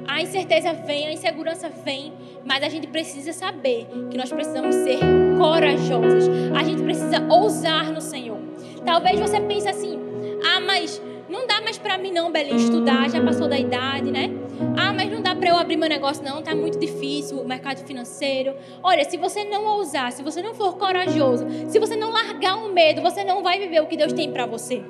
a 0.08 0.22
incerteza 0.22 0.74
vem, 0.74 1.08
a 1.08 1.12
insegurança 1.12 1.70
vem, 1.70 2.14
mas 2.46 2.64
a 2.64 2.70
gente 2.70 2.88
precisa 2.88 3.34
saber 3.34 3.88
que 4.10 4.18
nós 4.18 4.32
precisamos 4.32 4.76
ser 4.76 5.23
corajosos. 5.38 6.30
A 6.56 6.64
gente 6.64 6.82
precisa 6.84 7.26
ousar 7.30 7.92
no 7.92 8.02
Senhor. 8.02 8.40
Talvez 8.86 9.20
você 9.20 9.40
pense 9.40 9.68
assim: 9.68 10.00
"Ah, 10.46 10.60
mas 10.60 11.02
não 11.30 11.48
dá 11.48 11.62
mais 11.62 11.78
para 11.78 11.98
mim 11.98 12.12
não, 12.12 12.32
Belinha, 12.32 12.56
estudar, 12.56 13.10
já 13.10 13.20
passou 13.24 13.48
da 13.48 13.58
idade, 13.58 14.12
né? 14.12 14.30
Ah, 14.78 14.94
mas 14.94 15.12
não 15.12 15.22
dá 15.22 15.36
para 15.36 15.50
eu 15.50 15.58
abrir 15.58 15.78
meu 15.78 15.90
negócio 15.90 16.24
não, 16.24 16.42
tá 16.42 16.56
muito 16.56 16.78
difícil 16.78 17.40
o 17.40 17.48
mercado 17.48 17.80
financeiro. 17.86 18.56
Olha, 18.84 19.04
se 19.04 19.18
você 19.18 19.44
não 19.44 19.66
ousar, 19.66 20.12
se 20.12 20.22
você 20.22 20.42
não 20.42 20.54
for 20.54 20.78
corajoso, 20.78 21.46
se 21.68 21.80
você 21.80 21.96
não 21.96 22.12
largar 22.12 22.56
o 22.58 22.72
medo, 22.72 23.02
você 23.02 23.24
não 23.24 23.42
vai 23.42 23.58
viver 23.60 23.82
o 23.82 23.88
que 23.88 23.98
Deus 23.98 24.14
tem 24.14 24.32
para 24.32 24.46
você. 24.46 24.84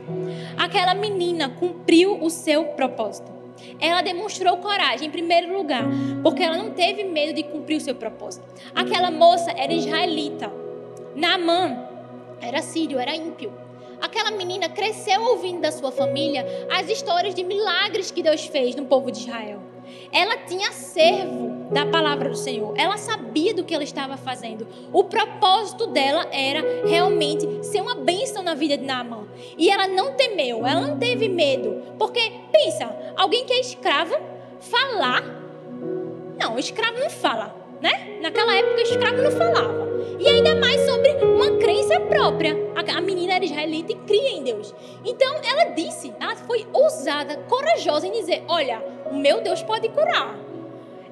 Aquela 0.57 0.93
menina 0.93 1.49
cumpriu 1.49 2.21
o 2.21 2.29
seu 2.29 2.65
propósito. 2.65 3.42
Ela 3.79 4.01
demonstrou 4.01 4.57
coragem, 4.57 5.07
em 5.07 5.11
primeiro 5.11 5.55
lugar, 5.55 5.83
porque 6.21 6.43
ela 6.43 6.57
não 6.57 6.71
teve 6.71 7.03
medo 7.03 7.33
de 7.33 7.43
cumprir 7.43 7.77
o 7.77 7.81
seu 7.81 7.95
propósito. 7.95 8.45
Aquela 8.73 9.11
moça 9.11 9.51
era 9.51 9.73
israelita. 9.73 10.51
Naamã 11.15 11.87
era 12.41 12.61
sírio, 12.61 12.99
era 12.99 13.15
ímpio. 13.15 13.53
Aquela 14.01 14.31
menina 14.31 14.67
cresceu 14.67 15.21
ouvindo 15.23 15.61
da 15.61 15.71
sua 15.71 15.91
família 15.91 16.45
as 16.69 16.89
histórias 16.89 17.33
de 17.33 17.43
milagres 17.43 18.11
que 18.11 18.21
Deus 18.21 18.45
fez 18.45 18.75
no 18.75 18.85
povo 18.85 19.09
de 19.09 19.19
Israel. 19.19 19.72
Ela 20.11 20.37
tinha 20.37 20.71
servo 20.71 21.67
da 21.71 21.85
palavra 21.85 22.29
do 22.29 22.35
Senhor. 22.35 22.73
Ela 22.77 22.97
sabia 22.97 23.53
do 23.53 23.63
que 23.63 23.73
ela 23.73 23.83
estava 23.83 24.15
fazendo. 24.15 24.67
O 24.91 25.03
propósito 25.03 25.87
dela 25.87 26.27
era 26.31 26.87
realmente 26.87 27.65
ser 27.65 27.81
uma 27.81 27.95
bênção 27.95 28.43
na 28.43 28.53
vida 28.53 28.77
de 28.77 28.85
Naamã. 28.85 29.27
E 29.57 29.69
ela 29.69 29.87
não 29.87 30.13
temeu, 30.13 30.65
ela 30.65 30.81
não 30.81 30.97
teve 30.97 31.27
medo. 31.27 31.81
Porque, 31.97 32.31
pensa, 32.51 32.95
alguém 33.15 33.45
que 33.45 33.53
é 33.53 33.59
escravo, 33.59 34.15
falar. 34.59 35.23
Não, 36.39 36.57
escravo 36.57 36.99
não 36.99 37.09
fala, 37.09 37.55
né? 37.83 38.19
Naquela 38.21 38.55
época, 38.55 38.81
escravo 38.81 39.21
não 39.21 39.31
falava. 39.31 39.83
E 40.17 40.25
ainda 40.25 40.55
mais 40.55 40.79
sobre 40.89 41.11
uma 41.25 41.57
crença 41.57 41.99
própria. 41.99 42.55
A 42.95 43.01
menina 43.01 43.33
era 43.33 43.43
israelita 43.43 43.91
e 43.91 43.95
cria 43.95 44.29
em 44.37 44.43
Deus. 44.43 44.73
Então 45.03 45.35
ela 45.43 45.71
disse, 45.71 46.13
ela 46.19 46.35
foi 46.35 46.65
ousada, 46.71 47.37
corajosa 47.49 48.07
em 48.07 48.11
dizer: 48.11 48.43
Olha, 48.47 48.81
o 49.11 49.15
meu 49.15 49.41
Deus 49.41 49.61
pode 49.61 49.89
curar. 49.89 50.39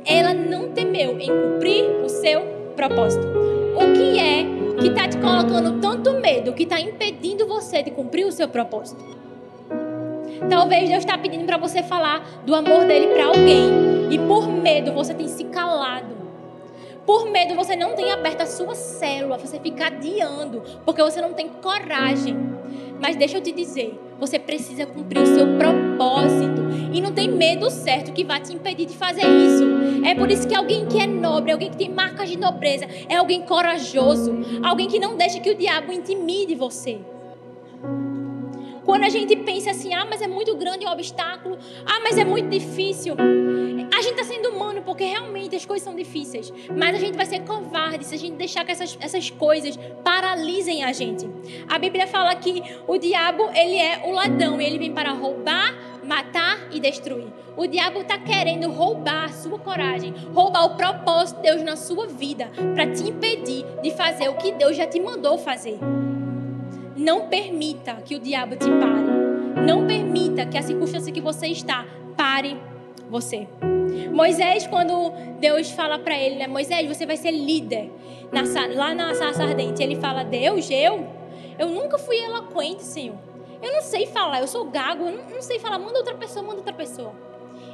Ela 0.05 0.33
não 0.33 0.71
temeu 0.71 1.19
em 1.19 1.27
cumprir 1.27 1.83
o 2.03 2.07
seu 2.07 2.41
propósito. 2.75 3.27
O 3.75 3.93
que 3.93 4.17
é 4.17 4.45
que 4.79 4.87
está 4.87 5.07
te 5.07 5.17
colocando 5.17 5.79
tanto 5.81 6.13
medo, 6.13 6.53
que 6.53 6.63
está 6.63 6.79
impedindo 6.79 7.45
você 7.47 7.83
de 7.83 7.91
cumprir 7.91 8.25
o 8.25 8.31
seu 8.31 8.47
propósito? 8.47 9.03
Talvez 10.49 10.89
Deus 10.89 10.99
está 10.99 11.17
pedindo 11.17 11.45
para 11.45 11.57
você 11.57 11.83
falar 11.83 12.41
do 12.45 12.55
amor 12.55 12.85
dele 12.85 13.07
para 13.07 13.25
alguém. 13.25 14.09
E 14.09 14.17
por 14.19 14.47
medo 14.47 14.93
você 14.93 15.13
tem 15.13 15.27
se 15.27 15.43
calado. 15.45 16.10
Por 17.11 17.29
medo, 17.29 17.55
você 17.55 17.75
não 17.75 17.93
tem 17.93 18.09
aberto 18.09 18.39
a 18.39 18.45
sua 18.45 18.73
célula, 18.73 19.37
você 19.37 19.59
fica 19.59 19.87
adiando, 19.87 20.63
porque 20.85 21.03
você 21.03 21.19
não 21.19 21.33
tem 21.33 21.49
coragem. 21.49 22.37
Mas 23.01 23.17
deixa 23.17 23.35
eu 23.35 23.41
te 23.41 23.51
dizer, 23.51 23.99
você 24.17 24.39
precisa 24.39 24.85
cumprir 24.85 25.21
o 25.21 25.25
seu 25.25 25.45
propósito. 25.57 26.61
E 26.93 27.01
não 27.01 27.11
tem 27.11 27.27
medo 27.27 27.69
certo 27.69 28.13
que 28.13 28.23
vai 28.23 28.39
te 28.39 28.53
impedir 28.53 28.85
de 28.85 28.95
fazer 28.95 29.25
isso. 29.25 30.05
É 30.05 30.15
por 30.15 30.31
isso 30.31 30.47
que 30.47 30.55
alguém 30.55 30.85
que 30.85 31.01
é 31.01 31.05
nobre, 31.05 31.51
alguém 31.51 31.69
que 31.69 31.75
tem 31.75 31.89
marcas 31.89 32.29
de 32.29 32.37
nobreza, 32.37 32.87
é 33.09 33.17
alguém 33.17 33.41
corajoso. 33.41 34.33
Alguém 34.63 34.87
que 34.87 34.97
não 34.97 35.17
deixa 35.17 35.41
que 35.41 35.51
o 35.51 35.55
diabo 35.55 35.91
intimide 35.91 36.55
você. 36.55 36.97
Quando 38.85 39.03
a 39.03 39.09
gente 39.09 39.35
pensa 39.35 39.71
assim, 39.71 39.93
ah, 39.93 40.05
mas 40.09 40.21
é 40.21 40.27
muito 40.27 40.55
grande 40.55 40.85
o 40.85 40.89
obstáculo, 40.89 41.57
ah, 41.85 41.99
mas 42.03 42.17
é 42.17 42.23
muito 42.23 42.49
difícil. 42.49 43.15
A 43.15 44.01
gente 44.01 44.19
está 44.19 44.23
sendo 44.23 44.49
humano 44.49 44.81
porque 44.81 45.03
realmente 45.03 45.55
as 45.55 45.65
coisas 45.65 45.83
são 45.83 45.95
difíceis. 45.95 46.51
Mas 46.75 46.95
a 46.95 46.99
gente 46.99 47.15
vai 47.15 47.25
ser 47.25 47.41
covarde 47.41 48.05
se 48.05 48.15
a 48.15 48.17
gente 48.17 48.35
deixar 48.35 48.65
que 48.65 48.71
essas, 48.71 48.97
essas 48.99 49.29
coisas 49.29 49.77
paralisem 50.03 50.83
a 50.83 50.91
gente. 50.91 51.29
A 51.67 51.77
Bíblia 51.77 52.07
fala 52.07 52.33
que 52.35 52.63
o 52.87 52.97
diabo, 52.97 53.49
ele 53.53 53.77
é 53.77 54.01
o 54.05 54.11
ladrão 54.11 54.59
e 54.59 54.65
ele 54.65 54.79
vem 54.79 54.93
para 54.93 55.11
roubar, 55.11 55.75
matar 56.03 56.57
e 56.71 56.79
destruir. 56.79 57.27
O 57.55 57.67
diabo 57.67 57.99
está 57.99 58.17
querendo 58.17 58.71
roubar 58.71 59.25
a 59.25 59.29
sua 59.29 59.59
coragem, 59.59 60.13
roubar 60.33 60.65
o 60.65 60.75
propósito 60.75 61.37
de 61.37 61.43
Deus 61.43 61.61
na 61.61 61.75
sua 61.75 62.07
vida, 62.07 62.49
para 62.73 62.91
te 62.91 63.03
impedir 63.03 63.65
de 63.83 63.91
fazer 63.91 64.29
o 64.29 64.35
que 64.35 64.53
Deus 64.53 64.75
já 64.75 64.87
te 64.87 64.99
mandou 64.99 65.37
fazer. 65.37 65.77
Não 66.95 67.27
permita 67.27 67.95
que 67.95 68.15
o 68.15 68.19
diabo 68.19 68.55
te 68.55 68.69
pare. 68.69 69.65
Não 69.65 69.85
permita 69.85 70.45
que 70.45 70.57
a 70.57 70.61
circunstância 70.61 71.11
que 71.11 71.21
você 71.21 71.47
está 71.47 71.85
pare 72.17 72.57
você. 73.09 73.47
Moisés, 74.11 74.67
quando 74.67 75.11
Deus 75.39 75.71
fala 75.71 75.99
para 75.99 76.17
ele, 76.17 76.35
né? 76.35 76.47
Moisés, 76.47 76.87
você 76.87 77.05
vai 77.05 77.17
ser 77.17 77.31
líder 77.31 77.91
na, 78.31 78.41
lá 78.73 78.93
na 78.95 79.13
sarça 79.13 79.43
ardente. 79.43 79.83
Ele 79.83 79.95
fala, 79.95 80.23
Deus, 80.23 80.69
eu? 80.69 81.05
Eu 81.59 81.69
nunca 81.69 81.97
fui 81.97 82.17
eloquente, 82.17 82.83
Senhor. 82.83 83.17
Eu 83.61 83.73
não 83.73 83.81
sei 83.81 84.07
falar, 84.07 84.39
eu 84.39 84.47
sou 84.47 84.65
gago, 84.65 85.05
eu 85.05 85.11
não, 85.11 85.29
não 85.29 85.41
sei 85.41 85.59
falar. 85.59 85.77
Manda 85.77 85.99
outra 85.99 86.15
pessoa, 86.15 86.43
manda 86.43 86.57
outra 86.57 86.73
pessoa. 86.73 87.13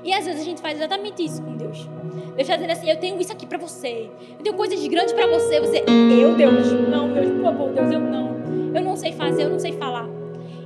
E 0.04 0.14
às 0.14 0.26
vezes 0.26 0.42
a 0.42 0.44
gente 0.44 0.62
faz 0.62 0.78
exatamente 0.78 1.24
isso 1.24 1.42
com 1.42 1.56
Deus. 1.56 1.86
Deus 1.86 2.40
está 2.40 2.56
dizendo 2.56 2.72
assim: 2.72 2.90
Eu 2.90 2.98
tenho 2.98 3.20
isso 3.20 3.32
aqui 3.32 3.46
para 3.46 3.58
você. 3.58 4.10
Eu 4.38 4.44
tenho 4.44 4.56
coisas 4.56 4.86
grandes 4.88 5.14
para 5.14 5.28
você. 5.28 5.60
Você, 5.60 5.84
eu, 5.88 6.36
Deus, 6.36 6.72
eu 9.48 9.52
não 9.52 9.60
sei 9.60 9.74
falar. 9.74 10.08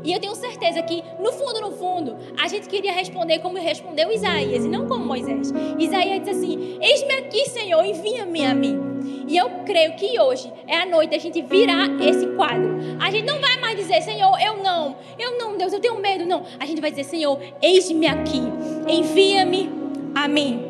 E 0.04 0.12
eu 0.12 0.20
tenho 0.20 0.34
certeza 0.36 0.82
que, 0.82 1.04
no 1.20 1.32
fundo, 1.32 1.62
no 1.62 1.72
fundo, 1.72 2.18
a 2.40 2.48
gente 2.48 2.68
queria 2.68 2.92
responder 2.92 3.40
como 3.40 3.58
respondeu 3.58 4.12
Isaías, 4.12 4.66
e 4.66 4.68
não 4.68 4.88
como 4.88 5.06
Moisés. 5.06 5.54
Isaías 5.78 6.20
disse 6.24 6.32
assim: 6.32 6.80
Eis-me 6.82 7.14
aqui, 7.14 7.50
Senhor, 7.50 7.84
envia-me 7.86 8.46
a 8.46 8.54
mim. 8.54 8.80
E 9.28 9.38
eu 9.38 9.50
creio 9.66 9.94
que 9.96 10.20
hoje 10.20 10.52
é 10.68 10.78
a 10.78 10.86
noite 10.86 11.12
da 11.12 11.18
gente 11.18 11.42
virar 11.42 11.88
esse 12.02 12.26
quadro. 12.36 12.78
A 13.00 13.12
gente 13.12 13.26
não 13.26 13.40
vai 13.40 13.60
mais 13.60 13.78
dizer, 13.78 14.02
Senhor, 14.02 14.38
eu 14.42 14.58
não, 14.58 14.96
eu 15.18 15.38
não, 15.38 15.58
Deus, 15.58 15.72
eu 15.72 15.80
tenho 15.80 16.00
medo. 16.00 16.26
Não. 16.26 16.44
A 16.60 16.66
gente 16.66 16.82
vai 16.82 16.90
dizer, 16.90 17.04
Senhor, 17.04 17.40
eis-me 17.62 18.08
aqui, 18.08 18.42
envia-me 18.88 19.70
a 20.16 20.28
mim. 20.28 20.66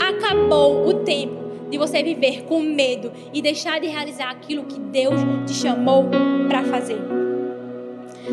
Acabou 0.00 0.86
o 0.88 0.94
tempo 1.04 1.44
de 1.70 1.76
você 1.76 2.02
viver 2.02 2.44
com 2.44 2.60
medo 2.60 3.12
e 3.32 3.42
deixar 3.42 3.80
de 3.80 3.88
realizar 3.88 4.30
aquilo 4.30 4.64
que 4.64 4.78
Deus 4.78 5.20
te 5.46 5.54
chamou 5.54 6.06
para 6.48 6.62
fazer. 6.64 7.13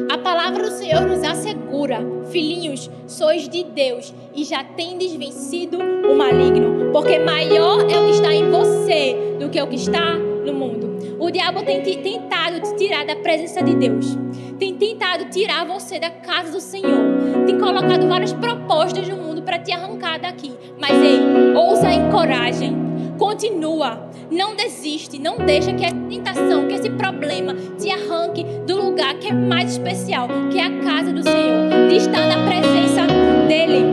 A 0.09 0.17
palavra 0.17 0.63
do 0.63 0.71
Senhor 0.71 1.01
nos 1.01 1.23
assegura, 1.23 1.99
filhinhos, 2.31 2.89
sois 3.07 3.47
de 3.47 3.63
Deus 3.63 4.13
e 4.33 4.43
já 4.43 4.63
tendes 4.63 5.13
vencido 5.13 5.77
o 5.77 6.15
maligno, 6.15 6.91
porque 6.91 7.19
maior 7.19 7.81
é 7.89 7.99
o 7.99 8.05
que 8.05 8.11
está 8.11 8.33
em 8.33 8.49
você 8.49 9.35
do 9.39 9.49
que 9.49 9.61
o 9.61 9.67
que 9.67 9.75
está 9.75 10.15
no 10.15 10.53
mundo. 10.53 11.17
O 11.19 11.29
diabo 11.29 11.63
tem 11.63 11.81
tentado 11.81 12.59
te 12.61 12.75
tirar 12.75 13.05
da 13.05 13.15
presença 13.15 13.61
de 13.63 13.75
Deus, 13.75 14.17
tem 14.57 14.75
tentado 14.75 15.25
tirar 15.29 15.65
você 15.65 15.99
da 15.99 16.09
casa 16.09 16.51
do 16.51 16.59
Senhor, 16.59 17.45
tem 17.45 17.57
colocado 17.59 18.07
várias 18.07 18.33
propostas 18.33 19.07
no 19.07 19.17
mundo 19.17 19.41
para 19.41 19.59
te 19.59 19.71
arrancar 19.71 20.19
daqui. 20.19 20.51
Mas 20.79 20.91
ei, 20.91 21.19
ousa 21.55 21.91
em 21.91 22.09
coragem 22.09 22.90
Continua. 23.21 24.09
Não 24.31 24.55
desiste. 24.55 25.19
Não 25.19 25.37
deixa 25.37 25.71
que 25.73 25.85
a 25.85 25.91
tentação, 25.91 26.67
que 26.67 26.73
esse 26.73 26.89
problema 26.89 27.53
te 27.77 27.91
arranque 27.91 28.43
do 28.65 28.83
lugar 28.83 29.13
que 29.19 29.27
é 29.27 29.31
mais 29.31 29.73
especial, 29.73 30.27
que 30.51 30.57
é 30.57 30.63
a 30.63 30.79
casa 30.79 31.13
do 31.13 31.21
Senhor, 31.21 31.87
de 31.87 31.97
estar 31.97 32.25
na 32.25 32.43
presença 32.47 33.05
dEle. 33.47 33.85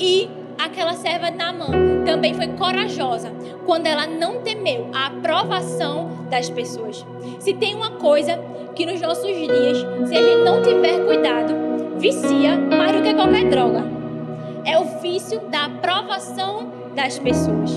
E 0.00 0.28
aquela 0.58 0.94
serva 0.94 1.30
Naamã 1.30 1.68
também 2.04 2.34
foi 2.34 2.48
corajosa 2.48 3.30
quando 3.64 3.86
ela 3.86 4.08
não 4.08 4.40
temeu 4.40 4.88
a 4.92 5.06
aprovação 5.06 6.10
das 6.28 6.50
pessoas. 6.50 7.06
Se 7.38 7.54
tem 7.54 7.72
uma 7.72 7.92
coisa 7.92 8.36
que 8.74 8.84
nos 8.84 9.00
nossos 9.00 9.24
dias, 9.32 9.78
se 10.08 10.16
a 10.16 10.22
gente 10.22 10.42
não 10.42 10.60
tiver 10.60 11.04
cuidado, 11.06 11.54
vicia 11.98 12.56
mais 12.56 12.96
do 12.96 13.02
que 13.02 13.14
qualquer 13.14 13.48
droga. 13.48 13.97
É 14.64 14.78
o 14.78 15.00
vício 15.00 15.40
da 15.48 15.66
aprovação 15.66 16.70
das 16.94 17.18
pessoas. 17.18 17.70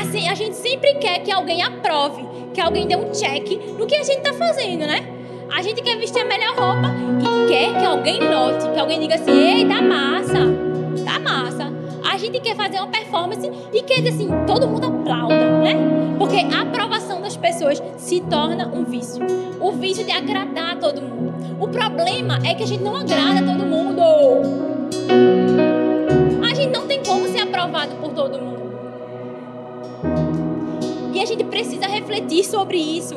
Assim, 0.00 0.28
a 0.28 0.34
gente 0.34 0.56
sempre 0.56 0.94
quer 0.94 1.20
que 1.20 1.32
alguém 1.32 1.62
aprove, 1.62 2.24
que 2.52 2.60
alguém 2.60 2.86
dê 2.86 2.96
um 2.96 3.10
check 3.12 3.60
no 3.78 3.86
que 3.86 3.96
a 3.96 4.02
gente 4.02 4.18
está 4.18 4.32
fazendo, 4.32 4.86
né? 4.86 5.06
A 5.52 5.62
gente 5.62 5.82
quer 5.82 5.96
vestir 5.98 6.22
a 6.22 6.24
melhor 6.24 6.54
roupa 6.56 6.90
e 7.20 7.48
quer 7.48 7.78
que 7.78 7.84
alguém 7.84 8.20
note, 8.20 8.68
que 8.72 8.78
alguém 8.78 9.00
diga 9.00 9.14
assim: 9.16 9.30
ei, 9.30 9.66
tá 9.66 9.82
massa, 9.82 10.38
tá 11.04 11.18
massa. 11.18 11.72
A 12.10 12.16
gente 12.16 12.40
quer 12.40 12.56
fazer 12.56 12.78
uma 12.78 12.88
performance 12.88 13.50
e 13.72 13.82
quer 13.82 13.96
dizer 13.96 14.10
assim: 14.10 14.28
todo 14.46 14.66
mundo 14.66 14.86
aplauda, 14.86 15.58
né? 15.60 15.74
Porque 16.18 16.36
a 16.36 16.62
aprovação 16.62 17.20
das 17.20 17.36
pessoas 17.36 17.82
se 17.98 18.20
torna 18.22 18.68
um 18.68 18.84
vício. 18.84 19.24
O 19.60 19.72
vício 19.72 20.04
de 20.04 20.12
agradar 20.12 20.76
todo 20.78 21.02
mundo. 21.02 21.34
O 21.60 21.68
problema 21.68 22.38
é 22.44 22.54
que 22.54 22.62
a 22.62 22.66
gente 22.66 22.82
não 22.82 22.96
agrada 22.96 23.42
todo 23.44 23.64
mundo 23.66 24.02
tem 26.94 27.02
como 27.02 27.26
ser 27.28 27.40
aprovado 27.40 27.96
por 27.96 28.12
todo 28.12 28.40
mundo. 28.40 28.72
E 31.12 31.20
a 31.20 31.26
gente 31.26 31.42
precisa 31.44 31.86
refletir 31.86 32.44
sobre 32.44 32.78
isso. 32.78 33.16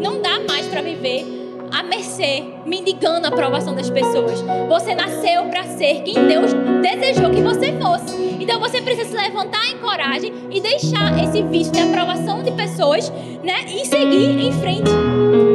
Não 0.00 0.22
dá 0.22 0.40
mais 0.48 0.66
para 0.66 0.80
viver 0.80 1.26
a 1.70 1.82
mercê, 1.82 2.42
mendigando 2.64 3.26
a 3.26 3.28
aprovação 3.28 3.74
das 3.74 3.90
pessoas. 3.90 4.42
Você 4.68 4.94
nasceu 4.94 5.44
para 5.50 5.64
ser 5.64 6.02
quem 6.02 6.26
Deus 6.26 6.52
desejou 6.80 7.30
que 7.30 7.42
você 7.42 7.72
fosse. 7.72 8.16
Então 8.40 8.58
você 8.60 8.80
precisa 8.80 9.10
se 9.10 9.16
levantar 9.16 9.66
em 9.70 9.78
coragem 9.78 10.32
e 10.50 10.60
deixar 10.60 11.22
esse 11.22 11.42
vício 11.42 11.72
de 11.72 11.80
aprovação 11.80 12.42
de 12.42 12.52
pessoas, 12.52 13.10
né? 13.42 13.64
E 13.66 13.84
seguir 13.84 14.40
em 14.40 14.52
frente. 14.52 14.90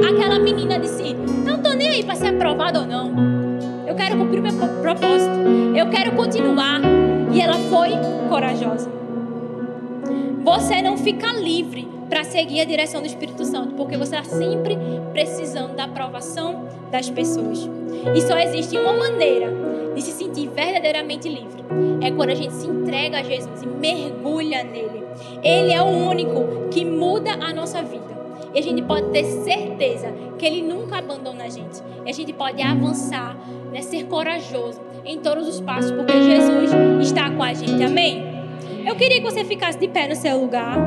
Aquela 0.08 0.40
menina 0.40 0.78
disse: 0.80 1.14
Não 1.46 1.62
tô 1.62 1.74
nem 1.74 1.88
aí 1.88 2.04
para 2.04 2.16
ser 2.16 2.28
aprovada 2.28 2.82
ou 2.82 2.86
não. 2.86 3.29
Eu 3.90 3.96
quero 3.96 4.18
cumprir 4.20 4.40
meu 4.40 4.54
propósito. 4.84 5.36
Eu 5.76 5.90
quero 5.90 6.12
continuar. 6.12 6.80
E 7.34 7.42
ela 7.42 7.56
foi 7.56 7.90
corajosa. 8.30 8.88
Você 10.44 10.80
não 10.84 10.96
fica 10.96 11.34
livre 11.34 11.88
para 12.08 12.24
seguir 12.24 12.62
a 12.62 12.66
direção 12.66 13.02
do 13.02 13.08
Espírito 13.08 13.44
Santo, 13.46 13.74
porque 13.74 13.98
você 13.98 14.16
está 14.16 14.24
sempre 14.24 14.78
precisando 15.12 15.76
da 15.76 15.86
aprovação 15.86 16.68
das 16.92 17.10
pessoas. 17.10 17.68
E 18.16 18.22
só 18.22 18.38
existe 18.38 18.78
uma 18.78 18.94
maneira 18.94 19.52
de 19.96 20.04
se 20.04 20.12
sentir 20.12 20.48
verdadeiramente 20.50 21.28
livre. 21.28 21.64
É 22.02 22.12
quando 22.12 22.30
a 22.30 22.36
gente 22.36 22.54
se 22.54 22.68
entrega 22.68 23.18
a 23.18 23.24
Jesus 23.24 23.64
e 23.64 23.68
mergulha 23.68 24.64
nele. 24.64 25.04
Ele 25.44 25.74
é 25.74 25.82
o 25.82 25.88
único 25.88 26.70
que 26.70 26.86
muda 26.86 27.32
a 27.34 27.52
nossa 27.52 27.82
vida. 27.82 28.19
E 28.54 28.60
a 28.60 28.62
gente 28.62 28.82
pode 28.82 29.10
ter 29.12 29.24
certeza 29.24 30.14
que 30.38 30.46
Ele 30.46 30.62
nunca 30.62 30.98
abandona 30.98 31.44
a 31.46 31.50
gente. 31.50 31.82
E 32.06 32.10
a 32.10 32.14
gente 32.14 32.34
pode 32.34 32.62
avançar, 32.62 33.38
né, 33.72 33.82
ser 33.82 34.06
corajoso 34.06 34.80
em 35.06 35.20
todos 35.20 35.48
os 35.48 35.60
passos, 35.62 35.92
porque 35.92 36.22
Jesus 36.22 36.72
está 37.02 37.30
com 37.30 37.44
a 37.44 37.54
gente. 37.54 37.84
Amém? 37.84 38.24
Eu 38.86 38.96
queria 38.96 39.22
que 39.22 39.24
você 39.24 39.44
ficasse 39.44 39.78
de 39.78 39.88
pé 39.88 40.08
no 40.08 40.16
seu 40.16 40.40
lugar. 40.40 40.78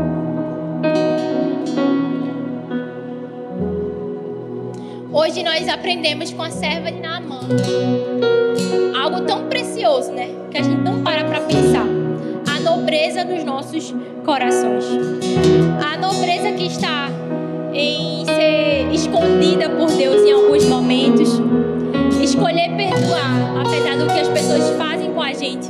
Hoje 5.13 5.43
nós 5.43 5.69
aprendemos 5.69 6.33
com 6.33 6.43
a 6.43 6.51
serva 6.51 6.91
de 6.91 6.99
Naamã 6.99 7.41
algo 9.01 9.21
tão 9.23 9.47
precioso, 9.47 10.11
né? 10.11 10.29
Que 10.51 10.59
a 10.59 10.63
gente 10.63 10.81
não 10.81 11.03
para 11.03 11.25
para 11.25 11.41
pensar. 11.41 11.87
A 12.51 12.61
nobreza 12.61 13.25
dos 13.25 13.45
nossos 13.45 13.95
corações. 14.25 14.85
A 15.87 15.99
nobreza 15.99 16.53
que 16.53 16.67
está 16.67 17.09
em 17.75 18.25
ser 18.25 18.89
escondida 18.93 19.69
por 19.71 19.91
Deus 19.91 20.23
em 20.23 20.33
alguns 20.33 20.65
momentos, 20.67 21.41
escolher 22.23 22.77
perdoar, 22.77 23.63
apesar 23.65 23.97
do 23.97 24.07
que 24.07 24.21
as 24.21 24.29
pessoas 24.29 24.71
fazem 24.77 25.13
com 25.13 25.23
a 25.23 25.33
gente, 25.33 25.69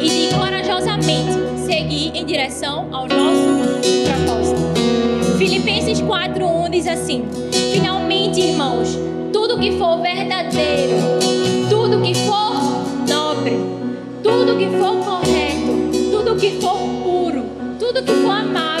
e 0.00 0.28
de 0.28 0.34
corajosamente 0.34 1.32
seguir 1.64 2.12
em 2.14 2.24
direção 2.24 2.88
ao 2.92 3.08
nosso 3.08 3.80
propósito. 4.04 5.38
Filipenses 5.38 6.00
4:1 6.00 6.70
diz 6.70 6.86
assim: 6.86 7.24
Finalmente, 7.72 8.40
irmãos, 8.40 8.98
tudo 9.32 9.58
que 9.58 9.72
for 9.78 10.00
verdadeiro, 10.00 10.96
tudo 11.68 12.00
que 12.00 12.14
for 12.14 12.54
nobre, 13.08 13.58
tudo 14.22 14.56
que 14.56 14.68
for 14.78 14.96
correto, 15.04 16.10
tudo 16.10 16.36
que 16.36 16.50
for 16.60 16.78
puro, 17.02 17.44
tudo 17.78 18.02
que 18.02 18.12
for 18.12 18.30
amável, 18.30 18.73